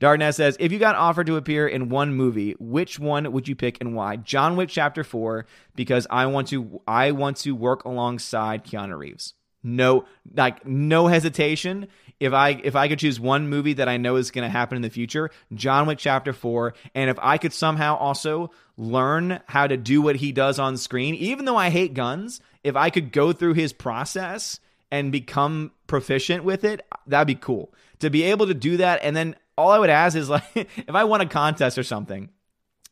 Darkness 0.00 0.36
says, 0.36 0.56
if 0.58 0.72
you 0.72 0.78
got 0.78 0.96
offered 0.96 1.26
to 1.28 1.36
appear 1.36 1.68
in 1.68 1.88
one 1.88 2.14
movie, 2.14 2.56
which 2.58 2.98
one 2.98 3.30
would 3.30 3.46
you 3.46 3.54
pick 3.54 3.78
and 3.80 3.94
why? 3.94 4.16
John 4.16 4.56
Wick 4.56 4.68
Chapter 4.68 5.04
Four, 5.04 5.46
because 5.74 6.06
I 6.10 6.26
want 6.26 6.48
to 6.48 6.80
I 6.86 7.10
want 7.12 7.38
to 7.38 7.52
work 7.52 7.84
alongside 7.84 8.64
Keanu 8.64 8.98
Reeves. 8.98 9.34
No, 9.66 10.04
like 10.36 10.66
no 10.66 11.06
hesitation. 11.06 11.88
If 12.20 12.34
I 12.34 12.50
if 12.50 12.76
I 12.76 12.86
could 12.86 12.98
choose 12.98 13.18
one 13.18 13.48
movie 13.48 13.72
that 13.72 13.88
I 13.88 13.96
know 13.96 14.16
is 14.16 14.30
going 14.30 14.44
to 14.44 14.48
happen 14.50 14.76
in 14.76 14.82
the 14.82 14.90
future, 14.90 15.30
John 15.54 15.86
Wick 15.86 15.98
Chapter 15.98 16.34
Four, 16.34 16.74
and 16.94 17.08
if 17.08 17.18
I 17.20 17.38
could 17.38 17.54
somehow 17.54 17.96
also 17.96 18.50
learn 18.76 19.40
how 19.46 19.66
to 19.66 19.78
do 19.78 20.02
what 20.02 20.16
he 20.16 20.32
does 20.32 20.58
on 20.58 20.76
screen, 20.76 21.14
even 21.14 21.46
though 21.46 21.56
I 21.56 21.70
hate 21.70 21.94
guns, 21.94 22.40
if 22.62 22.76
I 22.76 22.90
could 22.90 23.10
go 23.10 23.32
through 23.32 23.54
his 23.54 23.72
process 23.72 24.60
and 24.90 25.10
become 25.10 25.72
proficient 25.86 26.44
with 26.44 26.62
it, 26.64 26.86
that'd 27.06 27.26
be 27.26 27.34
cool. 27.34 27.72
To 28.00 28.10
be 28.10 28.24
able 28.24 28.46
to 28.48 28.54
do 28.54 28.76
that, 28.76 29.00
and 29.02 29.16
then 29.16 29.34
all 29.56 29.70
I 29.70 29.78
would 29.78 29.90
ask 29.90 30.14
is 30.14 30.28
like, 30.28 30.44
if 30.54 30.94
I 30.94 31.04
won 31.04 31.22
a 31.22 31.26
contest 31.26 31.78
or 31.78 31.82
something, 31.82 32.28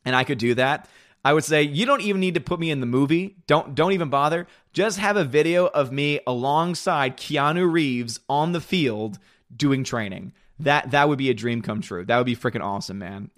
and 0.05 0.15
I 0.15 0.23
could 0.23 0.39
do 0.39 0.55
that, 0.55 0.89
I 1.25 1.33
would 1.33 1.43
say 1.43 1.63
you 1.63 1.85
don't 1.85 2.01
even 2.01 2.19
need 2.19 2.33
to 2.33 2.41
put 2.41 2.59
me 2.59 2.69
in 2.69 2.79
the 2.79 2.85
movie. 2.85 3.37
Don't 3.47 3.75
don't 3.75 3.93
even 3.93 4.09
bother. 4.09 4.47
Just 4.73 4.99
have 4.99 5.17
a 5.17 5.23
video 5.23 5.67
of 5.67 5.91
me 5.91 6.19
alongside 6.27 7.17
Keanu 7.17 7.71
Reeves 7.71 8.19
on 8.27 8.51
the 8.51 8.61
field 8.61 9.19
doing 9.55 9.83
training. 9.83 10.33
That 10.59 10.91
that 10.91 11.09
would 11.09 11.17
be 11.17 11.29
a 11.29 11.33
dream 11.33 11.61
come 11.61 11.81
true. 11.81 12.05
That 12.05 12.17
would 12.17 12.25
be 12.25 12.35
freaking 12.35 12.63
awesome, 12.63 12.99
man. 12.99 13.31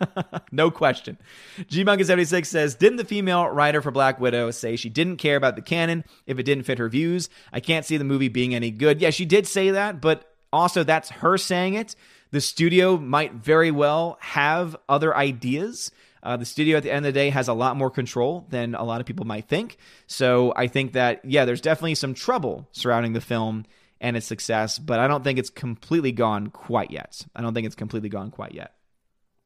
no 0.52 0.70
question. 0.70 1.18
G 1.66 1.82
Monkey 1.82 2.04
76 2.04 2.48
says, 2.48 2.74
Didn't 2.74 2.96
the 2.96 3.04
female 3.04 3.48
writer 3.48 3.82
for 3.82 3.90
Black 3.90 4.20
Widow 4.20 4.50
say 4.50 4.76
she 4.76 4.88
didn't 4.88 5.16
care 5.16 5.36
about 5.36 5.56
the 5.56 5.62
canon 5.62 6.04
if 6.26 6.38
it 6.38 6.44
didn't 6.44 6.64
fit 6.64 6.78
her 6.78 6.88
views? 6.88 7.28
I 7.52 7.60
can't 7.60 7.84
see 7.84 7.96
the 7.96 8.04
movie 8.04 8.28
being 8.28 8.54
any 8.54 8.70
good. 8.70 9.00
Yeah, 9.00 9.10
she 9.10 9.24
did 9.24 9.46
say 9.46 9.70
that, 9.70 10.00
but 10.00 10.34
also 10.52 10.84
that's 10.84 11.10
her 11.10 11.36
saying 11.36 11.74
it. 11.74 11.96
The 12.30 12.40
studio 12.40 12.96
might 12.96 13.34
very 13.34 13.72
well 13.72 14.16
have 14.20 14.76
other 14.88 15.16
ideas. 15.16 15.90
Uh, 16.22 16.36
the 16.36 16.44
studio 16.44 16.76
at 16.76 16.82
the 16.82 16.90
end 16.90 17.06
of 17.06 17.14
the 17.14 17.18
day 17.18 17.30
has 17.30 17.48
a 17.48 17.54
lot 17.54 17.76
more 17.76 17.90
control 17.90 18.46
than 18.50 18.74
a 18.74 18.84
lot 18.84 19.00
of 19.00 19.06
people 19.06 19.26
might 19.26 19.48
think. 19.48 19.76
So 20.06 20.52
I 20.56 20.66
think 20.66 20.92
that, 20.92 21.24
yeah, 21.24 21.44
there's 21.44 21.60
definitely 21.60 21.94
some 21.94 22.14
trouble 22.14 22.68
surrounding 22.72 23.12
the 23.12 23.20
film 23.20 23.64
and 24.00 24.16
its 24.16 24.26
success, 24.26 24.78
but 24.78 24.98
I 24.98 25.08
don't 25.08 25.24
think 25.24 25.38
it's 25.38 25.50
completely 25.50 26.12
gone 26.12 26.48
quite 26.48 26.90
yet. 26.90 27.26
I 27.34 27.42
don't 27.42 27.54
think 27.54 27.66
it's 27.66 27.74
completely 27.74 28.08
gone 28.08 28.30
quite 28.30 28.54
yet. 28.54 28.74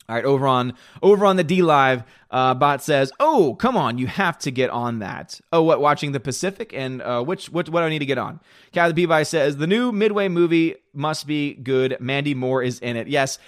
All 0.06 0.14
right, 0.14 0.24
over 0.24 0.46
on 0.46 0.74
over 1.02 1.24
on 1.24 1.36
the 1.36 1.44
DLive, 1.44 2.04
uh, 2.30 2.52
bot 2.52 2.82
says, 2.82 3.10
"Oh, 3.18 3.54
come 3.54 3.74
on, 3.74 3.96
you 3.96 4.06
have 4.06 4.38
to 4.40 4.50
get 4.50 4.68
on 4.68 4.98
that." 4.98 5.40
Oh, 5.50 5.62
what? 5.62 5.80
Watching 5.80 6.12
the 6.12 6.20
Pacific 6.20 6.74
and 6.74 7.00
uh, 7.00 7.22
which 7.22 7.50
what 7.50 7.70
what 7.70 7.80
do 7.80 7.86
I 7.86 7.88
need 7.88 8.00
to 8.00 8.06
get 8.06 8.18
on? 8.18 8.40
Captain 8.72 8.94
Peabody 8.94 9.24
says 9.24 9.56
the 9.56 9.66
new 9.66 9.92
Midway 9.92 10.28
movie 10.28 10.76
must 10.92 11.26
be 11.26 11.54
good. 11.54 11.96
Mandy 12.00 12.34
Moore 12.34 12.62
is 12.62 12.80
in 12.80 12.96
it. 12.96 13.08
Yes, 13.08 13.38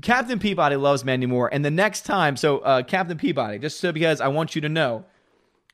Captain 0.00 0.38
Peabody 0.38 0.76
loves 0.76 1.04
Mandy 1.04 1.26
Moore, 1.26 1.50
and 1.52 1.62
the 1.62 1.70
next 1.70 2.06
time, 2.06 2.36
so 2.38 2.58
uh, 2.60 2.82
Captain 2.82 3.18
Peabody, 3.18 3.58
just 3.58 3.78
so 3.78 3.92
because 3.92 4.22
I 4.22 4.28
want 4.28 4.54
you 4.54 4.62
to 4.62 4.70
know, 4.70 5.04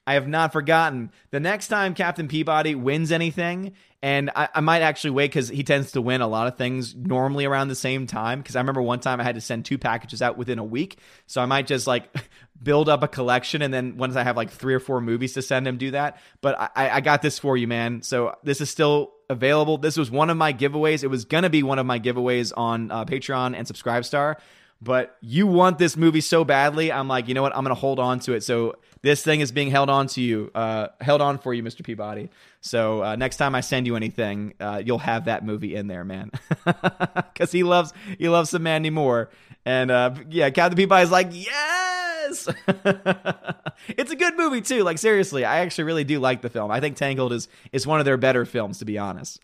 I 0.09 0.15
have 0.15 0.27
not 0.27 0.53
forgotten. 0.53 1.13
The 1.31 1.41
next 1.41 1.69
time 1.69 1.95
Captain 1.95 2.27
Peabody 2.27 2.75
wins 2.75 3.13
anything, 3.13 3.75
and 4.03 4.31
I, 4.35 4.49
I 4.55 4.61
might 4.61 4.83
actually 4.83 5.11
wait 5.11 5.29
because 5.29 5.49
he 5.49 5.63
tends 5.63 5.93
to 5.93 6.03
win 6.03 6.21
a 6.21 6.27
lot 6.27 6.49
of 6.49 6.57
things 6.57 6.95
normally 6.95 7.45
around 7.45 7.69
the 7.69 7.77
same 7.77 8.09
time. 8.09 8.41
Because 8.41 8.57
I 8.57 8.61
remember 8.61 8.83
one 8.83 8.99
time 8.99 9.21
I 9.21 9.23
had 9.23 9.37
to 9.37 9.41
send 9.41 9.65
two 9.65 9.79
packages 9.79 10.21
out 10.21 10.37
within 10.37 10.59
a 10.59 10.65
week, 10.65 10.99
so 11.29 11.41
I 11.41 11.47
might 11.47 11.69
just 11.69 11.87
like 11.87 12.15
build 12.63 12.89
up 12.89 13.03
a 13.03 13.09
collection, 13.09 13.63
and 13.63 13.73
then 13.73 13.97
once 13.97 14.17
I 14.17 14.25
have 14.25 14.37
like 14.37 14.51
three 14.51 14.75
or 14.75 14.81
four 14.81 15.01
movies 15.01 15.35
to 15.35 15.43
send 15.43 15.69
him, 15.69 15.79
do 15.79 15.93
that. 15.93 16.19
But 16.41 16.73
I, 16.77 16.91
I 16.91 17.01
got 17.01 17.23
this 17.23 17.39
for 17.39 17.57
you, 17.57 17.69
man. 17.69 18.03
So 18.03 18.35
this 18.43 18.61
is 18.61 18.71
still 18.71 19.13
available. 19.31 19.79
This 19.79 19.97
was 19.97 20.11
one 20.11 20.31
of 20.31 20.37
my 20.37 20.53
giveaways. 20.53 21.05
It 21.05 21.09
was 21.09 21.25
gonna 21.25 21.51
be 21.51 21.63
one 21.63 21.79
of 21.79 21.87
my 21.87 22.01
giveaways 22.01 22.53
on 22.57 22.91
uh, 22.91 23.05
Patreon 23.05 23.57
and 23.57 23.67
Subscribestar 23.67 24.37
but 24.83 25.17
you 25.21 25.47
want 25.47 25.79
this 25.79 25.97
movie 25.97 26.21
so 26.21 26.45
badly. 26.45 26.91
I'm 26.91 27.07
like, 27.07 27.29
you 27.29 27.35
know 27.35 27.43
what? 27.43 27.57
I'm 27.57 27.65
to 27.65 27.75
hold 27.75 28.01
on 28.01 28.19
to 28.21 28.33
it. 28.33 28.43
So 28.43 28.75
this 29.03 29.23
thing 29.23 29.41
is 29.41 29.53
being 29.53 29.71
held 29.71 29.89
on 29.89 30.09
to 30.09 30.21
you, 30.21 30.51
uh, 30.57 30.89
held 31.01 31.23
on 31.23 31.39
for 31.39 31.55
you, 31.55 31.63
Mr. 31.63 31.85
Peabody. 31.85 32.31
So 32.63 33.03
uh, 33.03 33.17
next 33.17 33.37
time 33.37 33.57
I 33.57 33.61
send 33.61 33.87
you 33.87 33.97
anything, 33.97 34.55
uh, 34.61 34.81
you'll 34.85 34.99
have 34.99 35.25
that 35.25 35.45
movie 35.45 35.75
in 35.75 35.89
there, 35.89 36.05
man, 36.05 36.31
because 36.65 37.51
he 37.51 37.65
loves 37.65 37.93
he 38.19 38.29
loves 38.29 38.51
some 38.51 38.63
Mandy 38.63 38.89
Moore, 38.89 39.31
and 39.67 39.91
uh, 39.91 40.15
yeah, 40.31 40.49
Captain 40.51 40.77
Peabody's 40.77 41.11
like, 41.11 41.29
yes, 41.33 42.49
it's 43.89 44.13
a 44.13 44.17
good 44.17 44.37
movie 44.37 44.61
too. 44.61 44.85
Like 44.85 44.99
seriously, 44.99 45.45
I 45.45 45.59
actually 45.59 45.85
really 45.85 46.05
do 46.05 46.21
like 46.21 46.41
the 46.41 46.51
film. 46.51 46.71
I 46.71 46.79
think 46.79 46.97
Tangled 46.97 47.33
is 47.33 47.49
is 47.73 47.85
one 47.85 47.99
of 47.99 48.05
their 48.05 48.17
better 48.17 48.45
films, 48.45 48.79
to 48.79 48.85
be 48.85 48.97
honest. 48.97 49.41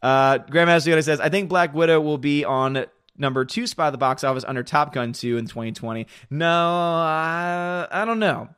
Uh, 0.00 0.38
Grandmaster 0.38 0.94
Yoda 0.94 1.04
says, 1.04 1.20
I 1.20 1.30
think 1.30 1.48
Black 1.48 1.74
Widow 1.74 2.00
will 2.00 2.16
be 2.16 2.44
on 2.44 2.86
number 3.18 3.44
two 3.44 3.66
spot 3.66 3.92
the 3.92 3.98
box 3.98 4.24
office 4.24 4.44
under 4.46 4.62
Top 4.62 4.94
Gun 4.94 5.12
2 5.12 5.36
in 5.36 5.46
2020. 5.46 6.06
No, 6.30 6.46
I, 6.48 7.86
I 7.90 8.04
don't 8.04 8.18
know. 8.18 8.48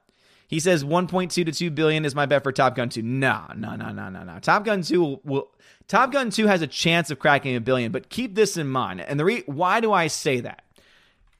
He 0.52 0.60
says 0.60 0.84
1.2 0.84 1.30
to 1.30 1.50
2 1.50 1.70
billion 1.70 2.04
is 2.04 2.14
my 2.14 2.26
bet 2.26 2.42
for 2.42 2.52
Top 2.52 2.74
Gun 2.74 2.90
2. 2.90 3.00
No, 3.00 3.46
no, 3.56 3.74
no, 3.74 3.90
no, 3.90 4.10
no, 4.10 4.22
no. 4.22 4.38
Top 4.38 4.66
Gun 4.66 4.82
2 4.82 5.00
will, 5.00 5.20
will 5.24 5.50
Top 5.88 6.12
Gun 6.12 6.28
2 6.28 6.46
has 6.46 6.60
a 6.60 6.66
chance 6.66 7.10
of 7.10 7.18
cracking 7.18 7.56
a 7.56 7.60
billion, 7.62 7.90
but 7.90 8.10
keep 8.10 8.34
this 8.34 8.58
in 8.58 8.68
mind. 8.68 9.00
And 9.00 9.18
the 9.18 9.24
re- 9.24 9.44
why 9.46 9.80
do 9.80 9.94
I 9.94 10.08
say 10.08 10.40
that? 10.40 10.62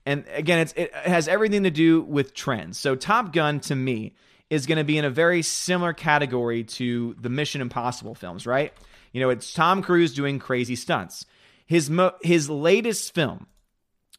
And 0.07 0.25
again, 0.33 0.61
it's, 0.61 0.72
it 0.79 0.94
has 0.94 1.29
everything 1.29 1.64
to 1.64 1.70
do 1.70 2.01
with 2.01 2.33
trends. 2.33 2.79
So 2.79 2.96
Top 2.96 3.35
Gun 3.35 3.61
to 3.61 3.75
me 3.75 4.14
is 4.48 4.64
going 4.64 4.79
to 4.79 4.85
be 4.85 4.96
in 4.96 5.05
a 5.05 5.11
very 5.11 5.42
similar 5.42 5.92
category 5.92 6.64
to 6.64 7.14
the 7.20 7.29
Mission 7.29 7.61
Impossible 7.61 8.14
films, 8.14 8.46
right? 8.46 8.72
You 9.12 9.20
know, 9.20 9.29
it's 9.29 9.53
Tom 9.53 9.83
Cruise 9.83 10.14
doing 10.14 10.38
crazy 10.38 10.75
stunts. 10.75 11.27
His 11.66 11.90
mo- 11.90 12.14
his 12.22 12.48
latest 12.48 13.12
film, 13.14 13.46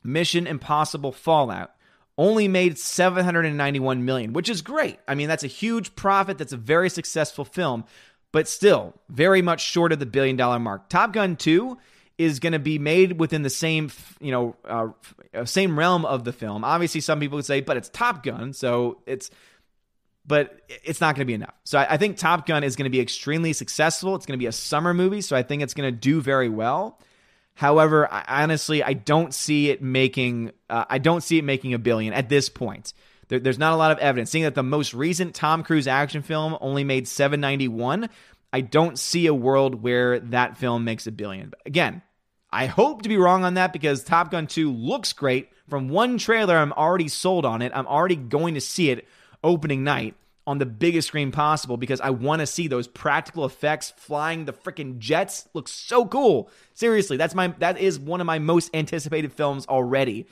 Mission 0.03 0.45
Impossible 0.45 1.11
Fallout, 1.11 1.71
only 2.17 2.47
made 2.47 2.77
791 2.77 4.05
million, 4.05 4.33
which 4.33 4.49
is 4.49 4.61
great. 4.61 4.99
I 5.07 5.15
mean, 5.15 5.27
that's 5.27 5.43
a 5.43 5.47
huge 5.47 5.95
profit. 5.95 6.37
That's 6.37 6.53
a 6.53 6.57
very 6.57 6.89
successful 6.89 7.45
film, 7.45 7.85
but 8.31 8.47
still 8.47 8.93
very 9.09 9.41
much 9.41 9.61
short 9.61 9.91
of 9.91 9.99
the 9.99 10.05
billion 10.05 10.35
dollar 10.35 10.59
mark. 10.59 10.89
Top 10.89 11.13
Gun 11.13 11.35
2 11.35 11.77
is 12.17 12.39
going 12.39 12.53
to 12.53 12.59
be 12.59 12.77
made 12.77 13.19
within 13.19 13.41
the 13.41 13.49
same, 13.49 13.91
you 14.19 14.31
know, 14.31 14.55
uh, 14.65 14.89
same 15.45 15.77
realm 15.77 16.05
of 16.05 16.23
the 16.23 16.33
film. 16.33 16.63
Obviously, 16.63 17.01
some 17.01 17.19
people 17.19 17.37
would 17.37 17.45
say, 17.45 17.61
but 17.61 17.77
it's 17.77 17.89
Top 17.89 18.23
Gun, 18.23 18.53
so 18.53 19.01
it's, 19.07 19.31
but 20.25 20.61
it's 20.69 21.01
not 21.01 21.15
going 21.15 21.25
to 21.25 21.25
be 21.25 21.33
enough. 21.33 21.55
So 21.63 21.79
I 21.79 21.97
think 21.97 22.17
Top 22.17 22.45
Gun 22.45 22.63
is 22.63 22.75
going 22.75 22.85
to 22.85 22.91
be 22.91 22.99
extremely 22.99 23.51
successful. 23.53 24.15
It's 24.15 24.27
going 24.27 24.37
to 24.37 24.41
be 24.41 24.45
a 24.45 24.51
summer 24.51 24.93
movie, 24.93 25.21
so 25.21 25.35
I 25.35 25.41
think 25.41 25.63
it's 25.63 25.73
going 25.73 25.91
to 25.91 25.99
do 25.99 26.21
very 26.21 26.49
well. 26.49 26.99
However, 27.55 28.11
I, 28.11 28.43
honestly, 28.43 28.83
I 28.83 28.93
don't 28.93 29.33
see 29.33 29.69
it 29.69 29.81
making. 29.81 30.51
Uh, 30.69 30.85
I 30.89 30.97
don't 30.97 31.21
see 31.21 31.37
it 31.37 31.43
making 31.43 31.73
a 31.73 31.79
billion 31.79 32.13
at 32.13 32.29
this 32.29 32.49
point. 32.49 32.93
There, 33.27 33.39
there's 33.39 33.59
not 33.59 33.73
a 33.73 33.77
lot 33.77 33.91
of 33.91 33.99
evidence. 33.99 34.31
Seeing 34.31 34.43
that 34.43 34.55
the 34.55 34.63
most 34.63 34.93
recent 34.93 35.35
Tom 35.35 35.63
Cruise 35.63 35.87
action 35.87 36.21
film 36.21 36.57
only 36.61 36.83
made 36.83 37.07
791, 37.07 38.09
I 38.51 38.61
don't 38.61 38.97
see 38.97 39.27
a 39.27 39.33
world 39.33 39.81
where 39.81 40.19
that 40.19 40.57
film 40.57 40.83
makes 40.83 41.07
a 41.07 41.11
billion. 41.11 41.49
But 41.49 41.61
again, 41.65 42.01
I 42.51 42.65
hope 42.65 43.01
to 43.03 43.09
be 43.09 43.17
wrong 43.17 43.43
on 43.43 43.55
that 43.55 43.73
because 43.73 44.03
Top 44.03 44.31
Gun 44.31 44.47
2 44.47 44.71
looks 44.71 45.13
great. 45.13 45.49
From 45.69 45.89
one 45.89 46.17
trailer, 46.17 46.57
I'm 46.57 46.73
already 46.73 47.07
sold 47.07 47.45
on 47.45 47.61
it. 47.61 47.71
I'm 47.73 47.87
already 47.87 48.15
going 48.15 48.55
to 48.55 48.61
see 48.61 48.89
it 48.89 49.07
opening 49.43 49.83
night 49.83 50.15
on 50.45 50.57
the 50.57 50.65
biggest 50.65 51.07
screen 51.07 51.31
possible 51.31 51.77
because 51.77 52.01
I 52.01 52.09
want 52.09 52.41
to 52.41 52.45
see 52.45 52.67
those 52.67 52.87
practical 52.87 53.45
effects 53.45 53.93
flying 53.95 54.45
the 54.45 54.53
freaking 54.53 54.97
jets. 54.97 55.47
Looks 55.53 55.71
so 55.71 56.05
cool. 56.05 56.49
Seriously, 56.73 57.17
that's 57.17 57.35
my 57.35 57.49
that 57.59 57.77
is 57.77 57.99
one 57.99 58.21
of 58.21 58.27
my 58.27 58.39
most 58.39 58.73
anticipated 58.75 59.33
films 59.33 59.65
already. 59.67 60.27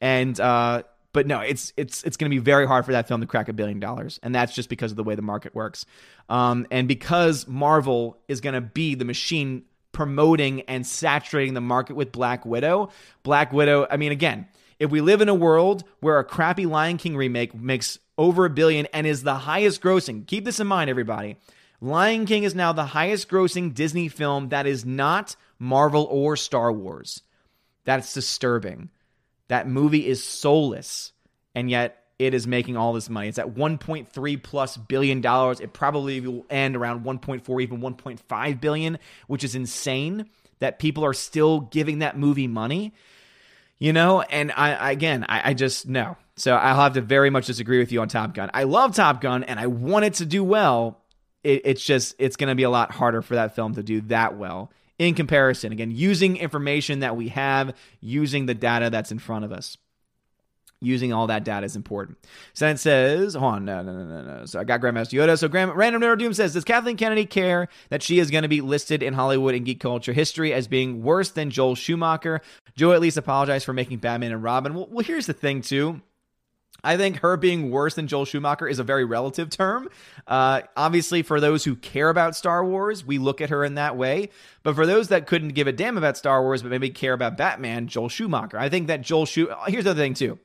And 0.00 0.38
uh 0.38 0.82
but 1.16 1.26
no, 1.26 1.40
it's 1.40 1.72
it's 1.78 2.04
it's 2.04 2.18
going 2.18 2.30
to 2.30 2.34
be 2.34 2.42
very 2.42 2.66
hard 2.66 2.84
for 2.84 2.92
that 2.92 3.08
film 3.08 3.22
to 3.22 3.26
crack 3.26 3.48
a 3.48 3.54
billion 3.54 3.80
dollars, 3.80 4.20
and 4.22 4.34
that's 4.34 4.54
just 4.54 4.68
because 4.68 4.90
of 4.90 4.98
the 4.98 5.02
way 5.02 5.14
the 5.14 5.22
market 5.22 5.54
works, 5.54 5.86
um, 6.28 6.66
and 6.70 6.86
because 6.86 7.48
Marvel 7.48 8.18
is 8.28 8.42
going 8.42 8.52
to 8.52 8.60
be 8.60 8.94
the 8.94 9.06
machine 9.06 9.64
promoting 9.92 10.60
and 10.62 10.86
saturating 10.86 11.54
the 11.54 11.60
market 11.62 11.96
with 11.96 12.12
Black 12.12 12.44
Widow. 12.44 12.90
Black 13.22 13.50
Widow. 13.50 13.86
I 13.90 13.96
mean, 13.96 14.12
again, 14.12 14.46
if 14.78 14.90
we 14.90 15.00
live 15.00 15.20
in 15.20 15.28
a 15.28 15.34
world 15.34 15.84
where 16.00 16.18
a 16.18 16.24
crappy 16.24 16.66
Lion 16.66 16.96
King 16.96 17.16
remake 17.16 17.54
makes 17.54 17.98
over 18.18 18.44
a 18.44 18.50
billion 18.50 18.86
and 18.86 19.06
is 19.06 19.22
the 19.22 19.34
highest 19.34 19.80
grossing. 19.80 20.26
Keep 20.26 20.44
this 20.44 20.60
in 20.60 20.66
mind, 20.66 20.90
everybody. 20.90 21.36
Lion 21.80 22.26
King 22.26 22.44
is 22.44 22.54
now 22.54 22.72
the 22.72 22.86
highest 22.86 23.28
grossing 23.28 23.74
Disney 23.74 24.08
film 24.08 24.48
that 24.48 24.66
is 24.66 24.84
not 24.84 25.36
Marvel 25.58 26.06
or 26.10 26.36
Star 26.36 26.72
Wars. 26.72 27.22
That's 27.84 28.14
disturbing. 28.14 28.90
That 29.48 29.68
movie 29.68 30.06
is 30.06 30.24
soulless, 30.24 31.12
and 31.54 31.70
yet 31.70 32.02
it 32.18 32.34
is 32.34 32.46
making 32.46 32.76
all 32.76 32.92
this 32.92 33.10
money. 33.10 33.28
It's 33.28 33.38
at 33.38 33.54
1.3 33.54 34.42
plus 34.42 34.76
billion 34.76 35.20
dollars. 35.20 35.60
It 35.60 35.72
probably 35.72 36.20
will 36.20 36.46
end 36.48 36.76
around 36.76 37.04
1.4, 37.04 37.62
even 37.62 37.80
1.5 37.80 38.60
billion, 38.60 38.98
which 39.26 39.44
is 39.44 39.54
insane 39.54 40.28
that 40.58 40.78
people 40.78 41.04
are 41.04 41.12
still 41.12 41.60
giving 41.60 41.98
that 41.98 42.18
movie 42.18 42.46
money. 42.46 42.94
You 43.78 43.92
know, 43.92 44.22
and 44.22 44.52
I 44.52 44.90
again, 44.90 45.24
I, 45.28 45.50
I 45.50 45.54
just 45.54 45.86
no. 45.86 46.16
So 46.36 46.54
I'll 46.54 46.76
have 46.76 46.94
to 46.94 47.00
very 47.00 47.30
much 47.30 47.46
disagree 47.46 47.78
with 47.78 47.92
you 47.92 48.00
on 48.00 48.08
Top 48.08 48.34
Gun. 48.34 48.50
I 48.52 48.64
love 48.64 48.94
Top 48.94 49.20
Gun 49.20 49.44
and 49.44 49.58
I 49.58 49.66
want 49.66 50.04
it 50.04 50.14
to 50.14 50.26
do 50.26 50.44
well. 50.44 51.00
It, 51.42 51.62
it's 51.64 51.84
just 51.84 52.14
it's 52.18 52.36
going 52.36 52.48
to 52.48 52.54
be 52.54 52.62
a 52.62 52.70
lot 52.70 52.90
harder 52.90 53.22
for 53.22 53.34
that 53.34 53.54
film 53.54 53.74
to 53.74 53.82
do 53.82 54.02
that 54.02 54.36
well 54.36 54.70
in 54.98 55.14
comparison. 55.14 55.72
Again, 55.72 55.90
using 55.90 56.36
information 56.36 57.00
that 57.00 57.16
we 57.16 57.28
have, 57.28 57.74
using 58.00 58.46
the 58.46 58.54
data 58.54 58.90
that's 58.90 59.12
in 59.12 59.18
front 59.18 59.44
of 59.44 59.52
us. 59.52 59.76
Using 60.82 61.10
all 61.10 61.26
that 61.28 61.42
data 61.42 61.64
is 61.64 61.74
important. 61.74 62.18
Senate 62.52 62.78
says, 62.78 63.34
hold 63.34 63.54
on, 63.54 63.64
no, 63.64 63.82
no, 63.82 63.92
no, 63.92 64.04
no, 64.04 64.22
no. 64.22 64.44
So 64.44 64.60
I 64.60 64.64
got 64.64 64.82
Grandmaster 64.82 65.14
Yoda. 65.14 65.38
So 65.38 65.48
Grand, 65.48 65.74
Random 65.74 66.02
Nerd 66.02 66.18
Doom 66.18 66.34
says, 66.34 66.52
does 66.52 66.64
Kathleen 66.64 66.98
Kennedy 66.98 67.24
care 67.24 67.68
that 67.88 68.02
she 68.02 68.18
is 68.18 68.30
going 68.30 68.42
to 68.42 68.48
be 68.48 68.60
listed 68.60 69.02
in 69.02 69.14
Hollywood 69.14 69.54
and 69.54 69.64
geek 69.64 69.80
culture 69.80 70.12
history 70.12 70.52
as 70.52 70.68
being 70.68 71.02
worse 71.02 71.30
than 71.30 71.50
Joel 71.50 71.76
Schumacher? 71.76 72.42
Joe 72.76 72.92
at 72.92 73.00
least 73.00 73.16
apologized 73.16 73.64
for 73.64 73.72
making 73.72 73.98
Batman 73.98 74.32
and 74.32 74.42
Robin. 74.42 74.74
Well, 74.74 74.86
well 74.90 75.04
here's 75.04 75.26
the 75.26 75.32
thing, 75.32 75.62
too. 75.62 76.02
I 76.84 76.96
think 76.96 77.16
her 77.16 77.36
being 77.36 77.70
worse 77.70 77.94
than 77.94 78.06
Joel 78.06 78.26
Schumacher 78.26 78.68
is 78.68 78.78
a 78.78 78.84
very 78.84 79.04
relative 79.04 79.50
term. 79.50 79.88
Uh, 80.26 80.60
obviously, 80.76 81.22
for 81.22 81.40
those 81.40 81.64
who 81.64 81.74
care 81.74 82.10
about 82.10 82.36
Star 82.36 82.64
Wars, 82.64 83.04
we 83.04 83.18
look 83.18 83.40
at 83.40 83.50
her 83.50 83.64
in 83.64 83.74
that 83.74 83.96
way. 83.96 84.28
But 84.62 84.76
for 84.76 84.86
those 84.86 85.08
that 85.08 85.26
couldn't 85.26 85.50
give 85.50 85.66
a 85.66 85.72
damn 85.72 85.98
about 85.98 86.16
Star 86.16 86.42
Wars, 86.42 86.62
but 86.62 86.70
maybe 86.70 86.90
care 86.90 87.12
about 87.12 87.36
Batman, 87.36 87.88
Joel 87.88 88.08
Schumacher. 88.08 88.58
I 88.58 88.68
think 88.68 88.86
that 88.86 89.00
Joel 89.00 89.26
Schumacher. 89.26 89.58
Here's 89.66 89.84
the 89.84 89.90
other 89.90 90.00
thing 90.00 90.14
too. 90.14 90.38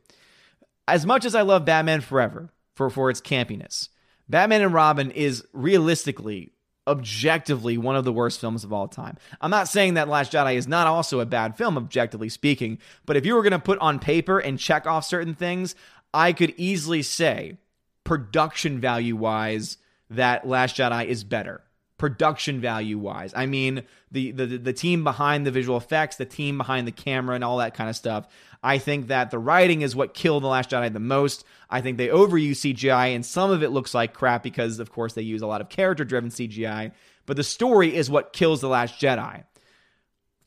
As 0.88 1.06
much 1.06 1.26
as 1.26 1.36
I 1.36 1.42
love 1.42 1.66
Batman 1.66 2.02
Forever 2.02 2.50
for 2.76 2.90
for 2.90 3.10
its 3.10 3.22
campiness, 3.22 3.90
Batman 4.28 4.62
and 4.62 4.74
Robin 4.74 5.12
is 5.12 5.46
realistically 5.54 6.52
objectively 6.88 7.78
one 7.78 7.96
of 7.96 8.06
the 8.06 8.14
worst 8.14 8.40
films 8.40 8.64
of 8.64 8.74
all 8.74 8.88
time. 8.88 9.18
I'm 9.40 9.52
not 9.52 9.68
saying 9.68 9.94
that 9.94 10.08
Last 10.08 10.32
Jedi 10.32 10.56
is 10.56 10.68
not 10.68 10.88
also 10.88 11.20
a 11.20 11.26
bad 11.26 11.56
film, 11.56 11.78
objectively 11.78 12.30
speaking, 12.30 12.80
but 13.06 13.16
if 13.16 13.26
you 13.26 13.36
were 13.36 13.44
going 13.44 13.52
to 13.52 13.60
put 13.60 13.80
on 13.80 14.00
paper 14.00 14.40
and 14.40 14.58
check 14.58 14.88
off 14.88 15.06
certain 15.06 15.36
things, 15.36 15.76
I 16.14 16.34
could 16.34 16.54
easily 16.58 17.04
say, 17.04 17.58
production 18.04 18.80
value 18.80 19.16
wise, 19.16 19.78
that 20.10 20.48
Last 20.48 20.76
Jedi 20.78 21.06
is 21.06 21.24
better. 21.24 21.62
Production 22.02 22.60
value 22.60 22.98
wise, 22.98 23.32
I 23.36 23.46
mean 23.46 23.84
the, 24.12 24.32
the 24.32 24.58
the 24.58 24.74
team 24.74 25.04
behind 25.04 25.46
the 25.46 25.52
visual 25.52 25.78
effects, 25.78 26.16
the 26.16 26.26
team 26.26 26.58
behind 26.58 26.88
the 26.88 26.92
camera, 26.92 27.36
and 27.36 27.44
all 27.44 27.60
that 27.60 27.76
kind 27.76 27.92
of 27.92 27.96
stuff. 27.96 28.28
I 28.64 28.80
think 28.80 29.08
that 29.10 29.30
the 29.30 29.38
writing 29.38 29.84
is 29.84 29.96
what 29.96 30.16
killed 30.16 30.42
the 30.42 30.48
Last 30.48 30.72
Jedi 30.72 30.92
the 30.92 31.00
most. 31.00 31.46
I 31.70 31.82
think 31.82 32.00
they 32.00 32.08
overuse 32.08 32.74
CGI, 32.74 33.14
and 33.14 33.24
some 33.24 33.52
of 33.52 33.62
it 33.62 33.70
looks 33.70 33.94
like 33.94 34.16
crap 34.16 34.42
because, 34.42 34.80
of 34.80 34.92
course, 34.92 35.14
they 35.14 35.22
use 35.22 35.44
a 35.44 35.48
lot 35.48 35.62
of 35.62 35.70
character 35.70 36.04
driven 36.04 36.32
CGI. 36.32 36.92
But 37.28 37.38
the 37.38 37.44
story 37.44 37.96
is 37.96 38.10
what 38.10 38.34
kills 38.34 38.62
the 38.62 38.68
Last 38.68 39.00
Jedi. 39.00 39.44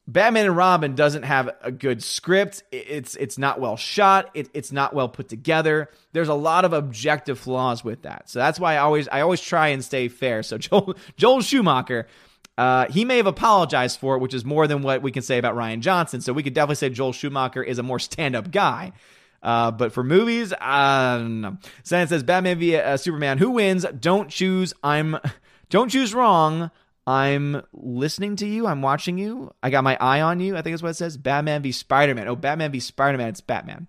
Batman 0.06 0.46
and 0.46 0.56
Robin 0.56 0.94
doesn't 0.94 1.22
have 1.22 1.50
a 1.62 1.72
good 1.72 2.02
script. 2.02 2.62
It's 2.70 3.16
it's 3.16 3.38
not 3.38 3.58
well 3.58 3.76
shot. 3.76 4.30
It, 4.34 4.50
it's 4.52 4.70
not 4.70 4.92
well 4.92 5.08
put 5.08 5.28
together. 5.28 5.88
There's 6.12 6.28
a 6.28 6.34
lot 6.34 6.66
of 6.66 6.74
objective 6.74 7.38
flaws 7.38 7.82
with 7.82 8.02
that. 8.02 8.28
So 8.28 8.38
that's 8.38 8.60
why 8.60 8.74
I 8.74 8.78
always 8.78 9.08
I 9.08 9.22
always 9.22 9.40
try 9.40 9.68
and 9.68 9.82
stay 9.82 10.08
fair. 10.08 10.42
So 10.42 10.58
Joel 10.58 10.94
Joel 11.16 11.40
Schumacher, 11.40 12.06
uh, 12.58 12.86
he 12.90 13.06
may 13.06 13.16
have 13.16 13.26
apologized 13.26 13.98
for 13.98 14.16
it, 14.16 14.18
which 14.18 14.34
is 14.34 14.44
more 14.44 14.66
than 14.66 14.82
what 14.82 15.00
we 15.00 15.10
can 15.10 15.22
say 15.22 15.38
about 15.38 15.54
Rian 15.54 15.80
Johnson. 15.80 16.20
So 16.20 16.34
we 16.34 16.42
could 16.42 16.54
definitely 16.54 16.76
say 16.76 16.90
Joel 16.90 17.14
Schumacher 17.14 17.62
is 17.62 17.78
a 17.78 17.82
more 17.82 17.98
stand 17.98 18.36
up 18.36 18.50
guy. 18.50 18.92
Uh, 19.42 19.70
but 19.70 19.92
for 19.92 20.02
movies, 20.02 20.52
I 20.58 21.18
know. 21.18 21.58
Senate 21.82 22.10
says 22.10 22.22
Batman 22.22 22.58
v 22.58 22.76
uh, 22.76 22.96
Superman. 22.98 23.38
Who 23.38 23.52
wins? 23.52 23.86
Don't 24.00 24.28
choose. 24.28 24.74
I'm. 24.82 25.18
Don't 25.70 25.88
choose 25.88 26.14
wrong. 26.14 26.70
I'm 27.06 27.62
listening 27.72 28.36
to 28.36 28.46
you. 28.46 28.66
I'm 28.66 28.80
watching 28.80 29.18
you. 29.18 29.52
I 29.62 29.70
got 29.70 29.84
my 29.84 29.96
eye 30.00 30.22
on 30.22 30.40
you. 30.40 30.56
I 30.56 30.62
think 30.62 30.74
that's 30.74 30.82
what 30.82 30.90
it 30.90 30.96
says. 30.96 31.16
Batman 31.16 31.62
v 31.62 31.72
Spider 31.72 32.14
Man. 32.14 32.28
Oh, 32.28 32.36
Batman 32.36 32.72
v 32.72 32.80
Spider 32.80 33.18
Man. 33.18 33.28
It's 33.28 33.40
Batman. 33.40 33.88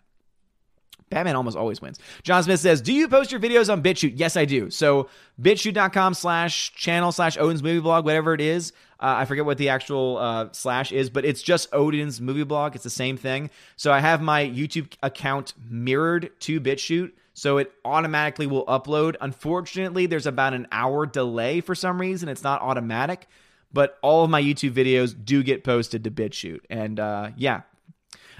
Batman 1.10 1.36
almost 1.36 1.56
always 1.56 1.82
wins. 1.82 2.00
John 2.24 2.44
Smith 2.44 2.60
says, 2.60 2.82
Do 2.82 2.92
you 2.92 3.08
post 3.08 3.32
your 3.32 3.40
videos 3.40 3.72
on 3.72 3.84
BitChute? 3.84 4.14
Yes, 4.16 4.36
I 4.36 4.46
do. 4.46 4.70
So 4.70 5.08
bitchute.com 5.42 6.14
slash 6.14 6.74
channel 6.74 7.12
slash 7.12 7.38
Odin's 7.38 7.64
movie 7.64 7.80
blog, 7.80 8.06
whatever 8.06 8.34
it 8.34 8.42
is. 8.42 8.74
Uh, 9.00 9.16
I 9.18 9.26
forget 9.26 9.46
what 9.46 9.58
the 9.58 9.70
actual 9.70 10.18
uh, 10.18 10.50
slash 10.52 10.92
is, 10.92 11.10
but 11.10 11.26
it's 11.26 11.42
just 11.42 11.70
Odin's 11.74 12.20
movie 12.20 12.44
blog. 12.44 12.76
It's 12.76 12.84
the 12.84 12.90
same 12.90 13.18
thing. 13.18 13.50
So 13.76 13.92
I 13.92 14.00
have 14.00 14.22
my 14.22 14.46
YouTube 14.46 14.94
account 15.04 15.54
mirrored 15.70 16.32
to 16.42 16.60
BitChute 16.60 17.12
so 17.36 17.58
it 17.58 17.72
automatically 17.84 18.48
will 18.48 18.66
upload. 18.66 19.18
Unfortunately, 19.20 20.06
there's 20.06 20.26
about 20.26 20.54
an 20.54 20.68
hour 20.72 21.06
delay 21.06 21.60
for 21.60 21.76
some 21.76 22.00
reason. 22.00 22.30
It's 22.30 22.44
not 22.44 22.62
automatic, 22.62 23.28
but 23.74 24.00
all 24.02 24.24
of 24.24 24.30
my 24.30 24.42
YouTube 24.42 24.72
videos 24.72 25.14
do 25.24 25.44
get 25.44 25.66
posted 25.66 26.06
to 26.06 26.12
BitChute. 26.12 26.62
And 26.70 27.00
uh, 27.00 27.32
yeah. 27.36 27.62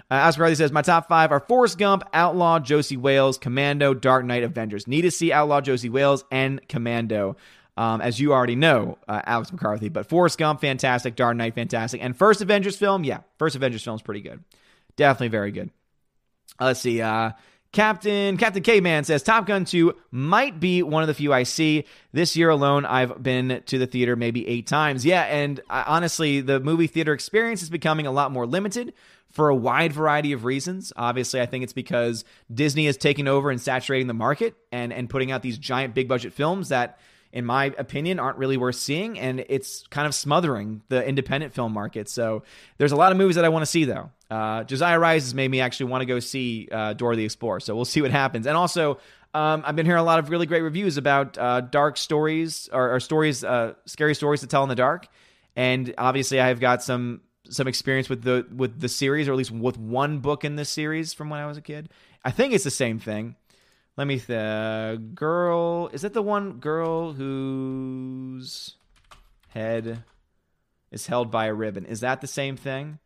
Uh, 0.10 0.16
Oscar 0.16 0.44
Riley 0.44 0.56
says, 0.56 0.72
My 0.72 0.82
top 0.82 1.10
five 1.10 1.32
are 1.32 1.42
Forrest 1.42 1.78
Gump, 1.78 2.04
Outlaw, 2.14 2.60
Josey 2.60 2.96
Wales, 2.96 3.38
Commando, 3.38 3.94
Dark 3.94 4.24
Knight, 4.24 4.44
Avengers. 4.44 4.88
Need 4.88 5.02
to 5.02 5.12
see 5.12 5.32
Outlaw, 5.34 5.62
Josey 5.62 5.90
Wales, 5.90 6.24
and 6.32 6.66
Commando. 6.70 7.36
Um, 7.76 8.00
as 8.00 8.22
you 8.22 8.32
already 8.32 8.56
know, 8.56 8.98
uh, 9.10 9.22
Alex 9.26 9.52
McCarthy. 9.52 9.90
But 9.90 10.06
Forrest 10.06 10.38
Gump, 10.38 10.62
fantastic. 10.62 11.18
Dark 11.18 11.36
Knight, 11.36 11.56
fantastic. 11.56 12.02
And 12.02 12.16
first 12.16 12.42
Avengers 12.42 12.78
film, 12.78 13.04
yeah, 13.04 13.22
first 13.38 13.58
Avengers 13.58 13.84
film 13.84 13.98
is 13.98 14.02
pretty 14.02 14.22
good. 14.22 14.42
Definitely 14.96 15.30
very 15.30 15.52
good. 15.52 15.72
Uh, 16.60 16.66
let's 16.66 16.80
see. 16.80 17.02
Uh, 17.02 17.32
Captain 17.76 18.38
Captain 18.38 18.64
Caveman 18.64 19.04
says 19.04 19.22
Top 19.22 19.46
Gun 19.46 19.66
2 19.66 19.94
might 20.10 20.62
be 20.62 20.82
one 20.82 21.04
of 21.04 21.08
the 21.08 21.14
few 21.14 21.34
I 21.34 21.44
see. 21.44 21.84
This 22.14 22.38
year 22.38 22.50
alone, 22.50 22.86
I've 22.86 23.22
been 23.22 23.62
to 23.66 23.78
the 23.78 23.86
theater 23.86 24.16
maybe 24.16 24.48
eight 24.48 24.66
times. 24.66 25.06
Yeah, 25.06 25.24
and 25.24 25.60
I, 25.70 25.84
honestly, 25.84 26.40
the 26.40 26.62
movie 26.62 26.88
theater 26.88 27.12
experience 27.12 27.62
is 27.62 27.70
becoming 27.70 28.08
a 28.08 28.12
lot 28.12 28.32
more 28.32 28.48
limited 28.48 28.94
for 29.30 29.50
a 29.50 29.56
wide 29.56 29.92
variety 29.92 30.32
of 30.32 30.46
reasons. 30.46 30.94
Obviously, 30.96 31.42
I 31.42 31.48
think 31.48 31.66
it's 31.66 31.74
because 31.74 32.24
Disney 32.52 32.88
is 32.88 32.96
taking 32.96 33.28
over 33.28 33.52
and 33.52 33.60
saturating 33.60 34.08
the 34.08 34.14
market 34.14 34.56
and, 34.72 34.94
and 34.94 35.10
putting 35.10 35.34
out 35.34 35.42
these 35.42 35.58
giant 35.58 35.94
big 35.94 36.08
budget 36.08 36.32
films 36.32 36.70
that 36.70 36.98
in 37.34 37.44
my 37.44 37.66
opinion, 37.78 38.18
aren't 38.18 38.38
really 38.38 38.56
worth 38.56 38.78
seeing. 38.78 39.20
And 39.20 39.44
it's 39.50 39.86
kind 39.88 40.08
of 40.08 40.16
smothering 40.16 40.84
the 40.88 41.06
independent 41.06 41.54
film 41.54 41.74
market. 41.74 42.08
So 42.08 42.44
there's 42.78 42.94
a 42.94 42.96
lot 42.96 43.12
of 43.12 43.18
movies 43.18 43.36
that 43.36 43.44
I 43.44 43.50
want 43.50 43.64
to 43.64 43.66
see, 43.66 43.84
though. 43.84 44.12
Uh, 44.36 44.66
Josiah 44.66 45.00
Rises 45.00 45.34
made 45.34 45.50
me 45.50 45.62
actually 45.62 45.86
want 45.86 46.02
to 46.02 46.06
go 46.06 46.20
see 46.20 46.68
uh, 46.70 46.92
Dora 46.92 47.16
the 47.16 47.24
Explorer. 47.24 47.62
So 47.62 47.74
we'll 47.74 47.86
see 47.86 48.02
what 48.02 48.12
happens. 48.12 48.46
And 48.48 48.58
also, 48.58 49.00
um, 49.34 49.64
I've 49.66 49.78
been 49.78 49.86
hearing 49.86 50.02
a 50.02 50.06
lot 50.06 50.20
of 50.20 50.30
really 50.30 50.46
great 50.46 50.62
reviews 50.62 50.98
about 50.98 51.38
uh, 51.38 51.62
dark 51.62 51.96
stories 51.96 52.68
or, 52.74 52.96
or 52.96 53.00
stories, 53.00 53.46
uh, 53.46 53.76
scary 53.86 54.14
stories 54.14 54.42
to 54.42 54.48
tell 54.48 54.64
in 54.64 54.70
the 54.70 54.76
dark. 54.76 55.08
And 55.56 55.94
obviously, 55.98 56.42
I've 56.42 56.60
got 56.60 56.84
some 56.84 57.22
some 57.48 57.68
experience 57.68 58.10
with 58.10 58.24
the 58.24 58.46
with 58.54 58.82
the 58.82 58.90
series, 58.90 59.30
or 59.30 59.32
at 59.32 59.38
least 59.38 59.52
with 59.52 59.78
one 59.78 60.20
book 60.20 60.44
in 60.44 60.58
this 60.58 60.70
series 60.70 61.14
from 61.14 61.30
when 61.30 61.40
I 61.40 61.46
was 61.46 61.58
a 61.58 61.62
kid. 61.62 61.88
I 62.26 62.32
think 62.32 62.54
it's 62.54 62.66
the 62.66 62.72
same 62.72 63.00
thing. 63.00 63.38
Let 63.96 64.06
me 64.06 64.20
th- 64.20 65.00
girl 65.16 65.90
is 65.94 66.02
that 66.02 66.14
the 66.14 66.22
one 66.22 66.60
girl 66.60 67.14
whose 67.14 68.76
head 69.48 70.04
is 70.92 71.08
held 71.08 71.32
by 71.32 71.46
a 71.46 71.54
ribbon? 71.54 71.86
Is 71.86 72.02
that 72.02 72.20
the 72.20 72.28
same 72.28 72.58
thing? 72.58 73.00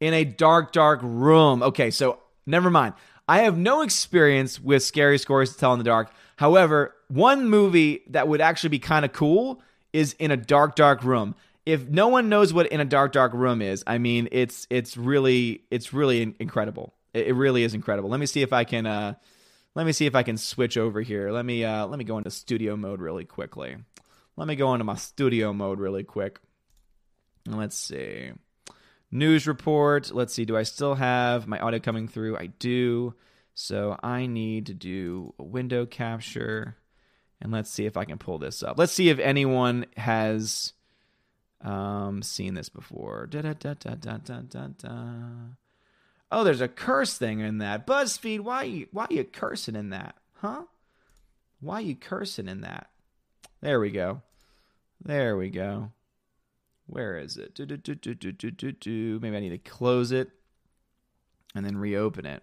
In 0.00 0.14
a 0.14 0.24
dark, 0.24 0.72
dark 0.72 1.00
room. 1.02 1.62
Okay, 1.62 1.90
so 1.90 2.18
never 2.46 2.70
mind. 2.70 2.94
I 3.28 3.42
have 3.42 3.56
no 3.56 3.82
experience 3.82 4.58
with 4.58 4.82
scary 4.82 5.18
stories 5.18 5.52
to 5.52 5.58
tell 5.58 5.72
in 5.72 5.78
the 5.78 5.84
dark. 5.84 6.10
However, 6.36 6.96
one 7.08 7.48
movie 7.48 8.02
that 8.08 8.26
would 8.26 8.40
actually 8.40 8.70
be 8.70 8.78
kind 8.78 9.04
of 9.04 9.12
cool 9.12 9.62
is 9.92 10.14
in 10.14 10.30
a 10.30 10.36
dark, 10.36 10.74
dark 10.74 11.04
room. 11.04 11.34
If 11.66 11.86
no 11.88 12.08
one 12.08 12.28
knows 12.28 12.52
what 12.52 12.66
in 12.68 12.80
a 12.80 12.84
dark, 12.84 13.12
dark 13.12 13.32
room 13.34 13.60
is, 13.62 13.84
I 13.86 13.98
mean, 13.98 14.28
it's 14.32 14.66
it's 14.70 14.96
really 14.96 15.64
it's 15.70 15.92
really 15.92 16.34
incredible. 16.40 16.94
It, 17.12 17.34
really 17.34 17.62
is 17.62 17.74
incredible. 17.74 18.08
Let 18.08 18.20
me 18.20 18.26
see 18.26 18.42
if 18.42 18.52
I 18.52 18.64
can. 18.64 18.86
Uh, 18.86 19.14
let 19.74 19.84
me 19.84 19.92
see 19.92 20.06
if 20.06 20.14
I 20.14 20.22
can 20.22 20.36
switch 20.36 20.76
over 20.76 21.00
here. 21.00 21.30
Let 21.30 21.44
me 21.44 21.64
uh, 21.64 21.86
let 21.86 21.98
me 21.98 22.04
go 22.04 22.18
into 22.18 22.30
studio 22.30 22.76
mode 22.76 23.00
really 23.00 23.24
quickly. 23.24 23.76
Let 24.36 24.48
me 24.48 24.56
go 24.56 24.74
into 24.74 24.84
my 24.84 24.96
studio 24.96 25.52
mode 25.52 25.78
really 25.78 26.04
quick. 26.04 26.40
Let's 27.46 27.76
see. 27.76 28.32
News 29.12 29.46
report. 29.46 30.12
Let's 30.14 30.32
see. 30.32 30.44
Do 30.44 30.56
I 30.56 30.62
still 30.62 30.94
have 30.94 31.46
my 31.46 31.58
audio 31.58 31.80
coming 31.80 32.06
through? 32.06 32.36
I 32.36 32.46
do. 32.46 33.14
So 33.54 33.98
I 34.02 34.26
need 34.26 34.66
to 34.66 34.74
do 34.74 35.34
a 35.38 35.42
window 35.42 35.84
capture. 35.86 36.76
And 37.40 37.50
let's 37.52 37.70
see 37.70 37.86
if 37.86 37.96
I 37.96 38.04
can 38.04 38.18
pull 38.18 38.38
this 38.38 38.62
up. 38.62 38.78
Let's 38.78 38.92
see 38.92 39.08
if 39.08 39.18
anyone 39.18 39.86
has 39.96 40.74
um, 41.62 42.22
seen 42.22 42.54
this 42.54 42.68
before. 42.68 43.26
Da, 43.26 43.42
da, 43.42 43.54
da, 43.54 43.74
da, 43.74 43.94
da, 43.94 44.16
da, 44.18 44.66
da. 44.78 44.98
Oh, 46.32 46.44
there's 46.44 46.60
a 46.60 46.68
curse 46.68 47.18
thing 47.18 47.40
in 47.40 47.58
that. 47.58 47.86
BuzzFeed, 47.86 48.40
why 48.40 48.62
you 48.62 48.86
why 48.92 49.06
you 49.10 49.24
cursing 49.24 49.74
in 49.74 49.90
that? 49.90 50.14
Huh? 50.34 50.62
Why 51.60 51.80
you 51.80 51.96
cursing 51.96 52.46
in 52.46 52.60
that? 52.60 52.88
There 53.60 53.80
we 53.80 53.90
go. 53.90 54.22
There 55.02 55.36
we 55.36 55.50
go. 55.50 55.90
Where 56.90 57.18
is 57.18 57.36
it? 57.36 57.54
Do, 57.54 57.66
do, 57.66 57.76
do, 57.76 57.94
do, 57.94 58.14
do, 58.14 58.32
do, 58.32 58.50
do, 58.50 58.72
do. 58.72 59.20
Maybe 59.20 59.36
I 59.36 59.40
need 59.40 59.50
to 59.50 59.58
close 59.58 60.10
it 60.10 60.28
and 61.54 61.64
then 61.64 61.76
reopen 61.76 62.26
it. 62.26 62.42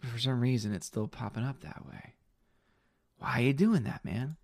For 0.00 0.18
some 0.18 0.40
reason, 0.40 0.74
it's 0.74 0.88
still 0.88 1.06
popping 1.06 1.44
up 1.44 1.60
that 1.60 1.86
way. 1.86 2.14
Why 3.18 3.38
are 3.38 3.42
you 3.42 3.52
doing 3.52 3.84
that, 3.84 4.04
man? 4.04 4.36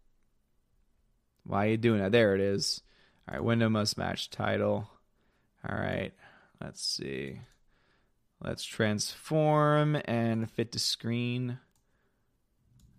Why 1.45 1.67
are 1.67 1.71
you 1.71 1.77
doing 1.77 2.01
that? 2.01 2.13
There 2.13 2.37
it 2.37 2.41
is. 2.41 2.83
All 3.29 3.35
right, 3.35 3.45
window 3.45 3.69
must 3.69 3.99
match 3.99 4.31
title. 4.31 4.89
All 5.69 5.77
right, 5.77 6.13
let's 6.61 6.81
see. 6.81 7.41
Let's 8.41 8.65
transform 8.65 10.01
and 10.05 10.49
fit 10.49 10.71
to 10.73 10.79
screen. 10.79 11.59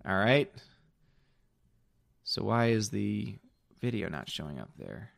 All 0.06 0.18
right. 0.18 0.52
So 2.24 2.44
why 2.44 2.68
is 2.68 2.90
the 2.90 3.38
video 3.82 4.08
not 4.10 4.30
showing 4.30 4.60
up 4.60 4.70
there? 4.78 5.12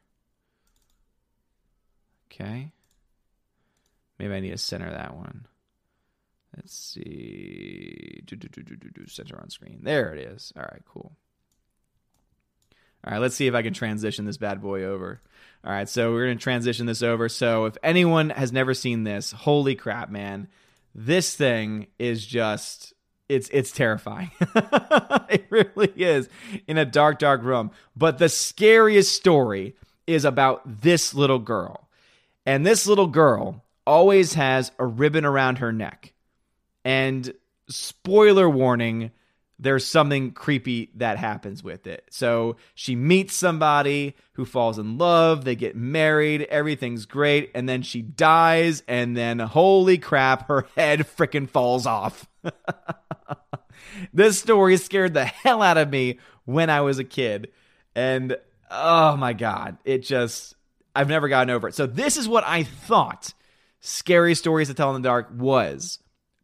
Okay. 2.32 2.72
Maybe 4.18 4.34
I 4.34 4.40
need 4.40 4.52
to 4.52 4.58
center 4.58 4.90
that 4.90 5.16
one. 5.16 5.46
Let's 6.56 6.74
see. 6.74 8.22
Do, 8.26 8.36
do, 8.36 8.48
do, 8.48 8.62
do, 8.62 8.76
do, 8.76 8.90
do. 8.90 9.08
Center 9.08 9.40
on 9.40 9.50
screen. 9.50 9.80
There 9.84 10.14
it 10.14 10.20
is. 10.20 10.54
All 10.56 10.64
right, 10.64 10.84
cool. 10.86 11.14
All 13.06 13.12
right, 13.12 13.20
let's 13.20 13.36
see 13.36 13.48
if 13.48 13.54
I 13.54 13.64
can 13.64 13.74
transition 13.74 14.26
this 14.26 14.38
bad 14.38 14.62
boy 14.62 14.84
over. 14.84 15.22
All 15.66 15.72
right, 15.72 15.90
so 15.90 16.14
we're 16.14 16.28
going 16.28 16.38
to 16.38 16.44
transition 16.44 16.86
this 16.86 17.02
over. 17.02 17.28
So 17.28 17.66
if 17.66 17.76
anyone 17.84 18.30
has 18.30 18.54
never 18.54 18.74
seen 18.74 19.04
this, 19.04 19.32
holy 19.32 19.76
crap, 19.76 20.10
man. 20.10 20.48
This 20.96 21.36
thing 21.36 21.88
is 22.00 22.26
just 22.26 22.94
it's 23.34 23.50
it's 23.52 23.72
terrifying. 23.72 24.32
it 25.30 25.46
really 25.50 25.92
is 25.96 26.30
in 26.68 26.78
a 26.78 26.86
dark 26.86 27.20
dark 27.20 27.44
room. 27.44 27.72
But 27.96 28.18
the 28.18 28.30
scariest 28.30 29.16
story 29.16 29.76
is 30.08 30.26
about 30.26 30.82
this 30.82 31.14
little 31.14 31.40
girl. 31.40 31.88
And 32.46 32.66
this 32.66 32.86
little 32.88 33.08
girl 33.08 33.64
always 33.86 34.34
has 34.34 34.72
a 34.80 34.86
ribbon 34.86 35.26
around 35.26 35.58
her 35.60 35.72
neck. 35.72 36.14
And 36.86 37.34
spoiler 37.70 38.50
warning, 38.50 39.12
there's 39.60 39.86
something 39.86 40.32
creepy 40.32 40.92
that 40.96 41.18
happens 41.18 41.64
with 41.64 41.88
it. 41.88 42.06
So 42.10 42.58
she 42.76 42.96
meets 42.96 43.36
somebody 43.36 44.16
who 44.34 44.46
falls 44.46 44.80
in 44.80 44.98
love, 44.98 45.46
they 45.46 45.56
get 45.56 45.76
married, 45.76 46.44
everything's 46.44 47.06
great, 47.06 47.52
and 47.54 47.70
then 47.70 47.82
she 47.82 48.02
dies, 48.02 48.84
and 48.88 49.16
then 49.16 49.40
holy 49.40 49.98
crap, 49.98 50.48
her 50.48 50.68
head 50.76 51.00
freaking 51.18 51.50
falls 51.50 51.86
off. 51.86 52.28
this 54.14 54.40
story 54.40 54.78
scared 54.78 55.14
the 55.14 55.26
hell 55.26 55.62
out 55.62 55.78
of 55.78 55.90
me 55.90 56.20
when 56.46 56.70
I 56.70 56.82
was 56.82 57.00
a 57.00 57.04
kid. 57.04 57.52
And 57.96 58.38
oh 58.70 59.16
my 59.16 59.34
God, 59.34 59.78
it 59.86 60.00
just, 60.00 60.56
I've 60.96 61.10
never 61.10 61.30
gotten 61.30 61.52
over 61.52 61.68
it. 61.68 61.76
So, 61.76 61.86
this 61.86 62.18
is 62.18 62.28
what 62.28 62.44
I 62.46 62.64
thought 62.64 63.34
Scary 63.80 64.36
Stories 64.36 64.68
to 64.68 64.74
Tell 64.74 64.96
in 64.96 65.02
the 65.02 65.08
Dark 65.08 65.30
was, 65.32 66.00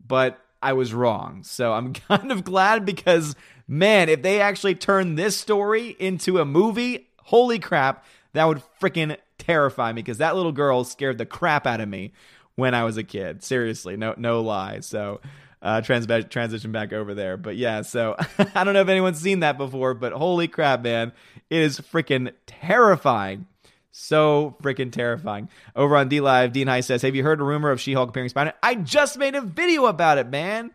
but 0.05 0.39
I 0.61 0.73
was 0.73 0.93
wrong. 0.93 1.43
So, 1.43 1.73
I'm 1.73 1.93
kind 2.09 2.31
of 2.31 2.43
glad 2.43 2.85
because, 2.85 3.35
man, 3.67 4.09
if 4.09 4.21
they 4.21 4.41
actually 4.41 4.75
turn 4.75 5.15
this 5.15 5.37
story 5.37 5.95
into 5.99 6.39
a 6.39 6.45
movie, 6.45 7.09
holy 7.23 7.59
crap, 7.59 8.05
that 8.33 8.45
would 8.45 8.61
freaking 8.81 9.17
terrify 9.37 9.91
me 9.91 10.01
because 10.01 10.19
that 10.19 10.35
little 10.35 10.51
girl 10.51 10.83
scared 10.83 11.17
the 11.17 11.25
crap 11.25 11.65
out 11.65 11.81
of 11.81 11.89
me 11.89 12.13
when 12.55 12.73
I 12.73 12.83
was 12.83 12.97
a 12.97 13.03
kid. 13.03 13.43
Seriously, 13.43 13.97
no, 13.97 14.13
no 14.17 14.41
lie. 14.41 14.81
So, 14.81 15.21
uh, 15.61 15.81
trans- 15.81 16.07
transition 16.29 16.71
back 16.71 16.93
over 16.93 17.13
there. 17.13 17.37
But 17.37 17.55
yeah, 17.57 17.81
so 17.81 18.15
I 18.55 18.63
don't 18.63 18.73
know 18.73 18.81
if 18.81 18.89
anyone's 18.89 19.19
seen 19.19 19.41
that 19.41 19.57
before, 19.57 19.93
but 19.93 20.13
holy 20.13 20.47
crap, 20.47 20.81
man, 20.81 21.11
it 21.49 21.61
is 21.61 21.79
freaking 21.79 22.33
terrifying. 22.45 23.47
So 23.91 24.55
freaking 24.61 24.91
terrifying. 24.91 25.49
Over 25.75 25.97
on 25.97 26.09
DLive, 26.09 26.51
Dean 26.51 26.67
High 26.67 26.81
says, 26.81 27.01
Have 27.01 27.15
you 27.15 27.23
heard 27.23 27.41
a 27.41 27.43
rumor 27.43 27.71
of 27.71 27.81
She 27.81 27.93
Hulk 27.93 28.09
appearing 28.09 28.29
Spider? 28.29 28.53
I 28.61 28.75
just 28.75 29.17
made 29.17 29.35
a 29.35 29.41
video 29.41 29.85
about 29.85 30.17
it, 30.17 30.29
man. 30.29 30.71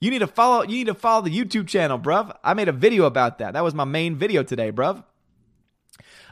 You 0.00 0.10
need 0.10 0.20
to 0.20 0.26
follow. 0.26 0.62
You 0.62 0.76
need 0.76 0.86
to 0.86 0.94
follow 0.94 1.22
the 1.22 1.30
YouTube 1.30 1.68
channel, 1.68 1.98
bruv. 1.98 2.36
I 2.42 2.54
made 2.54 2.68
a 2.68 2.72
video 2.72 3.04
about 3.04 3.38
that. 3.38 3.52
That 3.52 3.62
was 3.62 3.74
my 3.74 3.84
main 3.84 4.16
video 4.16 4.42
today, 4.42 4.72
bruv. 4.72 5.04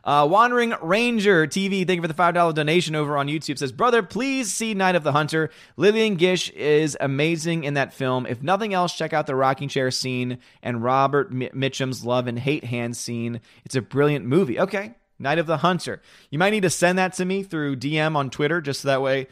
Uh, 0.02 0.26
Wandering 0.28 0.74
Ranger 0.82 1.46
TV, 1.46 1.86
thank 1.86 1.98
you 1.98 2.02
for 2.02 2.08
the 2.08 2.14
$5 2.14 2.54
donation 2.54 2.94
over 2.94 3.16
on 3.16 3.28
YouTube. 3.28 3.58
Says, 3.58 3.70
Brother, 3.70 4.02
please 4.02 4.52
see 4.52 4.72
Night 4.74 4.94
of 4.94 5.02
the 5.02 5.12
Hunter. 5.12 5.50
Lillian 5.76 6.16
Gish 6.16 6.48
is 6.50 6.96
amazing 7.00 7.64
in 7.64 7.74
that 7.74 7.92
film. 7.92 8.26
If 8.26 8.42
nothing 8.42 8.72
else, 8.72 8.94
check 8.94 9.12
out 9.12 9.26
the 9.26 9.36
rocking 9.36 9.68
chair 9.68 9.90
scene 9.90 10.38
and 10.62 10.82
Robert 10.82 11.28
M- 11.30 11.50
Mitchum's 11.54 12.04
love 12.04 12.26
and 12.26 12.38
hate 12.38 12.64
hand 12.64 12.96
scene. 12.96 13.40
It's 13.64 13.76
a 13.76 13.82
brilliant 13.82 14.24
movie. 14.24 14.58
Okay, 14.58 14.94
Night 15.20 15.38
of 15.38 15.46
the 15.46 15.58
Hunter. 15.58 16.02
You 16.30 16.38
might 16.38 16.50
need 16.50 16.62
to 16.62 16.70
send 16.70 16.98
that 16.98 17.12
to 17.14 17.24
me 17.24 17.42
through 17.42 17.76
DM 17.76 18.16
on 18.16 18.30
Twitter, 18.30 18.60
just 18.60 18.80
so 18.80 18.88
that 18.88 19.02
way 19.02 19.28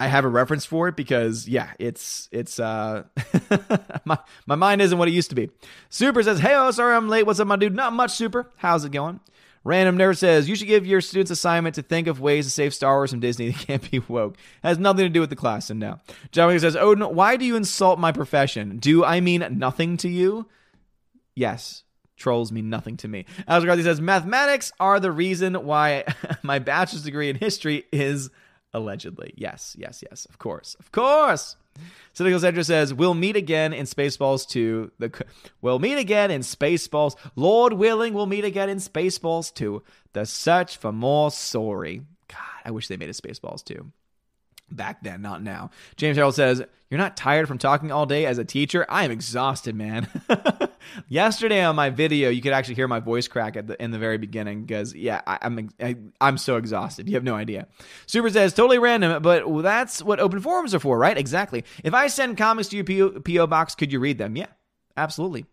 I 0.00 0.06
have 0.06 0.24
a 0.24 0.28
reference 0.28 0.64
for 0.64 0.88
it 0.88 0.96
because 0.96 1.46
yeah, 1.48 1.72
it's 1.78 2.28
it's 2.32 2.58
uh 2.58 3.04
my 4.04 4.18
my 4.46 4.54
mind 4.54 4.80
isn't 4.80 4.96
what 4.98 5.08
it 5.08 5.12
used 5.12 5.30
to 5.30 5.36
be. 5.36 5.50
Super 5.90 6.22
says, 6.22 6.40
"Hey, 6.40 6.54
oh, 6.54 6.70
sorry 6.70 6.94
I'm 6.94 7.08
late. 7.08 7.26
What's 7.26 7.40
up, 7.40 7.46
my 7.46 7.56
dude? 7.56 7.74
Not 7.74 7.92
much, 7.92 8.12
Super. 8.12 8.50
How's 8.56 8.84
it 8.84 8.92
going?" 8.92 9.20
Random 9.64 9.96
Nerd 9.96 10.18
says, 10.18 10.48
You 10.48 10.56
should 10.56 10.66
give 10.66 10.86
your 10.86 11.00
students 11.00 11.30
assignment 11.30 11.76
to 11.76 11.82
think 11.82 12.08
of 12.08 12.20
ways 12.20 12.46
to 12.46 12.50
save 12.50 12.74
Star 12.74 12.96
Wars 12.96 13.10
from 13.10 13.20
Disney 13.20 13.50
that 13.50 13.66
can't 13.66 13.90
be 13.90 14.00
woke. 14.00 14.36
has 14.62 14.78
nothing 14.78 15.04
to 15.04 15.08
do 15.08 15.20
with 15.20 15.30
the 15.30 15.36
class, 15.36 15.70
and 15.70 15.78
now. 15.78 16.00
John 16.32 16.58
says, 16.58 16.76
Odin, 16.76 17.14
why 17.14 17.36
do 17.36 17.44
you 17.44 17.56
insult 17.56 17.98
my 17.98 18.12
profession? 18.12 18.78
Do 18.78 19.04
I 19.04 19.20
mean 19.20 19.46
nothing 19.52 19.96
to 19.98 20.08
you? 20.08 20.48
Yes. 21.34 21.84
Trolls 22.16 22.52
mean 22.52 22.70
nothing 22.70 22.96
to 22.98 23.08
me. 23.08 23.24
Alex 23.48 23.64
McCarthy 23.64 23.82
says, 23.82 24.00
Mathematics 24.00 24.72
are 24.78 25.00
the 25.00 25.12
reason 25.12 25.54
why 25.54 26.04
my 26.42 26.58
bachelor's 26.58 27.02
degree 27.02 27.28
in 27.28 27.36
history 27.36 27.84
is 27.92 28.30
allegedly. 28.74 29.34
Yes, 29.36 29.74
yes, 29.78 30.02
yes. 30.08 30.26
Of 30.26 30.38
course. 30.38 30.76
Of 30.78 30.92
course. 30.92 31.56
Cynical 32.12 32.40
Cedra 32.40 32.64
says, 32.64 32.92
We'll 32.92 33.14
meet 33.14 33.36
again 33.36 33.72
in 33.72 33.86
Spaceballs 33.86 34.46
2. 34.48 34.92
The, 34.98 35.24
we'll 35.62 35.78
meet 35.78 35.98
again 35.98 36.30
in 36.30 36.42
Spaceballs. 36.42 37.16
Lord 37.34 37.72
willing, 37.72 38.14
we'll 38.14 38.26
meet 38.26 38.44
again 38.44 38.68
in 38.68 38.78
Spaceballs 38.78 39.52
2. 39.54 39.82
The 40.12 40.26
search 40.26 40.76
for 40.76 40.92
more 40.92 41.30
sorry. 41.30 42.02
God, 42.28 42.38
I 42.64 42.70
wish 42.70 42.88
they 42.88 42.96
made 42.96 43.10
a 43.10 43.14
Spaceballs 43.14 43.64
2 43.64 43.90
back 44.76 45.02
then, 45.02 45.22
not 45.22 45.42
now. 45.42 45.70
James 45.96 46.16
Harold 46.16 46.34
says, 46.34 46.62
You're 46.90 46.98
not 46.98 47.16
tired 47.16 47.48
from 47.48 47.58
talking 47.58 47.92
all 47.92 48.06
day 48.06 48.26
as 48.26 48.38
a 48.38 48.44
teacher? 48.44 48.86
I 48.88 49.04
am 49.04 49.10
exhausted, 49.10 49.74
man. 49.74 50.08
Yesterday 51.08 51.62
on 51.64 51.76
my 51.76 51.90
video, 51.90 52.30
you 52.30 52.42
could 52.42 52.52
actually 52.52 52.74
hear 52.74 52.88
my 52.88 53.00
voice 53.00 53.28
crack 53.28 53.56
at 53.56 53.66
the 53.66 53.82
in 53.82 53.90
the 53.90 53.98
very 53.98 54.18
beginning 54.18 54.64
because 54.64 54.94
yeah, 54.94 55.20
I, 55.26 55.38
I'm, 55.42 55.70
I'm 56.20 56.38
so 56.38 56.56
exhausted. 56.56 57.08
You 57.08 57.14
have 57.14 57.24
no 57.24 57.34
idea. 57.34 57.68
Super 58.06 58.30
says 58.30 58.54
totally 58.54 58.78
random, 58.78 59.22
but 59.22 59.44
that's 59.62 60.02
what 60.02 60.20
open 60.20 60.40
forums 60.40 60.74
are 60.74 60.80
for, 60.80 60.98
right? 60.98 61.16
Exactly. 61.16 61.64
If 61.84 61.94
I 61.94 62.06
send 62.06 62.36
comics 62.36 62.68
to 62.68 62.76
your 62.76 62.84
PO, 62.84 63.20
PO 63.20 63.46
box, 63.46 63.74
could 63.74 63.92
you 63.92 64.00
read 64.00 64.18
them? 64.18 64.36
Yeah, 64.36 64.46
absolutely. 64.96 65.46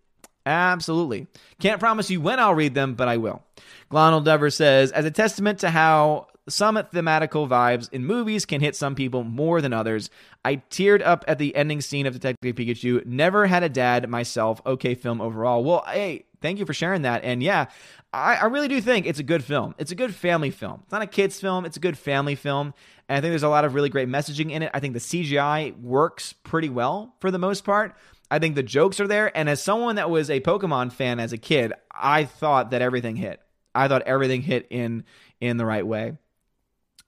Absolutely. 0.45 1.27
Can't 1.59 1.80
promise 1.80 2.09
you 2.09 2.21
when 2.21 2.39
I'll 2.39 2.55
read 2.55 2.73
them, 2.73 2.95
but 2.95 3.07
I 3.07 3.17
will. 3.17 3.43
Glonald 3.89 4.25
Dever 4.25 4.49
says, 4.49 4.91
as 4.91 5.05
a 5.05 5.11
testament 5.11 5.59
to 5.59 5.69
how 5.69 6.27
some 6.49 6.75
thematical 6.75 7.47
vibes 7.47 7.91
in 7.91 8.05
movies 8.05 8.45
can 8.45 8.61
hit 8.61 8.75
some 8.75 8.95
people 8.95 9.23
more 9.23 9.61
than 9.61 9.73
others. 9.73 10.09
I 10.43 10.57
teared 10.69 11.05
up 11.05 11.25
at 11.27 11.37
the 11.37 11.55
ending 11.55 11.81
scene 11.81 12.05
of 12.05 12.13
Detective 12.13 12.55
Pikachu. 12.55 13.05
Never 13.05 13.47
had 13.47 13.63
a 13.63 13.69
dad 13.69 14.09
myself. 14.09 14.61
Okay, 14.65 14.95
film 14.95 15.21
overall. 15.21 15.63
Well, 15.63 15.83
hey, 15.87 16.25
thank 16.41 16.59
you 16.59 16.65
for 16.65 16.73
sharing 16.73 17.03
that. 17.03 17.23
And 17.23 17.43
yeah, 17.43 17.67
I, 18.13 18.35
I, 18.35 18.45
really 18.45 18.67
do 18.67 18.81
think 18.81 19.05
it's 19.05 19.19
a 19.19 19.23
good 19.23 19.43
film. 19.43 19.75
It's 19.77 19.91
a 19.91 19.95
good 19.95 20.15
family 20.15 20.51
film. 20.51 20.81
It's 20.83 20.91
not 20.91 21.01
a 21.01 21.07
kids' 21.07 21.39
film, 21.39 21.65
it's 21.65 21.77
a 21.77 21.81
good 21.81 21.97
family 21.97 22.35
film. 22.35 22.73
And 23.07 23.17
I 23.17 23.21
think 23.21 23.31
there's 23.31 23.43
a 23.43 23.49
lot 23.49 23.65
of 23.65 23.73
really 23.73 23.89
great 23.89 24.07
messaging 24.07 24.51
in 24.51 24.63
it. 24.63 24.71
I 24.73 24.79
think 24.79 24.93
the 24.93 24.99
CGI 24.99 25.79
works 25.81 26.33
pretty 26.33 26.69
well 26.69 27.15
for 27.19 27.31
the 27.31 27.39
most 27.39 27.63
part. 27.63 27.95
I 28.31 28.39
think 28.39 28.55
the 28.55 28.63
jokes 28.63 28.99
are 28.99 29.07
there. 29.07 29.35
And 29.35 29.49
as 29.49 29.61
someone 29.61 29.95
that 29.95 30.09
was 30.09 30.29
a 30.29 30.39
Pokemon 30.39 30.91
fan 30.91 31.19
as 31.19 31.33
a 31.33 31.37
kid, 31.37 31.73
I 31.91 32.25
thought 32.25 32.71
that 32.71 32.81
everything 32.81 33.15
hit. 33.15 33.41
I 33.73 33.87
thought 33.87 34.03
everything 34.03 34.41
hit 34.41 34.67
in 34.69 35.03
in 35.39 35.57
the 35.57 35.65
right 35.65 35.85
way. 35.85 36.17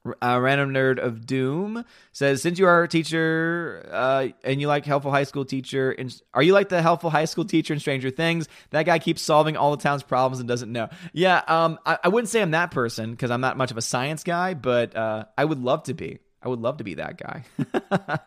Uh, 0.03 0.39
Random 0.41 0.73
Nerd 0.73 0.97
of 0.97 1.27
Doom 1.27 1.85
says, 2.11 2.41
since 2.41 2.57
you 2.57 2.65
are 2.65 2.81
a 2.81 2.87
teacher 2.87 3.87
uh, 3.91 4.29
and 4.43 4.59
you 4.59 4.67
like 4.67 4.83
helpful 4.83 5.11
high 5.11 5.25
school 5.25 5.45
teacher, 5.45 5.91
in, 5.91 6.09
are 6.33 6.41
you 6.41 6.53
like 6.53 6.69
the 6.69 6.81
helpful 6.81 7.11
high 7.11 7.25
school 7.25 7.45
teacher 7.45 7.71
in 7.71 7.79
Stranger 7.79 8.09
Things? 8.09 8.47
That 8.71 8.87
guy 8.87 8.97
keeps 8.97 9.21
solving 9.21 9.57
all 9.57 9.69
the 9.69 9.81
town's 9.81 10.01
problems 10.01 10.39
and 10.39 10.47
doesn't 10.47 10.71
know. 10.71 10.89
Yeah, 11.13 11.43
um, 11.47 11.77
I, 11.85 11.99
I 12.05 12.07
wouldn't 12.07 12.29
say 12.29 12.41
I'm 12.41 12.51
that 12.51 12.71
person 12.71 13.11
because 13.11 13.29
I'm 13.29 13.41
not 13.41 13.57
much 13.57 13.69
of 13.69 13.77
a 13.77 13.81
science 13.81 14.23
guy, 14.23 14.55
but 14.55 14.95
uh, 14.95 15.25
I 15.37 15.45
would 15.45 15.59
love 15.59 15.83
to 15.83 15.93
be. 15.93 16.17
I 16.43 16.47
would 16.49 16.59
love 16.59 16.77
to 16.77 16.83
be 16.83 16.95
that 16.95 17.17
guy. 17.17 17.43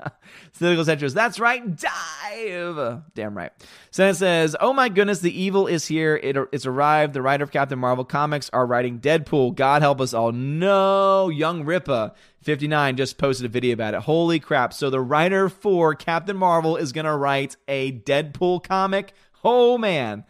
Cynical 0.52 0.84
Centrist, 0.84 1.14
that's 1.14 1.40
right, 1.40 1.76
dive. 1.76 3.02
Damn 3.14 3.36
right. 3.36 3.50
Senate 3.90 4.14
says, 4.14 4.56
Oh 4.60 4.72
my 4.72 4.88
goodness, 4.88 5.18
the 5.18 5.36
evil 5.36 5.66
is 5.66 5.86
here. 5.86 6.14
It, 6.22 6.36
it's 6.52 6.64
arrived. 6.64 7.14
The 7.14 7.22
writer 7.22 7.42
of 7.42 7.50
Captain 7.50 7.78
Marvel 7.78 8.04
comics 8.04 8.50
are 8.52 8.66
writing 8.66 9.00
Deadpool. 9.00 9.56
God 9.56 9.82
help 9.82 10.00
us 10.00 10.14
all. 10.14 10.30
No, 10.30 11.28
Young 11.28 11.64
Ripa. 11.64 12.14
59 12.42 12.96
just 12.96 13.18
posted 13.18 13.46
a 13.46 13.48
video 13.48 13.72
about 13.72 13.94
it. 13.94 14.02
Holy 14.02 14.38
crap. 14.38 14.72
So 14.72 14.90
the 14.90 15.00
writer 15.00 15.48
for 15.48 15.94
Captain 15.94 16.36
Marvel 16.36 16.76
is 16.76 16.92
going 16.92 17.06
to 17.06 17.16
write 17.16 17.56
a 17.66 17.90
Deadpool 17.90 18.62
comic. 18.62 19.12
Oh 19.42 19.76
man. 19.76 20.24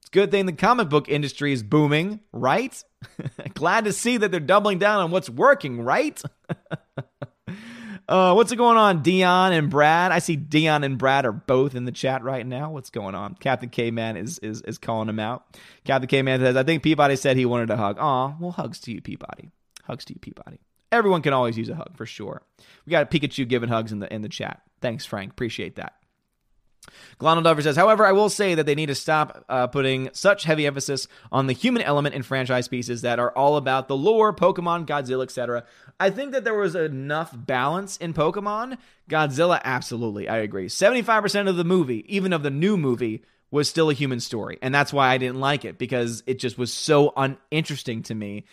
It's 0.00 0.10
a 0.10 0.12
good 0.12 0.30
thing 0.30 0.44
the 0.44 0.52
comic 0.52 0.90
book 0.90 1.08
industry 1.08 1.54
is 1.54 1.62
booming, 1.62 2.20
right? 2.32 2.84
Glad 3.54 3.84
to 3.84 3.92
see 3.92 4.16
that 4.16 4.30
they're 4.30 4.40
doubling 4.40 4.78
down 4.78 5.00
on 5.00 5.10
what's 5.10 5.30
working, 5.30 5.82
right? 5.82 6.20
Uh, 8.06 8.34
what's 8.34 8.52
going 8.52 8.76
on, 8.76 9.02
Dion 9.02 9.52
and 9.54 9.70
Brad? 9.70 10.12
I 10.12 10.18
see 10.18 10.36
Dion 10.36 10.84
and 10.84 10.98
Brad 10.98 11.24
are 11.24 11.32
both 11.32 11.74
in 11.74 11.86
the 11.86 11.92
chat 11.92 12.22
right 12.22 12.46
now. 12.46 12.70
What's 12.70 12.90
going 12.90 13.14
on? 13.14 13.34
Captain 13.34 13.70
K 13.70 13.90
Man 13.90 14.16
is, 14.18 14.38
is 14.40 14.60
is 14.62 14.76
calling 14.76 15.08
him 15.08 15.18
out. 15.18 15.56
Captain 15.84 16.08
K 16.08 16.20
Man 16.20 16.40
says, 16.40 16.54
"I 16.56 16.64
think 16.64 16.82
Peabody 16.82 17.16
said 17.16 17.36
he 17.36 17.46
wanted 17.46 17.70
a 17.70 17.76
hug." 17.78 17.96
Aw, 17.98 18.36
well, 18.38 18.50
hugs 18.50 18.78
to 18.80 18.92
you, 18.92 19.00
Peabody. 19.00 19.50
Hugs 19.84 20.04
to 20.06 20.12
you, 20.12 20.20
Peabody. 20.20 20.60
Everyone 20.92 21.22
can 21.22 21.32
always 21.32 21.56
use 21.56 21.70
a 21.70 21.74
hug 21.74 21.96
for 21.96 22.04
sure. 22.04 22.42
We 22.84 22.90
got 22.90 23.04
a 23.04 23.06
Pikachu 23.06 23.48
giving 23.48 23.70
hugs 23.70 23.90
in 23.90 24.00
the 24.00 24.12
in 24.12 24.20
the 24.20 24.28
chat. 24.28 24.60
Thanks, 24.82 25.06
Frank. 25.06 25.32
Appreciate 25.32 25.76
that. 25.76 25.94
Glonald 27.18 27.62
says, 27.62 27.76
however, 27.76 28.04
I 28.04 28.12
will 28.12 28.28
say 28.28 28.54
that 28.54 28.66
they 28.66 28.74
need 28.74 28.86
to 28.86 28.94
stop 28.94 29.44
uh, 29.48 29.66
putting 29.66 30.10
such 30.12 30.44
heavy 30.44 30.66
emphasis 30.66 31.08
on 31.32 31.46
the 31.46 31.52
human 31.52 31.82
element 31.82 32.14
in 32.14 32.22
franchise 32.22 32.68
pieces 32.68 33.02
that 33.02 33.18
are 33.18 33.30
all 33.32 33.56
about 33.56 33.88
the 33.88 33.96
lore, 33.96 34.34
Pokemon, 34.34 34.86
Godzilla, 34.86 35.24
etc. 35.24 35.64
I 35.98 36.10
think 36.10 36.32
that 36.32 36.44
there 36.44 36.54
was 36.54 36.74
enough 36.74 37.34
balance 37.34 37.96
in 37.96 38.14
Pokemon. 38.14 38.78
Godzilla, 39.08 39.60
absolutely, 39.64 40.28
I 40.28 40.38
agree. 40.38 40.66
75% 40.66 41.48
of 41.48 41.56
the 41.56 41.64
movie, 41.64 42.04
even 42.14 42.32
of 42.32 42.42
the 42.42 42.50
new 42.50 42.76
movie, 42.76 43.24
was 43.50 43.68
still 43.68 43.88
a 43.88 43.94
human 43.94 44.18
story. 44.18 44.58
And 44.62 44.74
that's 44.74 44.92
why 44.92 45.10
I 45.10 45.18
didn't 45.18 45.38
like 45.38 45.64
it 45.64 45.78
because 45.78 46.24
it 46.26 46.40
just 46.40 46.58
was 46.58 46.72
so 46.72 47.12
uninteresting 47.16 48.02
to 48.04 48.14
me. 48.14 48.44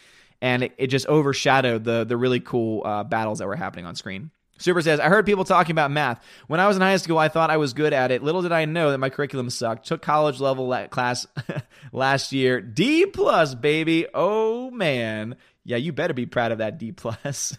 And 0.42 0.64
it, 0.64 0.74
it 0.78 0.88
just 0.88 1.08
overshadowed 1.08 1.84
the, 1.84 2.04
the 2.04 2.18
really 2.18 2.40
cool 2.40 2.84
uh, 2.86 3.04
battles 3.04 3.40
that 3.40 3.48
were 3.48 3.56
happening 3.56 3.86
on 3.86 3.96
screen. 3.96 4.32
Super 4.62 4.82
says, 4.82 5.00
I 5.00 5.10
heard 5.10 5.26
people 5.26 5.44
talking 5.44 5.72
about 5.72 5.92
math. 5.92 6.24
When 6.48 6.60
I 6.60 6.68
was 6.68 6.76
in 6.76 6.82
high 6.82 6.98
school, 6.98 7.18
I 7.18 7.30
thought 7.30 7.50
I 7.50 7.58
was 7.58 7.74
good 7.74 7.94
at 7.94 8.12
it. 8.12 8.24
Little 8.24 8.42
did 8.42 8.52
I 8.52 8.66
know 8.66 8.92
that 8.92 9.00
my 9.00 9.10
curriculum 9.10 9.50
sucked. 9.50 9.88
Took 9.88 10.02
college 10.02 10.40
level 10.40 10.72
class 10.90 11.26
last 11.92 12.32
year. 12.32 12.62
D 12.62 13.08
plus, 13.08 13.56
baby. 13.56 14.06
Oh 14.14 14.70
man. 14.72 15.36
Yeah, 15.64 15.78
you 15.78 15.94
better 15.94 16.14
be 16.14 16.26
proud 16.26 16.52
of 16.52 16.60
that 16.60 16.78
D 16.78 16.92
plus. 16.92 17.58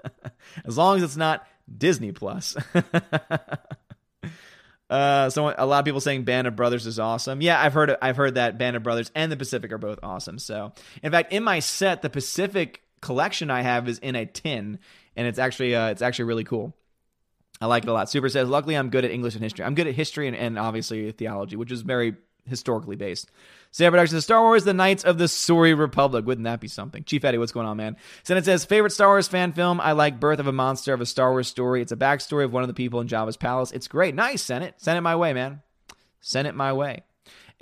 as 0.64 0.78
long 0.78 0.98
as 0.98 1.02
it's 1.02 1.16
not 1.16 1.46
Disney 1.76 2.12
plus. 2.12 2.56
Uh, 4.90 5.30
so 5.30 5.52
a 5.56 5.66
lot 5.66 5.78
of 5.78 5.84
people 5.86 6.00
saying 6.00 6.24
Band 6.24 6.46
of 6.46 6.54
Brothers 6.54 6.86
is 6.86 6.98
awesome. 6.98 7.40
Yeah, 7.40 7.60
I've 7.60 7.72
heard 7.72 7.96
I've 8.02 8.16
heard 8.16 8.34
that 8.34 8.58
Band 8.58 8.76
of 8.76 8.82
Brothers 8.82 9.10
and 9.14 9.32
the 9.32 9.36
Pacific 9.36 9.72
are 9.72 9.78
both 9.78 9.98
awesome. 10.02 10.38
So, 10.38 10.72
in 11.02 11.10
fact, 11.10 11.32
in 11.32 11.42
my 11.42 11.60
set, 11.60 12.02
the 12.02 12.10
Pacific 12.10 12.83
collection 13.04 13.50
I 13.50 13.62
have 13.62 13.88
is 13.88 13.98
in 13.98 14.16
a 14.16 14.26
tin, 14.26 14.78
and 15.14 15.26
it's 15.26 15.38
actually 15.38 15.76
uh, 15.76 15.88
it's 15.88 16.02
actually 16.02 16.24
really 16.24 16.44
cool. 16.44 16.74
I 17.60 17.66
like 17.66 17.84
it 17.84 17.88
a 17.88 17.92
lot. 17.92 18.10
Super 18.10 18.28
says, 18.28 18.48
luckily 18.48 18.74
I'm 18.74 18.90
good 18.90 19.04
at 19.04 19.12
English 19.12 19.34
and 19.34 19.42
history. 19.42 19.64
I'm 19.64 19.76
good 19.76 19.86
at 19.86 19.94
history 19.94 20.26
and, 20.26 20.36
and 20.36 20.58
obviously 20.58 21.12
theology, 21.12 21.54
which 21.54 21.70
is 21.70 21.82
very 21.82 22.16
historically 22.46 22.96
based. 22.96 23.30
Sam 23.70 23.92
Productions, 23.92 24.24
Star 24.24 24.42
Wars, 24.42 24.64
The 24.64 24.74
Knights 24.74 25.04
of 25.04 25.18
the 25.18 25.24
Suri 25.24 25.78
Republic. 25.78 26.26
Wouldn't 26.26 26.44
that 26.44 26.60
be 26.60 26.68
something? 26.68 27.04
Chief 27.04 27.24
Eddie, 27.24 27.38
what's 27.38 27.52
going 27.52 27.66
on, 27.66 27.76
man? 27.76 27.96
Senate 28.22 28.44
says, 28.44 28.64
favorite 28.64 28.90
Star 28.90 29.08
Wars 29.08 29.28
fan 29.28 29.52
film? 29.52 29.80
I 29.80 29.92
like 29.92 30.20
Birth 30.20 30.40
of 30.40 30.46
a 30.46 30.52
Monster 30.52 30.92
of 30.92 31.00
a 31.00 31.06
Star 31.06 31.30
Wars 31.30 31.48
story. 31.48 31.80
It's 31.80 31.92
a 31.92 31.96
backstory 31.96 32.44
of 32.44 32.52
one 32.52 32.62
of 32.62 32.68
the 32.68 32.74
people 32.74 33.00
in 33.00 33.08
Jabba's 33.08 33.36
palace. 33.36 33.72
It's 33.72 33.88
great. 33.88 34.14
Nice, 34.14 34.42
Senate. 34.42 34.74
Send 34.78 34.98
it 34.98 35.02
my 35.02 35.16
way, 35.16 35.32
man. 35.32 35.62
Send 36.20 36.48
it 36.48 36.54
my 36.54 36.72
way. 36.72 37.02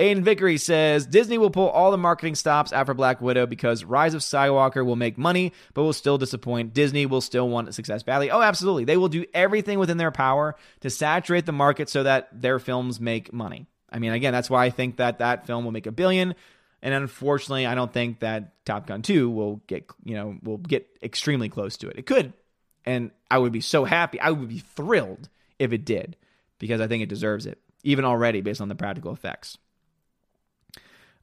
Aiden 0.02 0.22
Vickery 0.22 0.58
says 0.58 1.06
Disney 1.06 1.38
will 1.38 1.50
pull 1.50 1.68
all 1.68 1.92
the 1.92 1.96
marketing 1.96 2.34
stops 2.34 2.72
after 2.72 2.92
Black 2.92 3.20
Widow 3.20 3.46
because 3.46 3.84
Rise 3.84 4.14
of 4.14 4.20
Skywalker 4.20 4.84
will 4.84 4.96
make 4.96 5.16
money, 5.16 5.52
but 5.74 5.84
will 5.84 5.92
still 5.92 6.18
disappoint. 6.18 6.74
Disney 6.74 7.06
will 7.06 7.20
still 7.20 7.48
want 7.48 7.72
success 7.72 8.02
badly. 8.02 8.28
Oh, 8.28 8.42
absolutely. 8.42 8.84
They 8.84 8.96
will 8.96 9.08
do 9.08 9.24
everything 9.32 9.78
within 9.78 9.98
their 9.98 10.10
power 10.10 10.56
to 10.80 10.90
saturate 10.90 11.46
the 11.46 11.52
market 11.52 11.88
so 11.88 12.02
that 12.02 12.28
their 12.32 12.58
films 12.58 12.98
make 12.98 13.32
money. 13.32 13.68
I 13.90 14.00
mean, 14.00 14.10
again, 14.10 14.32
that's 14.32 14.50
why 14.50 14.64
I 14.64 14.70
think 14.70 14.96
that 14.96 15.20
that 15.20 15.46
film 15.46 15.62
will 15.62 15.70
make 15.70 15.86
a 15.86 15.92
billion. 15.92 16.34
And 16.82 16.94
unfortunately, 16.94 17.66
I 17.66 17.76
don't 17.76 17.92
think 17.92 18.18
that 18.20 18.64
Top 18.64 18.88
Gun 18.88 19.02
2 19.02 19.30
will 19.30 19.62
get, 19.68 19.88
you 20.02 20.16
know, 20.16 20.36
will 20.42 20.58
get 20.58 20.88
extremely 21.00 21.48
close 21.48 21.76
to 21.76 21.88
it. 21.88 21.96
It 21.96 22.06
could. 22.06 22.32
And 22.84 23.12
I 23.30 23.38
would 23.38 23.52
be 23.52 23.60
so 23.60 23.84
happy. 23.84 24.18
I 24.18 24.32
would 24.32 24.48
be 24.48 24.58
thrilled 24.58 25.28
if 25.60 25.72
it 25.72 25.84
did 25.84 26.16
because 26.58 26.80
I 26.80 26.88
think 26.88 27.04
it 27.04 27.08
deserves 27.08 27.46
it, 27.46 27.60
even 27.84 28.04
already 28.04 28.40
based 28.40 28.60
on 28.60 28.68
the 28.68 28.74
practical 28.74 29.12
effects. 29.12 29.58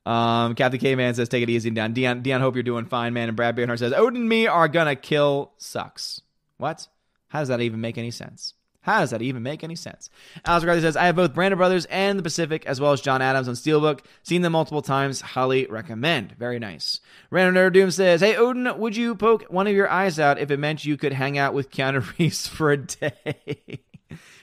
Um, 0.10 0.55
Captain 0.55 0.80
K 0.80 0.95
Man 0.95 1.14
says, 1.14 1.30
take 1.30 1.43
it 1.43 1.51
easy 1.51 1.70
and 1.70 1.76
down. 1.76 1.93
Dion, 1.93 2.24
Dion, 2.24 2.41
hope 2.41 2.55
you're 2.55 2.64
doing 2.64 2.86
fine, 2.86 3.14
man. 3.14 3.30
And 3.30 3.38
Brad 3.38 3.55
Bearhart 3.55 3.78
says, 3.78 3.93
Odin 3.93 4.22
and 4.22 4.30
me 4.30 4.47
are 4.47 4.68
gonna 4.68 4.95
kill 4.95 5.51
sucks. 5.57 6.22
What? 6.57 6.88
How 7.28 7.39
does 7.39 7.49
that 7.49 7.62
even 7.62 7.80
make 7.80 7.97
any 7.97 8.10
sense? 8.10 8.55
How 8.82 9.01
does 9.01 9.12
that 9.12 9.22
even 9.22 9.43
make 9.43 9.64
any 9.64 9.76
sense? 9.76 10.10
Alex 10.45 10.64
McCarthy 10.64 10.82
says, 10.82 10.97
I 10.97 11.05
have 11.05 11.16
both 11.16 11.36
Band 11.36 11.53
of 11.53 11.60
Brothers 11.60 11.86
and 11.86 12.18
the 12.18 12.24
Pacific, 12.24 12.66
as 12.66 12.82
well 12.82 12.91
as 12.91 13.01
John 13.01 13.22
Adams 13.22 13.47
on 13.47 13.53
Steelbook. 13.53 13.99
Seen 14.24 14.41
them 14.41 14.53
multiple 14.53 14.82
times. 14.82 15.22
Highly 15.22 15.68
recommend. 15.68 16.32
Very 16.39 16.57
nice. 16.57 17.01
Random 17.30 17.53
Nerd 17.62 17.74
Doom 17.74 17.91
says, 17.91 18.22
Hey, 18.22 18.36
Odin, 18.36 18.80
would 18.80 18.95
you 18.95 19.14
poke 19.14 19.43
one 19.43 19.68
of 19.68 19.76
your 19.76 19.91
eyes 19.91 20.20
out 20.20 20.39
if 20.39 20.49
it 20.49 20.57
meant 20.57 20.86
you 20.86 20.97
could 20.97 21.14
hang 21.14 21.38
out 21.38 21.53
with 21.53 21.70
Keanu 21.70 22.18
Reeves 22.18 22.47
for 22.47 22.72
a 22.72 22.78
day? 22.78 23.82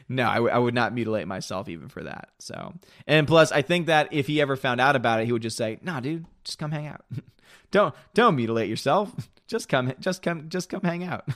No, 0.09 0.29
I, 0.29 0.35
w- 0.37 0.53
I 0.53 0.59
would 0.59 0.75
not 0.75 0.95
mutilate 0.95 1.27
myself 1.27 1.69
even 1.69 1.89
for 1.89 2.03
that. 2.05 2.29
So, 2.39 2.73
and 3.07 3.27
plus, 3.27 3.53
I 3.53 3.63
think 3.63 3.87
that 3.87 4.09
if 4.13 4.27
he 4.27 4.41
ever 4.41 4.57
found 4.57 4.81
out 4.81 4.97
about 4.97 5.21
it, 5.21 5.27
he 5.27 5.33
would 5.33 5.43
just 5.43 5.57
say, 5.57 5.79
"Nah, 5.83 6.01
dude, 6.01 6.27
just 6.45 6.59
come 6.59 6.71
hang 6.71 6.87
out. 6.87 7.05
don't 7.71 7.95
don't 8.15 8.37
mutilate 8.37 8.69
yourself. 8.69 9.13
Just 9.49 9.69
come, 9.69 9.93
just 10.01 10.23
come, 10.23 10.49
just 10.49 10.69
come 10.69 10.81
hang 10.81 11.05
out." 11.05 11.29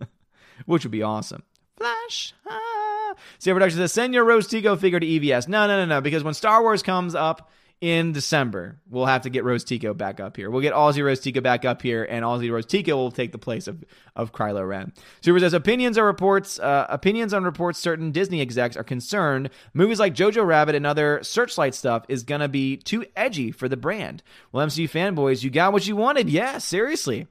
Which 0.66 0.84
would 0.84 0.92
be 0.92 1.02
awesome. 1.02 1.42
Flash. 1.76 2.32
Ah. 2.48 3.14
See, 3.40 3.52
production 3.52 3.78
says, 3.78 3.92
"Send 3.92 4.14
your 4.14 4.24
Rose 4.24 4.46
Tico 4.46 4.76
figure 4.76 5.00
to 5.00 5.06
EVS." 5.06 5.48
No, 5.48 5.66
no, 5.66 5.76
no, 5.78 5.84
no, 5.84 6.00
because 6.00 6.22
when 6.22 6.34
Star 6.34 6.62
Wars 6.62 6.84
comes 6.84 7.16
up 7.16 7.50
in 7.80 8.12
December. 8.12 8.78
We'll 8.90 9.06
have 9.06 9.22
to 9.22 9.30
get 9.30 9.44
Rose 9.44 9.64
Tico 9.64 9.94
back 9.94 10.20
up 10.20 10.36
here. 10.36 10.50
We'll 10.50 10.60
get 10.60 10.74
Aussie 10.74 11.04
Rose 11.04 11.20
Tico 11.20 11.40
back 11.40 11.64
up 11.64 11.80
here, 11.80 12.04
and 12.04 12.24
Aussie 12.24 12.52
Rose 12.52 12.66
Tico 12.66 12.96
will 12.96 13.10
take 13.10 13.32
the 13.32 13.38
place 13.38 13.66
of, 13.66 13.82
of 14.14 14.32
Kylo 14.32 14.68
Ren. 14.68 14.92
Super 15.22 15.40
says 15.40 15.54
opinions 15.54 15.96
are 15.96 16.04
reports 16.04 16.58
uh, 16.58 16.86
opinions 16.90 17.32
on 17.32 17.42
reports 17.42 17.78
certain 17.78 18.12
Disney 18.12 18.40
execs 18.40 18.76
are 18.76 18.84
concerned 18.84 19.50
movies 19.72 19.98
like 19.98 20.14
Jojo 20.14 20.44
Rabbit 20.44 20.74
and 20.74 20.86
other 20.86 21.20
Searchlight 21.22 21.74
stuff 21.74 22.04
is 22.08 22.22
gonna 22.22 22.48
be 22.48 22.76
too 22.76 23.06
edgy 23.16 23.50
for 23.50 23.68
the 23.68 23.76
brand. 23.76 24.22
Well, 24.52 24.66
MCU 24.66 24.90
fanboys, 24.90 25.42
you 25.42 25.50
got 25.50 25.72
what 25.72 25.86
you 25.86 25.96
wanted. 25.96 26.28
Yeah, 26.28 26.58
seriously. 26.58 27.28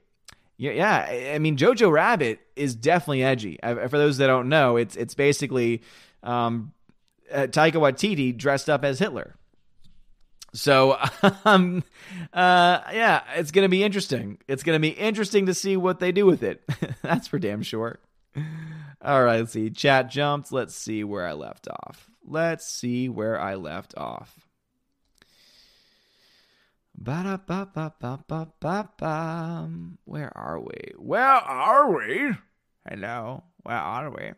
Yeah, 0.58 0.72
yeah. 0.72 1.34
I 1.36 1.40
mean, 1.40 1.56
Jojo 1.56 1.90
Rabbit 1.90 2.40
is 2.56 2.76
definitely 2.76 3.24
edgy. 3.24 3.60
For 3.64 3.88
those 3.98 4.18
that 4.18 4.28
don't 4.28 4.50
know, 4.50 4.76
it's 4.76 4.96
it's 4.96 5.14
basically 5.14 5.84
um, 6.22 6.74
uh, 7.32 7.48
Taika 7.48 7.76
Waititi 7.76 8.36
dressed 8.36 8.70
up 8.70 8.84
as 8.84 9.00
Hitler. 9.00 9.36
So, 10.54 10.98
um, 11.46 11.84
uh, 12.34 12.82
yeah, 12.92 13.22
it's 13.36 13.52
going 13.52 13.66
to 13.66 13.70
be 13.70 13.84
interesting. 13.84 14.40
It's 14.48 14.64
going 14.64 14.76
to 14.76 14.82
be 14.82 14.90
interesting 14.90 15.46
to 15.48 15.54
see 15.54 15.78
what 15.78 16.00
they 16.00 16.12
do 16.12 16.26
with 16.26 16.44
it. 16.44 16.64
That's 17.02 17.28
for 17.28 17.40
damn 17.40 17.62
sure. 17.62 18.00
All 19.02 19.24
right, 19.24 19.40
let's 19.40 19.54
see. 19.54 19.70
Chat 19.70 20.10
jumped. 20.10 20.52
Let's 20.52 20.76
see 20.76 21.04
where 21.04 21.26
I 21.26 21.34
left 21.34 21.68
off. 21.68 22.10
Let's 22.26 22.68
see 22.68 23.10
where 23.10 23.40
I 23.40 23.56
left 23.56 23.98
off. 23.98 24.48
Ba-da-ba-ba-ba-ba-ba. 26.96 29.70
Where 30.04 30.38
are 30.38 30.60
we? 30.60 30.92
Where 30.98 31.24
are 31.24 31.96
we? 31.96 32.32
Hello. 32.88 33.44
Where 33.64 33.78
are 33.78 34.10
we? 34.10 34.32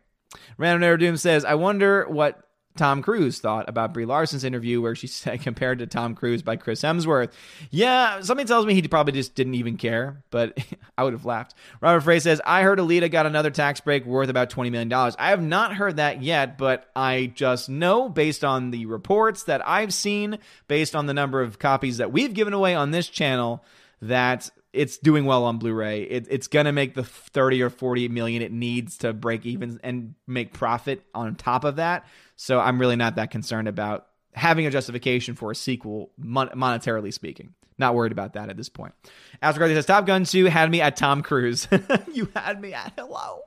Random 0.56 0.88
Nerd 0.88 1.00
Doom 1.00 1.16
says, 1.16 1.44
I 1.44 1.56
wonder 1.56 2.06
what 2.08 2.40
Tom 2.76 3.02
Cruise 3.02 3.38
thought 3.38 3.68
about 3.68 3.92
Brie 3.92 4.06
Larson's 4.06 4.44
interview 4.44 4.80
where 4.80 4.94
she 4.94 5.06
said 5.08 5.42
compared 5.42 5.78
to 5.80 5.86
Tom 5.86 6.14
Cruise 6.14 6.42
by 6.42 6.56
Chris 6.56 6.82
Hemsworth. 6.82 7.32
Yeah, 7.70 8.20
something 8.20 8.46
tells 8.46 8.66
me 8.66 8.74
he 8.74 8.82
probably 8.88 9.12
just 9.12 9.34
didn't 9.34 9.54
even 9.54 9.76
care, 9.76 10.22
but 10.30 10.58
I 10.98 11.04
would 11.04 11.12
have 11.12 11.24
laughed. 11.24 11.54
Robert 11.80 12.00
Frey 12.02 12.20
says, 12.20 12.40
I 12.44 12.62
heard 12.62 12.78
Alita 12.78 13.10
got 13.10 13.26
another 13.26 13.50
tax 13.50 13.80
break 13.80 14.04
worth 14.06 14.28
about 14.28 14.50
$20 14.50 14.70
million. 14.70 14.92
I 14.92 15.30
have 15.30 15.42
not 15.42 15.74
heard 15.74 15.96
that 15.96 16.22
yet, 16.22 16.58
but 16.58 16.90
I 16.96 17.32
just 17.34 17.68
know 17.68 18.08
based 18.08 18.44
on 18.44 18.70
the 18.70 18.86
reports 18.86 19.44
that 19.44 19.66
I've 19.66 19.92
seen, 19.92 20.38
based 20.68 20.96
on 20.96 21.06
the 21.06 21.14
number 21.14 21.42
of 21.42 21.58
copies 21.58 21.98
that 21.98 22.12
we've 22.12 22.34
given 22.34 22.54
away 22.54 22.74
on 22.74 22.90
this 22.90 23.08
channel, 23.08 23.64
that 24.00 24.50
it's 24.72 24.98
doing 24.98 25.24
well 25.24 25.44
on 25.44 25.58
Blu-ray. 25.58 26.02
It, 26.02 26.26
it's 26.30 26.48
gonna 26.48 26.72
make 26.72 26.94
the 26.94 27.04
30 27.04 27.62
or 27.62 27.70
40 27.70 28.08
million 28.08 28.42
it 28.42 28.52
needs 28.52 28.98
to 28.98 29.12
break 29.12 29.44
even 29.46 29.80
and 29.82 30.14
make 30.26 30.52
profit 30.52 31.02
on 31.14 31.34
top 31.34 31.64
of 31.64 31.76
that. 31.76 32.06
So 32.36 32.58
I'm 32.58 32.80
really 32.80 32.96
not 32.96 33.16
that 33.16 33.30
concerned 33.30 33.68
about 33.68 34.06
having 34.34 34.66
a 34.66 34.70
justification 34.70 35.34
for 35.34 35.50
a 35.50 35.54
sequel, 35.54 36.10
mon- 36.18 36.48
monetarily 36.50 37.12
speaking. 37.12 37.54
Not 37.78 37.94
worried 37.94 38.12
about 38.12 38.34
that 38.34 38.48
at 38.48 38.56
this 38.56 38.68
point. 38.68 38.94
As 39.40 39.56
regards 39.56 39.74
says, 39.74 39.86
Top 39.86 40.06
Gun 40.06 40.24
2 40.24 40.46
had 40.46 40.70
me 40.70 40.80
at 40.80 40.96
Tom 40.96 41.22
Cruise. 41.22 41.66
you 42.12 42.30
had 42.34 42.60
me 42.60 42.74
at 42.74 42.92
hello. 42.96 43.40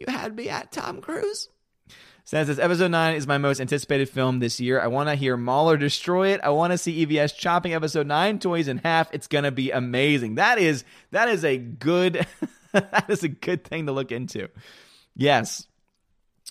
You 0.00 0.06
had 0.08 0.34
me 0.34 0.48
at 0.48 0.72
Tom 0.72 1.00
Cruise. 1.00 1.48
Says 2.26 2.46
this 2.46 2.58
episode 2.58 2.90
nine 2.90 3.16
is 3.16 3.26
my 3.26 3.36
most 3.36 3.60
anticipated 3.60 4.08
film 4.08 4.38
this 4.38 4.58
year. 4.58 4.80
I 4.80 4.86
want 4.86 5.10
to 5.10 5.14
hear 5.14 5.36
Mauler 5.36 5.76
destroy 5.76 6.28
it. 6.28 6.40
I 6.42 6.48
want 6.48 6.72
to 6.72 6.78
see 6.78 7.04
EVS 7.04 7.36
chopping 7.36 7.74
episode 7.74 8.06
nine 8.06 8.38
toys 8.38 8.66
in 8.66 8.78
half. 8.78 9.12
It's 9.12 9.26
gonna 9.26 9.50
be 9.50 9.70
amazing. 9.70 10.36
That 10.36 10.58
is 10.58 10.84
that 11.10 11.28
is 11.28 11.44
a 11.44 11.58
good 11.58 12.26
that 12.72 13.04
is 13.10 13.24
a 13.24 13.28
good 13.28 13.64
thing 13.64 13.86
to 13.86 13.92
look 13.92 14.10
into. 14.10 14.48
Yes, 15.14 15.66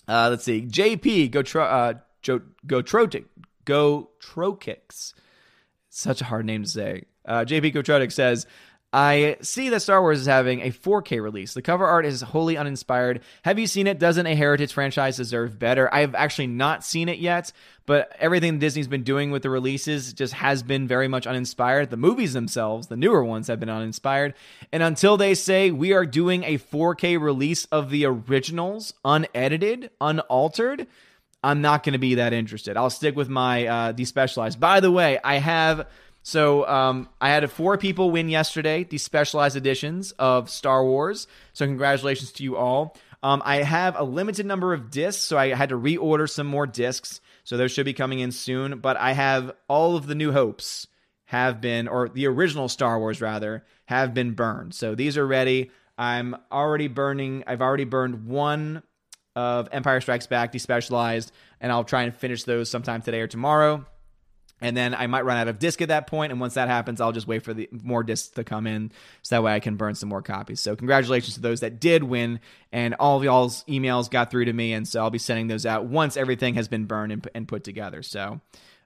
uh, 0.06 0.28
let's 0.30 0.44
see. 0.44 0.62
JP 0.62 1.32
go 1.32 1.42
tro- 1.42 1.64
uh, 1.64 1.94
jo- 2.22 2.42
go 2.64 2.80
trotic 2.80 3.24
go 3.64 4.10
trokix. 4.20 5.12
Such 5.90 6.20
a 6.20 6.24
hard 6.24 6.46
name 6.46 6.62
to 6.62 6.68
say. 6.68 7.04
Uh, 7.26 7.44
JP 7.44 7.72
Gotrotic 7.74 8.12
says, 8.12 8.46
I 8.94 9.38
see 9.42 9.70
that 9.70 9.80
Star 9.80 10.00
Wars 10.00 10.20
is 10.20 10.26
having 10.26 10.60
a 10.60 10.70
4K 10.70 11.20
release. 11.20 11.52
The 11.52 11.62
cover 11.62 11.84
art 11.84 12.06
is 12.06 12.20
wholly 12.22 12.56
uninspired. 12.56 13.22
Have 13.42 13.58
you 13.58 13.66
seen 13.66 13.88
it? 13.88 13.98
Doesn't 13.98 14.24
a 14.24 14.36
Heritage 14.36 14.72
franchise 14.72 15.16
deserve 15.16 15.58
better? 15.58 15.92
I 15.92 16.02
have 16.02 16.14
actually 16.14 16.46
not 16.46 16.84
seen 16.84 17.08
it 17.08 17.18
yet, 17.18 17.50
but 17.86 18.14
everything 18.20 18.60
Disney's 18.60 18.86
been 18.86 19.02
doing 19.02 19.32
with 19.32 19.42
the 19.42 19.50
releases 19.50 20.12
just 20.12 20.34
has 20.34 20.62
been 20.62 20.86
very 20.86 21.08
much 21.08 21.26
uninspired. 21.26 21.90
The 21.90 21.96
movies 21.96 22.34
themselves, 22.34 22.86
the 22.86 22.96
newer 22.96 23.24
ones, 23.24 23.48
have 23.48 23.58
been 23.58 23.68
uninspired. 23.68 24.34
And 24.70 24.80
until 24.80 25.16
they 25.16 25.34
say 25.34 25.72
we 25.72 25.92
are 25.92 26.06
doing 26.06 26.44
a 26.44 26.58
4K 26.58 27.20
release 27.20 27.64
of 27.72 27.90
the 27.90 28.06
originals, 28.06 28.94
unedited, 29.04 29.90
unaltered, 30.00 30.86
I'm 31.42 31.60
not 31.60 31.82
going 31.82 31.94
to 31.94 31.98
be 31.98 32.14
that 32.14 32.32
interested. 32.32 32.76
I'll 32.76 32.90
stick 32.90 33.16
with 33.16 33.28
my 33.28 33.66
uh, 33.66 33.92
despecialized. 33.92 34.60
By 34.60 34.78
the 34.78 34.92
way, 34.92 35.18
I 35.24 35.38
have 35.38 35.88
so 36.26 36.66
um, 36.66 37.10
I 37.20 37.28
had 37.28 37.48
four 37.50 37.76
people 37.76 38.10
win 38.10 38.30
yesterday 38.30 38.82
despecialized 38.82 39.56
editions 39.56 40.12
of 40.12 40.48
Star 40.48 40.82
Wars. 40.82 41.26
So 41.52 41.66
congratulations 41.66 42.32
to 42.32 42.42
you 42.42 42.56
all. 42.56 42.96
Um, 43.22 43.42
I 43.44 43.56
have 43.56 43.94
a 43.98 44.04
limited 44.04 44.46
number 44.46 44.72
of 44.72 44.90
discs, 44.90 45.22
so 45.22 45.36
I 45.36 45.48
had 45.48 45.68
to 45.68 45.78
reorder 45.78 46.28
some 46.28 46.46
more 46.46 46.66
discs. 46.66 47.20
So 47.44 47.58
those 47.58 47.72
should 47.72 47.84
be 47.84 47.92
coming 47.92 48.20
in 48.20 48.32
soon. 48.32 48.78
But 48.78 48.96
I 48.96 49.12
have 49.12 49.52
all 49.68 49.96
of 49.96 50.06
the 50.06 50.14
New 50.14 50.32
Hopes 50.32 50.86
have 51.26 51.60
been, 51.60 51.88
or 51.88 52.08
the 52.08 52.26
original 52.26 52.70
Star 52.70 52.98
Wars 52.98 53.20
rather, 53.20 53.62
have 53.84 54.14
been 54.14 54.32
burned. 54.32 54.74
So 54.74 54.94
these 54.94 55.18
are 55.18 55.26
ready. 55.26 55.70
I'm 55.98 56.36
already 56.50 56.88
burning. 56.88 57.44
I've 57.46 57.60
already 57.60 57.84
burned 57.84 58.24
one 58.24 58.82
of 59.36 59.68
Empire 59.72 60.00
Strikes 60.00 60.26
Back, 60.26 60.54
despecialized, 60.54 61.32
and 61.60 61.70
I'll 61.70 61.84
try 61.84 62.04
and 62.04 62.14
finish 62.14 62.44
those 62.44 62.70
sometime 62.70 63.02
today 63.02 63.20
or 63.20 63.26
tomorrow 63.26 63.84
and 64.60 64.76
then 64.76 64.94
I 64.94 65.06
might 65.06 65.24
run 65.24 65.36
out 65.36 65.48
of 65.48 65.58
disc 65.58 65.82
at 65.82 65.88
that 65.88 66.06
point. 66.06 66.32
And 66.32 66.40
once 66.40 66.54
that 66.54 66.68
happens, 66.68 67.00
I'll 67.00 67.12
just 67.12 67.26
wait 67.26 67.42
for 67.42 67.52
the 67.52 67.68
more 67.70 68.02
discs 68.02 68.28
to 68.34 68.44
come 68.44 68.66
in, 68.66 68.92
so 69.22 69.36
that 69.36 69.42
way 69.42 69.54
I 69.54 69.60
can 69.60 69.76
burn 69.76 69.94
some 69.94 70.08
more 70.08 70.22
copies. 70.22 70.60
So 70.60 70.76
congratulations 70.76 71.34
to 71.34 71.40
those 71.40 71.60
that 71.60 71.80
did 71.80 72.04
win, 72.04 72.40
and 72.72 72.94
all 72.94 73.16
of 73.16 73.24
y'all's 73.24 73.64
emails 73.64 74.10
got 74.10 74.30
through 74.30 74.46
to 74.46 74.52
me, 74.52 74.72
and 74.72 74.86
so 74.86 75.00
I'll 75.00 75.10
be 75.10 75.18
sending 75.18 75.48
those 75.48 75.66
out 75.66 75.86
once 75.86 76.16
everything 76.16 76.54
has 76.54 76.68
been 76.68 76.86
burned 76.86 77.28
and 77.34 77.48
put 77.48 77.64
together. 77.64 78.02
So 78.02 78.40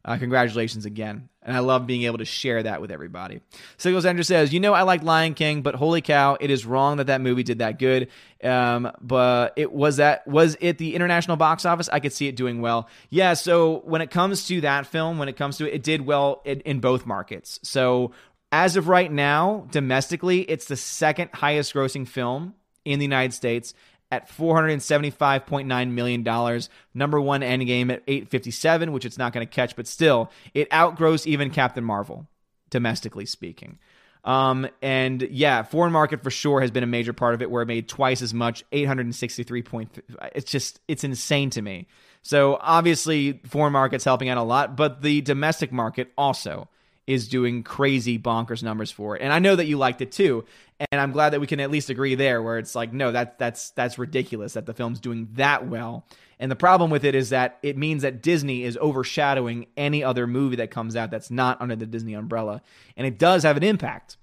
uh, 0.09 0.17
congratulations 0.17 0.87
again. 0.87 1.29
And 1.43 1.55
I 1.55 1.61
love 1.61 1.87
being 1.87 2.05
able 2.05 2.17
to 2.17 2.25
share 2.25 2.63
that 2.63 2.81
with 2.81 2.91
everybody. 2.91 3.43
Signals 3.77 4.07
Andrew 4.07 4.23
says, 4.23 4.55
You 4.55 4.61
know, 4.61 4.73
I 4.73 4.83
like 4.83 5.03
Lion 5.03 5.35
King, 5.35 5.61
but 5.61 5.75
holy 5.75 6.01
cow, 6.01 6.39
it 6.41 6.51
is 6.51 6.65
wrong 6.65 6.97
that 6.97 7.09
that 7.09 7.21
movie 7.21 7.43
did 7.43 7.59
that 7.59 7.79
good. 7.79 8.09
Um, 8.43 8.91
but 9.03 9.53
it 9.57 9.71
was 9.71 9.99
that, 9.99 10.27
was 10.27 10.57
it 10.61 10.79
the 10.79 10.95
international 10.95 11.37
box 11.37 11.67
office? 11.67 11.91
I 11.93 12.01
could 12.01 12.15
see 12.15 12.27
it 12.27 12.37
doing 12.37 12.63
well. 12.63 12.89
Yeah. 13.11 13.35
So 13.35 13.81
when 13.81 14.01
it 14.01 14.11
comes 14.11 14.47
to 14.49 14.63
that 14.63 14.87
film, 14.87 15.19
when 15.19 15.29
it 15.29 15.37
comes 15.37 15.59
to 15.59 15.69
it, 15.69 15.75
it 15.75 15.83
did 15.83 16.07
well 16.07 16.41
in, 16.47 16.61
in 16.61 16.81
both 16.81 17.05
markets. 17.05 17.61
So 17.63 18.13
as 18.51 18.77
of 18.77 18.89
right 18.89 19.13
now, 19.13 19.67
domestically, 19.71 20.41
it's 20.41 20.65
the 20.65 20.77
second 20.77 21.29
highest 21.35 21.75
grossing 21.75 22.09
film 22.09 22.55
in 22.87 22.99
the 22.99 23.05
United 23.05 23.35
States 23.35 23.75
at 24.11 24.29
$475.9 24.29 25.91
million. 25.91 26.63
Number 26.95 27.21
one 27.21 27.41
Endgame 27.43 27.93
at 27.93 28.03
857, 28.07 28.93
which 28.93 29.05
it's 29.05 29.19
not 29.19 29.33
going 29.33 29.47
to 29.47 29.51
catch, 29.53 29.77
but 29.77 29.87
still, 29.87 30.31
it 30.55 30.73
outgrows 30.73 31.27
even 31.27 31.51
Captain 31.51 31.85
Marvel, 31.85 32.27
domestically 32.71 33.27
speaking. 33.27 33.79
Um, 34.25 34.69
and 34.83 35.23
yeah, 35.23 35.63
foreign 35.63 35.93
market 35.93 36.23
for 36.23 36.31
sure 36.31 36.61
has 36.61 36.71
been 36.71 36.83
a 36.83 36.89
major 36.89 37.13
part 37.13 37.35
of 37.35 37.43
it, 37.43 37.51
where 37.51 37.63
it 37.63 37.67
made 37.67 37.89
twice 37.89 38.23
as 38.23 38.35
much, 38.35 38.65
863 38.73 39.63
point. 39.63 40.05
It's 40.35 40.51
just 40.51 40.81
it's 40.89 41.05
insane 41.05 41.51
to 41.51 41.63
me. 41.63 41.87
So 42.23 42.59
obviously, 42.61 43.41
foreign 43.47 43.73
market's 43.73 44.05
helping 44.05 44.29
out 44.29 44.39
a 44.39 44.43
lot, 44.43 44.77
but 44.77 45.03
the 45.03 45.21
domestic 45.21 45.73
market 45.73 46.13
also 46.19 46.69
is 47.07 47.27
doing 47.27 47.63
crazy 47.63 48.19
bonkers 48.19 48.63
numbers 48.63 48.91
for 48.91 49.17
it. 49.17 49.23
And 49.23 49.33
I 49.33 49.39
know 49.39 49.57
that 49.57 49.67
you 49.67 49.79
liked 49.79 50.03
it 50.03 50.13
too. 50.13 50.45
And 50.91 51.01
I'm 51.01 51.13
glad 51.13 51.31
that 51.31 51.41
we 51.41 51.47
can 51.47 51.59
at 51.61 51.71
least 51.71 51.91
agree 51.91 52.15
there 52.15 52.41
where 52.41 52.59
it's 52.59 52.75
like, 52.75 52.93
no, 52.93 53.11
that 53.11 53.39
that's 53.39 53.71
that's 53.71 53.99
ridiculous 53.99 54.53
that 54.53 54.67
the 54.67 54.75
film's 54.75 55.01
doing 55.01 55.29
that 55.33 55.67
well. 55.67 56.07
And 56.39 56.51
the 56.51 56.57
problem 56.57 56.91
with 56.91 57.05
it 57.05 57.17
is 57.17 57.31
that 57.31 57.59
it 57.63 57.77
means 57.77 58.03
that 58.03 58.23
Disney 58.23 58.63
is 58.63 58.79
overshadowing 58.81 59.67
any 59.77 60.05
other 60.05 60.27
movie 60.27 60.57
that 60.57 60.71
comes 60.71 60.95
out 60.95 61.11
that's 61.11 61.31
not 61.31 61.61
under 61.61 61.75
the 61.75 61.87
Disney 61.87 62.15
umbrella. 62.15 62.63
And 62.97 63.07
it 63.07 63.19
does 63.19 63.43
have 63.43 63.57
an 63.57 63.65
impact. 63.65 64.17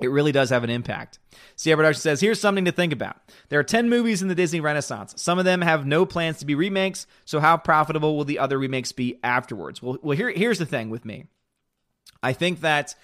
It 0.00 0.10
really 0.10 0.32
does 0.32 0.50
have 0.50 0.64
an 0.64 0.70
impact. 0.70 1.18
Sierra 1.56 1.76
Production 1.76 2.00
says, 2.00 2.20
here's 2.20 2.40
something 2.40 2.64
to 2.64 2.72
think 2.72 2.92
about. 2.92 3.16
There 3.50 3.60
are 3.60 3.64
10 3.64 3.90
movies 3.90 4.22
in 4.22 4.28
the 4.28 4.34
Disney 4.34 4.60
Renaissance. 4.60 5.14
Some 5.18 5.38
of 5.38 5.44
them 5.44 5.60
have 5.60 5.86
no 5.86 6.06
plans 6.06 6.38
to 6.38 6.46
be 6.46 6.54
remakes, 6.54 7.06
so 7.26 7.38
how 7.38 7.58
profitable 7.58 8.16
will 8.16 8.24
the 8.24 8.38
other 8.38 8.58
remakes 8.58 8.92
be 8.92 9.20
afterwards? 9.22 9.82
Well, 9.82 9.98
well 10.00 10.16
here, 10.16 10.30
here's 10.30 10.58
the 10.58 10.64
thing 10.64 10.88
with 10.88 11.04
me. 11.04 11.26
I 12.22 12.32
think 12.32 12.62
that 12.62 12.94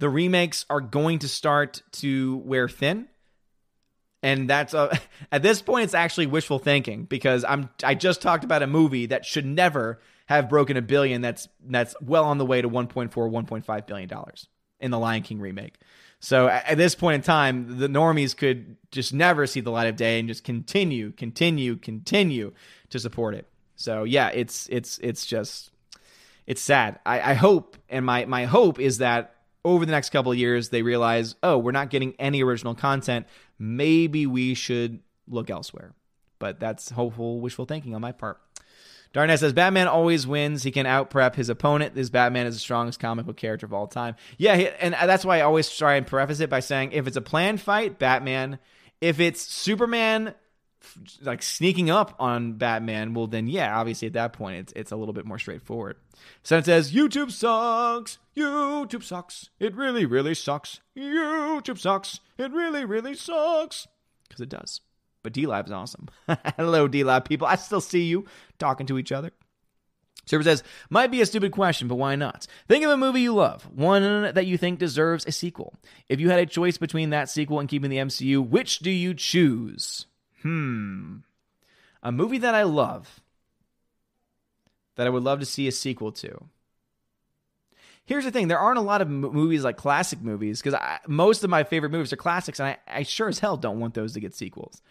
the 0.00 0.08
remakes 0.08 0.66
are 0.68 0.80
going 0.80 1.20
to 1.20 1.28
start 1.28 1.82
to 1.92 2.38
wear 2.38 2.68
thin. 2.68 3.06
And 4.22 4.50
that's 4.50 4.74
a, 4.74 4.98
at 5.32 5.42
this 5.42 5.62
point 5.62 5.84
it's 5.84 5.94
actually 5.94 6.26
wishful 6.26 6.58
thinking 6.58 7.04
because 7.04 7.44
I'm 7.44 7.70
I 7.84 7.94
just 7.94 8.20
talked 8.20 8.42
about 8.42 8.62
a 8.62 8.66
movie 8.66 9.06
that 9.06 9.24
should 9.24 9.46
never 9.46 10.00
have 10.26 10.48
broken 10.48 10.76
a 10.76 10.82
billion 10.82 11.22
that's 11.22 11.48
that's 11.64 11.94
well 12.00 12.24
on 12.24 12.38
the 12.38 12.46
way 12.46 12.60
to 12.60 12.68
1.4 12.68 13.10
1.5 13.10 13.86
billion 13.86 14.08
dollars 14.08 14.48
in 14.80 14.90
the 14.90 14.98
Lion 14.98 15.22
King 15.22 15.38
remake. 15.38 15.74
So 16.18 16.48
at 16.48 16.76
this 16.76 16.94
point 16.94 17.16
in 17.16 17.22
time, 17.22 17.78
the 17.78 17.88
normies 17.88 18.36
could 18.36 18.76
just 18.90 19.14
never 19.14 19.46
see 19.46 19.60
the 19.60 19.70
light 19.70 19.88
of 19.88 19.96
day 19.96 20.18
and 20.18 20.28
just 20.28 20.44
continue, 20.44 21.12
continue, 21.12 21.76
continue 21.76 22.52
to 22.90 22.98
support 22.98 23.34
it. 23.34 23.46
So 23.76 24.04
yeah, 24.04 24.28
it's 24.28 24.68
it's 24.70 24.98
it's 24.98 25.24
just 25.24 25.70
it's 26.46 26.60
sad. 26.60 27.00
I, 27.06 27.32
I 27.32 27.34
hope, 27.34 27.76
and 27.88 28.04
my 28.04 28.26
my 28.26 28.44
hope 28.44 28.78
is 28.78 28.98
that 28.98 29.34
over 29.64 29.84
the 29.84 29.92
next 29.92 30.10
couple 30.10 30.32
of 30.32 30.38
years 30.38 30.70
they 30.70 30.82
realize, 30.82 31.34
oh, 31.42 31.58
we're 31.58 31.72
not 31.72 31.90
getting 31.90 32.14
any 32.18 32.42
original 32.42 32.74
content. 32.74 33.26
Maybe 33.58 34.26
we 34.26 34.54
should 34.54 35.00
look 35.28 35.50
elsewhere. 35.50 35.94
But 36.38 36.58
that's 36.58 36.90
hopeful, 36.90 37.40
wishful 37.40 37.66
thinking 37.66 37.94
on 37.94 38.00
my 38.00 38.12
part. 38.12 38.40
Darnett 39.12 39.40
says 39.40 39.52
Batman 39.52 39.88
always 39.88 40.26
wins. 40.26 40.62
He 40.62 40.70
can 40.70 40.86
out 40.86 41.10
prep 41.10 41.34
his 41.34 41.48
opponent. 41.48 41.94
This 41.94 42.10
Batman 42.10 42.46
is 42.46 42.54
the 42.54 42.60
strongest 42.60 43.00
comic 43.00 43.26
book 43.26 43.36
character 43.36 43.66
of 43.66 43.74
all 43.74 43.88
time. 43.88 44.14
Yeah, 44.38 44.52
and 44.54 44.94
that's 44.94 45.24
why 45.24 45.38
I 45.38 45.40
always 45.40 45.68
try 45.68 45.96
and 45.96 46.06
preface 46.06 46.40
it 46.40 46.48
by 46.48 46.60
saying 46.60 46.92
if 46.92 47.06
it's 47.06 47.16
a 47.16 47.20
planned 47.20 47.60
fight, 47.60 47.98
Batman. 47.98 48.58
If 49.00 49.18
it's 49.18 49.42
Superman 49.42 50.34
like 51.22 51.42
sneaking 51.42 51.90
up 51.90 52.14
on 52.18 52.54
Batman, 52.54 53.14
well 53.14 53.26
then 53.26 53.46
yeah, 53.46 53.78
obviously 53.78 54.06
at 54.06 54.14
that 54.14 54.32
point 54.32 54.56
it's 54.56 54.72
it's 54.74 54.92
a 54.92 54.96
little 54.96 55.14
bit 55.14 55.26
more 55.26 55.38
straightforward. 55.38 55.96
So 56.42 56.58
it 56.58 56.64
says 56.64 56.92
YouTube 56.92 57.30
sucks. 57.30 58.18
YouTube 58.36 59.02
sucks. 59.02 59.50
It 59.58 59.74
really 59.74 60.04
really 60.06 60.34
sucks. 60.34 60.80
YouTube 60.96 61.78
sucks. 61.78 62.20
It 62.38 62.52
really 62.52 62.84
really 62.84 63.14
sucks. 63.14 63.86
Cuz 64.30 64.40
it 64.40 64.48
does. 64.48 64.80
But 65.22 65.34
DLive's 65.34 65.70
awesome. 65.70 66.08
Hello 66.56 66.88
D 66.88 67.04
Lab 67.04 67.28
people. 67.28 67.46
I 67.46 67.56
still 67.56 67.80
see 67.80 68.04
you 68.04 68.26
talking 68.58 68.86
to 68.86 68.98
each 68.98 69.12
other. 69.12 69.32
Server 70.26 70.44
says, 70.44 70.62
might 70.90 71.10
be 71.10 71.20
a 71.20 71.26
stupid 71.26 71.50
question, 71.50 71.88
but 71.88 71.96
why 71.96 72.14
not? 72.14 72.46
Think 72.68 72.84
of 72.84 72.90
a 72.90 72.96
movie 72.96 73.22
you 73.22 73.34
love, 73.34 73.64
one 73.74 74.32
that 74.34 74.46
you 74.46 74.56
think 74.56 74.78
deserves 74.78 75.26
a 75.26 75.32
sequel. 75.32 75.74
If 76.08 76.20
you 76.20 76.30
had 76.30 76.38
a 76.38 76.46
choice 76.46 76.78
between 76.78 77.10
that 77.10 77.28
sequel 77.28 77.58
and 77.58 77.68
keeping 77.68 77.90
the 77.90 77.96
MCU, 77.96 78.46
which 78.46 78.78
do 78.78 78.90
you 78.90 79.12
choose? 79.12 80.06
Hmm. 80.42 81.18
A 82.02 82.12
movie 82.12 82.38
that 82.38 82.54
I 82.54 82.62
love 82.62 83.20
that 84.96 85.06
I 85.06 85.10
would 85.10 85.22
love 85.22 85.40
to 85.40 85.46
see 85.46 85.68
a 85.68 85.72
sequel 85.72 86.12
to. 86.12 86.44
Here's 88.04 88.24
the 88.24 88.30
thing 88.30 88.48
there 88.48 88.58
aren't 88.58 88.78
a 88.78 88.82
lot 88.82 89.02
of 89.02 89.08
movies 89.08 89.62
like 89.62 89.76
classic 89.76 90.20
movies 90.20 90.60
because 90.60 90.78
most 91.06 91.44
of 91.44 91.50
my 91.50 91.64
favorite 91.64 91.92
movies 91.92 92.12
are 92.12 92.16
classics, 92.16 92.58
and 92.58 92.68
I, 92.68 92.78
I 92.88 93.02
sure 93.02 93.28
as 93.28 93.38
hell 93.38 93.56
don't 93.56 93.80
want 93.80 93.94
those 93.94 94.14
to 94.14 94.20
get 94.20 94.34
sequels. 94.34 94.82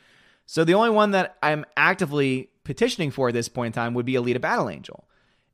So 0.45 0.63
the 0.63 0.73
only 0.73 0.89
one 0.89 1.11
that 1.11 1.37
I'm 1.43 1.65
actively 1.75 2.49
petitioning 2.63 3.11
for 3.11 3.27
at 3.27 3.33
this 3.33 3.49
point 3.49 3.67
in 3.67 3.73
time 3.73 3.93
would 3.93 4.05
be 4.05 4.13
Alita 4.13 4.41
Battle 4.41 4.69
Angel. 4.69 5.07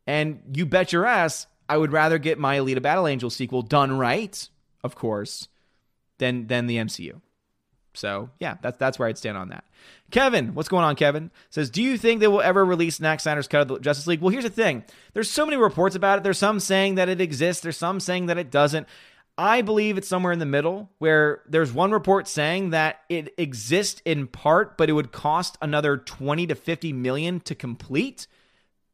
And 0.07 0.41
you 0.53 0.65
bet 0.65 0.93
your 0.93 1.05
ass 1.05 1.47
I 1.67 1.77
would 1.77 1.91
rather 1.91 2.17
get 2.17 2.37
my 2.37 2.57
Alita 2.57 2.81
Battle 2.81 3.07
Angel 3.07 3.29
sequel 3.29 3.61
done 3.61 3.97
right, 3.97 4.47
of 4.83 4.95
course, 4.95 5.47
than 6.17 6.47
than 6.47 6.67
the 6.67 6.77
MCU. 6.77 7.21
So 7.95 8.29
yeah, 8.39 8.57
that's 8.61 8.77
that's 8.77 8.99
where 8.99 9.07
I'd 9.07 9.17
stand 9.17 9.37
on 9.37 9.49
that. 9.49 9.63
Kevin, 10.11 10.53
what's 10.53 10.69
going 10.69 10.83
on, 10.83 10.95
Kevin? 10.95 11.31
Says, 11.49 11.69
do 11.69 11.81
you 11.81 11.97
think 11.97 12.19
they 12.19 12.27
will 12.27 12.41
ever 12.41 12.63
release 12.63 12.97
Zack 12.97 13.19
Snyder's 13.19 13.47
cut 13.47 13.61
of 13.61 13.67
the 13.67 13.79
Justice 13.79 14.07
League? 14.07 14.21
Well, 14.21 14.29
here's 14.29 14.43
the 14.43 14.49
thing. 14.49 14.83
There's 15.13 15.29
so 15.29 15.45
many 15.45 15.57
reports 15.57 15.95
about 15.95 16.19
it. 16.19 16.23
There's 16.23 16.37
some 16.37 16.59
saying 16.59 16.95
that 16.95 17.09
it 17.09 17.21
exists. 17.21 17.63
There's 17.63 17.77
some 17.77 17.99
saying 17.99 18.27
that 18.27 18.37
it 18.37 18.51
doesn't. 18.51 18.87
I 19.37 19.61
believe 19.61 19.97
it's 19.97 20.07
somewhere 20.07 20.31
in 20.31 20.39
the 20.39 20.45
middle 20.45 20.89
where 20.99 21.41
there's 21.47 21.73
one 21.73 21.91
report 21.91 22.27
saying 22.27 22.69
that 22.69 23.01
it 23.09 23.33
exists 23.37 24.01
in 24.05 24.27
part, 24.27 24.77
but 24.77 24.89
it 24.89 24.93
would 24.93 25.11
cost 25.11 25.57
another 25.61 25.97
20 25.97 26.47
to 26.47 26.55
50 26.55 26.93
million 26.93 27.41
to 27.41 27.55
complete, 27.55 28.27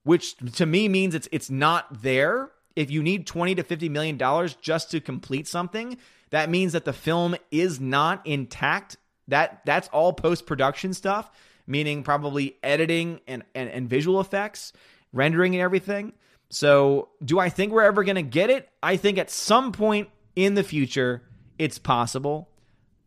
which 0.04 0.36
to 0.38 0.66
me 0.66 0.88
means 0.90 1.14
it's 1.14 1.28
it's 1.32 1.52
not 1.52 2.02
there. 2.02 2.50
If 2.76 2.90
you 2.90 3.04
need 3.04 3.28
20 3.28 3.56
to 3.56 3.64
50 3.64 3.90
million 3.90 4.18
dollars 4.18 4.56
just 4.56 4.90
to 4.92 5.00
complete 5.00 5.48
something, 5.48 5.98
that 6.32 6.50
means 6.50 6.74
that 6.74 6.86
the 6.86 6.94
film 6.94 7.36
is 7.52 7.80
not 7.80 8.26
intact. 8.26 8.98
That 9.28 9.62
that's 9.66 9.88
all 9.90 10.14
post 10.14 10.46
production 10.46 10.94
stuff, 10.94 11.30
meaning 11.68 12.04
probably 12.04 12.58
editing 12.64 13.22
and, 13.28 13.44
and, 13.54 13.70
and 13.70 13.90
visual 13.90 14.20
effects, 14.20 14.74
rendering 15.14 15.54
and 15.54 15.62
everything. 15.62 16.14
So, 16.50 17.10
do 17.24 17.40
I 17.40 17.48
think 17.48 17.72
we're 17.72 17.84
ever 17.84 18.04
going 18.04 18.16
to 18.16 18.22
get 18.24 18.50
it? 18.50 18.68
I 18.84 18.98
think 18.98 19.18
at 19.18 19.30
some 19.30 19.72
point 19.72 20.10
in 20.36 20.56
the 20.56 20.64
future, 20.64 21.22
it's 21.58 21.78
possible. 21.78 22.50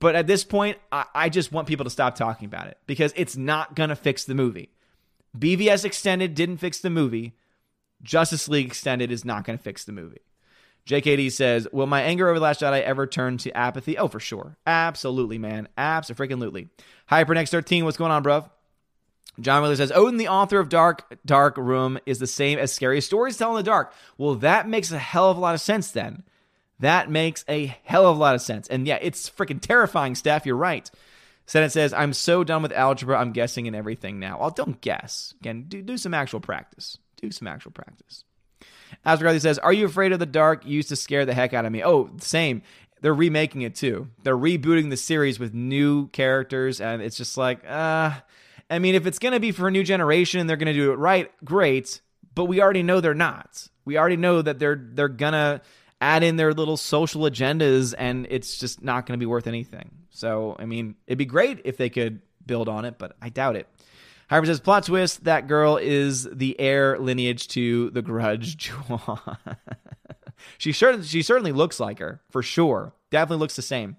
But 0.01 0.17
at 0.17 0.27
this 0.27 0.45
point, 0.45 0.79
I, 0.93 1.05
I 1.15 1.29
just 1.29 1.53
want 1.53 1.69
people 1.69 1.85
to 1.85 1.91
stop 1.91 2.15
talking 2.15 2.47
about 2.47 2.69
it 2.69 2.79
because 2.87 3.13
it's 3.17 3.37
not 3.37 3.75
going 3.75 3.91
to 3.91 3.97
fix 3.97 4.25
the 4.25 4.35
movie. 4.35 4.71
BVS 5.37 5.85
Extended 5.85 6.35
didn't 6.35 6.59
fix 6.59 6.79
the 6.79 6.91
movie. 6.91 7.35
Justice 8.03 8.49
League 8.49 8.67
Extended 8.67 9.11
is 9.11 9.25
not 9.25 9.45
going 9.45 9.59
to 9.59 9.63
fix 9.63 9.85
the 9.85 9.93
movie. 9.93 10.21
JKD 10.87 11.33
says, 11.33 11.67
Will 11.73 11.87
my 11.87 12.03
anger 12.03 12.29
over 12.29 12.39
The 12.39 12.45
Last 12.45 12.61
Jedi 12.61 12.83
ever 12.83 13.07
turn 13.07 13.39
to 13.39 13.57
apathy? 13.57 13.97
Oh, 13.97 14.09
for 14.09 14.21
sure. 14.21 14.57
Absolutely, 14.67 15.39
man. 15.39 15.69
Absolutely. 15.79 16.29
Freaking 16.29 16.43
lootly. 16.43 16.69
Hypernext13, 17.11 17.85
what's 17.85 17.97
going 17.97 18.13
on, 18.13 18.23
bruv? 18.23 18.51
John 19.41 19.63
Miller 19.63 19.77
says, 19.77 19.91
Odin, 19.93 20.17
the 20.17 20.29
author 20.29 20.61
of 20.61 20.69
Dark 20.69 21.19
Dark 21.27 21.57
Room, 21.57 21.99
is 22.07 22.19
the 22.19 22.27
same 22.27 22.59
as 22.59 22.73
Scary 22.73 23.01
Stories 23.01 23.37
Tell 23.37 23.51
in 23.51 23.57
the 23.57 23.63
Dark. 23.63 23.93
Well, 24.17 24.37
that 24.37 24.69
makes 24.69 24.93
a 24.93 24.99
hell 24.99 25.31
of 25.31 25.37
a 25.37 25.41
lot 25.41 25.55
of 25.55 25.61
sense 25.61 25.91
then. 25.91 26.23
That 26.81 27.11
makes 27.11 27.45
a 27.49 27.77
hell 27.85 28.07
of 28.07 28.17
a 28.17 28.21
lot 28.21 28.35
of 28.35 28.43
sense. 28.43 28.69
And 28.69 28.87
yeah, 28.87 28.99
it's 29.01 29.29
freaking 29.31 29.61
terrifying, 29.61 30.15
Steph. 30.15 30.47
You're 30.47 30.57
right. 30.57 30.89
Senate 31.47 31.73
says, 31.73 31.93
I'm 31.93 32.13
so 32.13 32.45
done 32.45 32.63
with 32.63 32.73
algebra, 32.73 33.19
I'm 33.19 33.33
guessing 33.33 33.67
in 33.67 33.75
everything 33.75 34.19
now. 34.19 34.41
Well, 34.41 34.51
don't 34.51 34.81
guess. 34.81 35.35
Again, 35.41 35.65
do, 35.69 35.83
do 35.83 35.99
some 35.99 36.15
actual 36.15 36.41
practice. 36.41 36.99
Do 37.21 37.31
some 37.31 37.49
actual 37.49 37.71
practice. 37.73 38.25
As 39.05 39.19
McCarthy 39.19 39.41
says, 39.41 39.59
Are 39.59 39.73
you 39.73 39.87
afraid 39.87 40.13
of 40.13 40.19
the 40.19 40.27
dark? 40.27 40.65
You 40.65 40.73
used 40.73 40.89
to 40.91 40.97
scare 40.97 41.25
the 41.25 41.35
heck 41.35 41.53
out 41.53 41.65
of 41.65 41.73
me. 41.73 41.83
Oh, 41.85 42.11
same. 42.21 42.63
They're 43.01 43.15
remaking 43.15 43.63
it 43.63 43.75
too. 43.75 44.09
They're 44.23 44.37
rebooting 44.37 44.91
the 44.91 44.97
series 44.97 45.39
with 45.39 45.53
new 45.53 46.09
characters, 46.09 46.81
and 46.81 47.03
it's 47.03 47.17
just 47.17 47.37
like, 47.37 47.63
uh, 47.69 48.13
I 48.71 48.79
mean, 48.79 48.95
if 48.95 49.07
it's 49.07 49.19
going 49.19 49.35
to 49.35 49.41
be 49.41 49.53
for 49.53 49.69
a 49.69 49.71
new 49.71 49.85
generation 49.85 50.41
and 50.41 50.49
they're 50.49 50.57
going 50.57 50.73
to 50.73 50.73
do 50.73 50.93
it 50.93 50.97
right, 50.97 51.31
great. 51.45 52.01
But 52.35 52.47
we 52.47 52.61
already 52.61 52.83
know 52.83 53.01
they're 53.01 53.15
not. 53.15 53.69
We 53.85 53.99
already 53.99 54.17
know 54.17 54.43
that 54.43 54.59
they're 54.59 54.81
they're 54.93 55.09
gonna 55.09 55.61
add 56.01 56.23
in 56.23 56.37
their 56.37 56.53
little 56.53 56.77
social 56.77 57.23
agendas, 57.23 57.95
and 57.97 58.27
it's 58.29 58.59
just 58.59 58.83
not 58.83 59.07
going 59.07 59.19
to 59.19 59.23
be 59.23 59.27
worth 59.27 59.47
anything. 59.47 59.91
So, 60.11 60.57
I 60.59 60.65
mean, 60.67 60.97
it'd 61.07 61.19
be 61.19 61.25
great 61.25 61.61
if 61.65 61.77
they 61.77 61.91
could 61.91 62.21
build 62.47 62.69
on 62.69 62.85
it, 62.85 62.99
but 62.99 63.17
I 63.23 63.29
doubt 63.29 63.57
it. 63.57 63.67
However, 64.29 64.47
says 64.47 64.61
plot 64.61 64.85
twist: 64.85 65.25
that 65.25 65.47
girl 65.47 65.77
is 65.77 66.29
the 66.31 66.59
heir 66.59 66.99
lineage 66.99 67.49
to 67.49 67.91
the 67.91 68.03
Grudge. 68.03 68.71
she 70.59 70.73
sure 70.73 71.03
she 71.03 71.23
certainly 71.23 71.53
looks 71.53 71.81
like 71.81 71.99
her 71.99 72.21
for 72.31 72.43
sure. 72.43 72.95
Definitely 73.11 73.41
looks 73.41 73.57
the 73.57 73.63
same. 73.63 73.97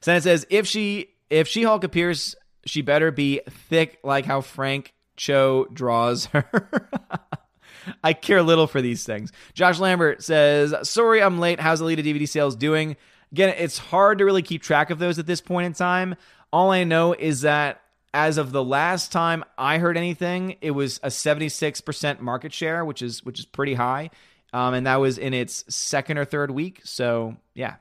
Senate 0.00 0.22
says 0.22 0.46
if 0.50 0.66
she 0.66 1.08
if 1.30 1.48
She 1.48 1.62
Hulk 1.62 1.84
appears, 1.84 2.36
she 2.64 2.82
better 2.82 3.10
be 3.10 3.40
thick 3.68 3.98
like 4.02 4.24
how 4.24 4.40
Frank 4.40 4.94
Cho 5.16 5.66
draws 5.72 6.26
her. 6.26 6.78
I 8.04 8.12
care 8.12 8.42
little 8.42 8.66
for 8.66 8.82
these 8.82 9.04
things. 9.04 9.32
Josh 9.54 9.78
Lambert 9.78 10.22
says, 10.22 10.74
Sorry, 10.88 11.22
I'm 11.22 11.38
late. 11.38 11.60
How's 11.60 11.80
Alita 11.80 12.04
DVD 12.04 12.28
sales 12.28 12.56
doing? 12.56 12.96
Again, 13.32 13.54
it's 13.58 13.78
hard 13.78 14.18
to 14.18 14.24
really 14.24 14.42
keep 14.42 14.62
track 14.62 14.90
of 14.90 14.98
those 14.98 15.18
at 15.18 15.26
this 15.26 15.40
point 15.40 15.66
in 15.66 15.72
time. 15.72 16.16
All 16.52 16.70
I 16.70 16.84
know 16.84 17.12
is 17.12 17.42
that 17.42 17.80
as 18.16 18.38
of 18.38 18.50
the 18.50 18.64
last 18.64 19.12
time 19.12 19.44
I 19.58 19.76
heard 19.76 19.98
anything, 19.98 20.56
it 20.62 20.70
was 20.70 20.98
a 21.02 21.08
76% 21.08 22.20
market 22.20 22.50
share, 22.50 22.82
which 22.82 23.02
is 23.02 23.22
which 23.22 23.38
is 23.38 23.44
pretty 23.44 23.74
high. 23.74 24.08
Um, 24.54 24.72
and 24.72 24.86
that 24.86 24.96
was 24.96 25.18
in 25.18 25.34
its 25.34 25.64
second 25.72 26.16
or 26.16 26.24
third 26.24 26.50
week. 26.50 26.80
So 26.84 27.36
yeah. 27.54 27.76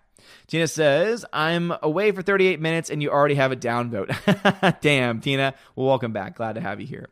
Tina 0.48 0.68
says, 0.68 1.24
I'm 1.32 1.72
away 1.84 2.12
for 2.12 2.22
38 2.22 2.60
minutes 2.60 2.90
and 2.90 3.02
you 3.02 3.12
already 3.12 3.36
have 3.36 3.52
a 3.52 3.56
downvote. 3.56 4.80
Damn, 4.82 5.22
Tina. 5.22 5.54
Well, 5.76 5.88
welcome 5.88 6.14
back. 6.14 6.36
Glad 6.36 6.56
to 6.56 6.62
have 6.62 6.82
you 6.82 6.88
here. 6.88 7.10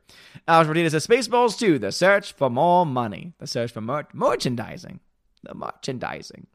Alex 0.47 0.67
Martinez 0.67 0.91
says, 0.91 1.05
Spaceballs 1.05 1.57
2, 1.57 1.77
the 1.77 1.91
search 1.91 2.33
for 2.33 2.49
more 2.49 2.87
money, 2.87 3.33
the 3.37 3.45
search 3.45 3.71
for 3.71 3.81
mer- 3.81 4.07
merchandising. 4.13 4.99
The 5.43 5.53
merchandising. 5.53 6.47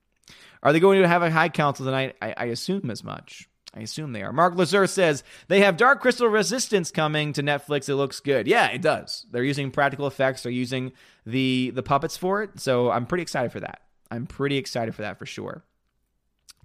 Are 0.63 0.73
they 0.73 0.81
going 0.81 1.01
to 1.01 1.07
have 1.07 1.23
a 1.23 1.31
high 1.31 1.49
council 1.49 1.87
tonight? 1.87 2.17
I, 2.21 2.35
I 2.37 2.45
assume 2.47 2.91
as 2.91 3.05
much. 3.05 3.49
I 3.75 3.81
assume 3.81 4.13
they 4.13 4.23
are. 4.23 4.33
Mark 4.33 4.55
Lazur 4.55 4.89
says 4.89 5.23
they 5.49 5.61
have 5.61 5.77
Dark 5.77 6.01
Crystal 6.01 6.29
Resistance 6.29 6.91
coming 6.91 7.33
to 7.35 7.43
Netflix. 7.43 7.89
It 7.89 7.97
looks 7.97 8.21
good. 8.21 8.47
Yeah, 8.47 8.69
it 8.69 8.83
does. 8.83 9.27
They're 9.31 9.45
using 9.45 9.71
practical 9.71 10.07
effects. 10.07 10.43
They're 10.43 10.53
using 10.53 10.93
the 11.27 11.71
the 11.75 11.83
puppets 11.83 12.17
for 12.17 12.43
it. 12.43 12.59
So 12.61 12.91
I'm 12.91 13.07
pretty 13.07 13.23
excited 13.23 13.53
for 13.53 13.61
that. 13.61 13.83
I'm 14.11 14.27
pretty 14.27 14.57
excited 14.57 14.95
for 14.95 15.03
that 15.03 15.19
for 15.19 15.27
sure. 15.27 15.65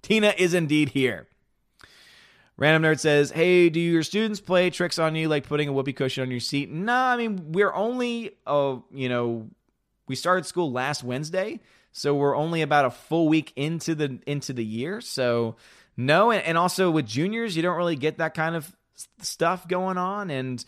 Tina 0.02 0.34
is 0.36 0.54
indeed 0.54 0.90
here. 0.90 1.28
Random 2.56 2.82
Nerd 2.82 3.00
says, 3.00 3.30
Hey, 3.32 3.68
do 3.68 3.80
your 3.80 4.02
students 4.02 4.40
play 4.40 4.70
tricks 4.70 4.98
on 4.98 5.14
you 5.16 5.28
like 5.28 5.46
putting 5.46 5.68
a 5.68 5.72
whoopee 5.72 5.92
cushion 5.92 6.22
on 6.22 6.30
your 6.30 6.40
seat? 6.40 6.70
No, 6.70 6.94
I 6.94 7.16
mean, 7.16 7.52
we're 7.52 7.72
only, 7.72 8.32
uh, 8.46 8.76
you 8.92 9.08
know, 9.08 9.48
we 10.06 10.14
started 10.14 10.46
school 10.46 10.70
last 10.70 11.02
Wednesday, 11.02 11.60
so 11.92 12.14
we're 12.14 12.36
only 12.36 12.62
about 12.62 12.84
a 12.84 12.90
full 12.90 13.28
week 13.28 13.52
into 13.56 13.94
the 13.94 14.20
into 14.26 14.52
the 14.52 14.64
year. 14.64 15.00
So 15.00 15.56
no, 15.96 16.30
and, 16.30 16.44
and 16.44 16.58
also 16.58 16.90
with 16.90 17.06
juniors, 17.06 17.56
you 17.56 17.62
don't 17.62 17.76
really 17.76 17.96
get 17.96 18.18
that 18.18 18.34
kind 18.34 18.56
of 18.56 18.74
stuff 19.20 19.68
going 19.68 19.98
on. 19.98 20.30
And 20.30 20.64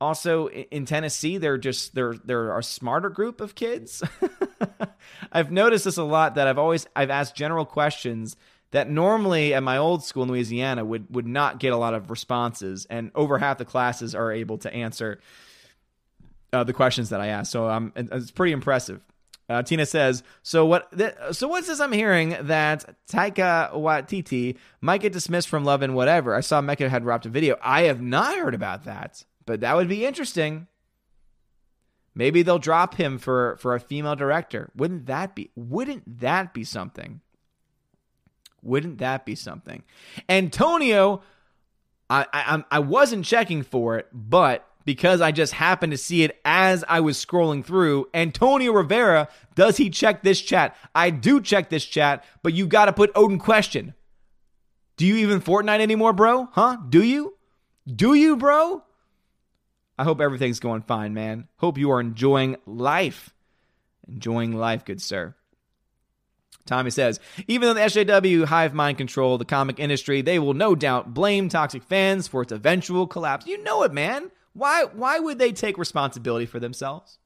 also 0.00 0.48
in 0.48 0.84
Tennessee, 0.84 1.38
they're 1.38 1.58
just 1.58 1.94
they're 1.94 2.14
they're 2.24 2.56
a 2.56 2.62
smarter 2.62 3.10
group 3.10 3.40
of 3.40 3.54
kids. 3.54 4.02
I've 5.32 5.50
noticed 5.50 5.84
this 5.84 5.96
a 5.96 6.04
lot 6.04 6.34
that 6.34 6.46
I've 6.46 6.58
always 6.58 6.86
I've 6.94 7.10
asked 7.10 7.34
general 7.34 7.64
questions 7.64 8.36
that 8.72 8.90
normally 8.90 9.54
at 9.54 9.62
my 9.62 9.78
old 9.78 10.04
school 10.04 10.24
in 10.24 10.28
Louisiana 10.28 10.84
would 10.84 11.06
would 11.14 11.26
not 11.26 11.58
get 11.58 11.72
a 11.72 11.76
lot 11.76 11.94
of 11.94 12.10
responses, 12.10 12.86
and 12.90 13.10
over 13.14 13.38
half 13.38 13.58
the 13.58 13.64
classes 13.64 14.14
are 14.14 14.32
able 14.32 14.58
to 14.58 14.72
answer 14.72 15.20
uh, 16.52 16.64
the 16.64 16.72
questions 16.72 17.10
that 17.10 17.20
I 17.20 17.28
asked. 17.28 17.52
So 17.52 17.68
um, 17.68 17.92
it's 17.96 18.30
pretty 18.30 18.52
impressive. 18.52 19.00
Uh, 19.48 19.62
Tina 19.62 19.86
says, 19.86 20.22
"So 20.42 20.66
what? 20.66 20.96
Th- 20.96 21.14
so 21.32 21.46
what's 21.46 21.68
this? 21.68 21.78
I'm 21.78 21.92
hearing 21.92 22.36
that 22.40 22.96
Taika 23.08 23.72
Waititi 23.72 24.56
might 24.80 25.00
get 25.00 25.12
dismissed 25.12 25.48
from 25.48 25.64
Love 25.64 25.82
and 25.82 25.94
Whatever. 25.94 26.34
I 26.34 26.40
saw 26.40 26.60
Mecha 26.60 26.88
had 26.88 27.02
dropped 27.02 27.26
a 27.26 27.28
video. 27.28 27.56
I 27.62 27.82
have 27.82 28.00
not 28.00 28.36
heard 28.36 28.54
about 28.54 28.84
that, 28.84 29.24
but 29.44 29.60
that 29.60 29.76
would 29.76 29.88
be 29.88 30.04
interesting. 30.04 30.66
Maybe 32.14 32.42
they'll 32.42 32.58
drop 32.58 32.94
him 32.94 33.18
for 33.18 33.56
for 33.60 33.74
a 33.74 33.80
female 33.80 34.16
director. 34.16 34.70
Wouldn't 34.74 35.06
that 35.06 35.36
be? 35.36 35.50
Wouldn't 35.54 36.20
that 36.20 36.52
be 36.52 36.64
something? 36.64 37.20
Wouldn't 38.62 38.98
that 38.98 39.24
be 39.24 39.36
something? 39.36 39.84
Antonio, 40.28 41.22
I, 42.10 42.26
I, 42.32 42.64
I 42.70 42.78
wasn't 42.80 43.24
checking 43.24 43.62
for 43.62 43.96
it, 43.96 44.08
but 44.12 44.68
because 44.86 45.20
I 45.20 45.32
just 45.32 45.52
happened 45.52 45.90
to 45.90 45.98
see 45.98 46.22
it 46.22 46.40
as 46.44 46.82
I 46.88 47.00
was 47.00 47.22
scrolling 47.22 47.62
through. 47.62 48.08
Antonio 48.14 48.72
Rivera, 48.72 49.28
does 49.54 49.76
he 49.76 49.90
check 49.90 50.22
this 50.22 50.40
chat? 50.40 50.74
I 50.94 51.10
do 51.10 51.42
check 51.42 51.68
this 51.68 51.84
chat, 51.84 52.24
but 52.42 52.54
you 52.54 52.66
got 52.66 52.86
to 52.86 52.92
put 52.94 53.10
Odin 53.14 53.38
question. 53.38 53.92
Do 54.96 55.04
you 55.04 55.16
even 55.16 55.42
Fortnite 55.42 55.80
anymore, 55.80 56.14
bro? 56.14 56.48
Huh? 56.52 56.78
Do 56.88 57.02
you? 57.02 57.34
Do 57.92 58.14
you, 58.14 58.36
bro? 58.36 58.82
I 59.98 60.04
hope 60.04 60.20
everything's 60.20 60.60
going 60.60 60.82
fine, 60.82 61.12
man. 61.12 61.48
Hope 61.56 61.76
you 61.76 61.90
are 61.90 62.00
enjoying 62.00 62.56
life. 62.64 63.34
Enjoying 64.08 64.52
life, 64.52 64.84
good 64.84 65.02
sir. 65.02 65.34
Tommy 66.64 66.90
says, 66.90 67.18
even 67.48 67.68
though 67.68 67.74
the 67.74 67.80
SJW 67.80 68.44
hive 68.44 68.74
mind 68.74 68.98
control 68.98 69.38
the 69.38 69.44
comic 69.44 69.78
industry, 69.78 70.20
they 70.20 70.38
will 70.38 70.54
no 70.54 70.74
doubt 70.74 71.14
blame 71.14 71.48
toxic 71.48 71.82
fans 71.82 72.28
for 72.28 72.42
its 72.42 72.52
eventual 72.52 73.06
collapse. 73.06 73.46
You 73.46 73.62
know 73.62 73.82
it, 73.82 73.92
man. 73.92 74.30
Why 74.56 74.84
why 74.84 75.18
would 75.18 75.38
they 75.38 75.52
take 75.52 75.76
responsibility 75.76 76.46
for 76.46 76.58
themselves? 76.58 77.18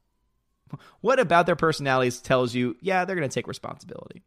What 1.00 1.18
about 1.18 1.46
their 1.46 1.56
personalities 1.56 2.20
tells 2.20 2.54
you, 2.54 2.76
yeah, 2.80 3.04
they're 3.04 3.16
going 3.16 3.28
to 3.28 3.34
take 3.34 3.48
responsibility? 3.48 4.22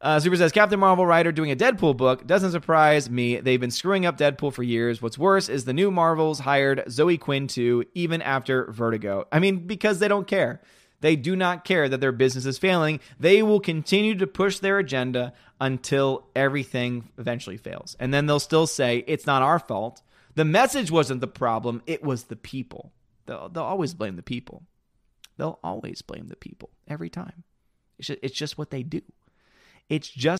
Uh, 0.00 0.20
Super 0.20 0.36
says 0.36 0.52
Captain 0.52 0.78
Marvel 0.78 1.06
writer 1.06 1.32
doing 1.32 1.50
a 1.50 1.56
Deadpool 1.56 1.96
book 1.96 2.26
doesn't 2.26 2.50
surprise 2.52 3.08
me. 3.08 3.40
They've 3.40 3.60
been 3.60 3.70
screwing 3.70 4.04
up 4.04 4.18
Deadpool 4.18 4.52
for 4.52 4.62
years. 4.62 5.00
What's 5.00 5.16
worse 5.16 5.48
is 5.48 5.64
the 5.64 5.72
new 5.72 5.90
Marvels 5.90 6.40
hired 6.40 6.84
Zoe 6.90 7.16
Quinn 7.16 7.46
too, 7.46 7.84
even 7.94 8.20
after 8.20 8.70
Vertigo. 8.70 9.26
I 9.32 9.38
mean, 9.38 9.66
because 9.66 10.00
they 10.00 10.08
don't 10.08 10.26
care. 10.26 10.60
They 11.00 11.16
do 11.16 11.36
not 11.36 11.64
care 11.64 11.88
that 11.88 12.00
their 12.00 12.12
business 12.12 12.46
is 12.46 12.58
failing. 12.58 13.00
They 13.18 13.42
will 13.42 13.60
continue 13.60 14.14
to 14.16 14.26
push 14.26 14.58
their 14.58 14.78
agenda 14.78 15.32
until 15.60 16.26
everything 16.34 17.10
eventually 17.18 17.56
fails. 17.56 17.96
And 18.00 18.12
then 18.12 18.26
they'll 18.26 18.40
still 18.40 18.66
say, 18.66 19.04
it's 19.06 19.26
not 19.26 19.42
our 19.42 19.58
fault. 19.58 20.02
The 20.34 20.44
message 20.44 20.90
wasn't 20.90 21.20
the 21.20 21.26
problem, 21.26 21.82
it 21.86 22.02
was 22.02 22.24
the 22.24 22.36
people. 22.36 22.92
They'll, 23.26 23.48
they'll 23.48 23.62
always 23.62 23.94
blame 23.94 24.16
the 24.16 24.22
people. 24.22 24.64
They'll 25.36 25.58
always 25.64 26.02
blame 26.02 26.28
the 26.28 26.36
people 26.36 26.70
every 26.86 27.10
time. 27.10 27.44
It's 27.98 28.08
just, 28.08 28.20
it's 28.22 28.36
just 28.36 28.58
what 28.58 28.70
they 28.70 28.82
do. 28.82 29.02
It's 29.88 30.08
just 30.08 30.24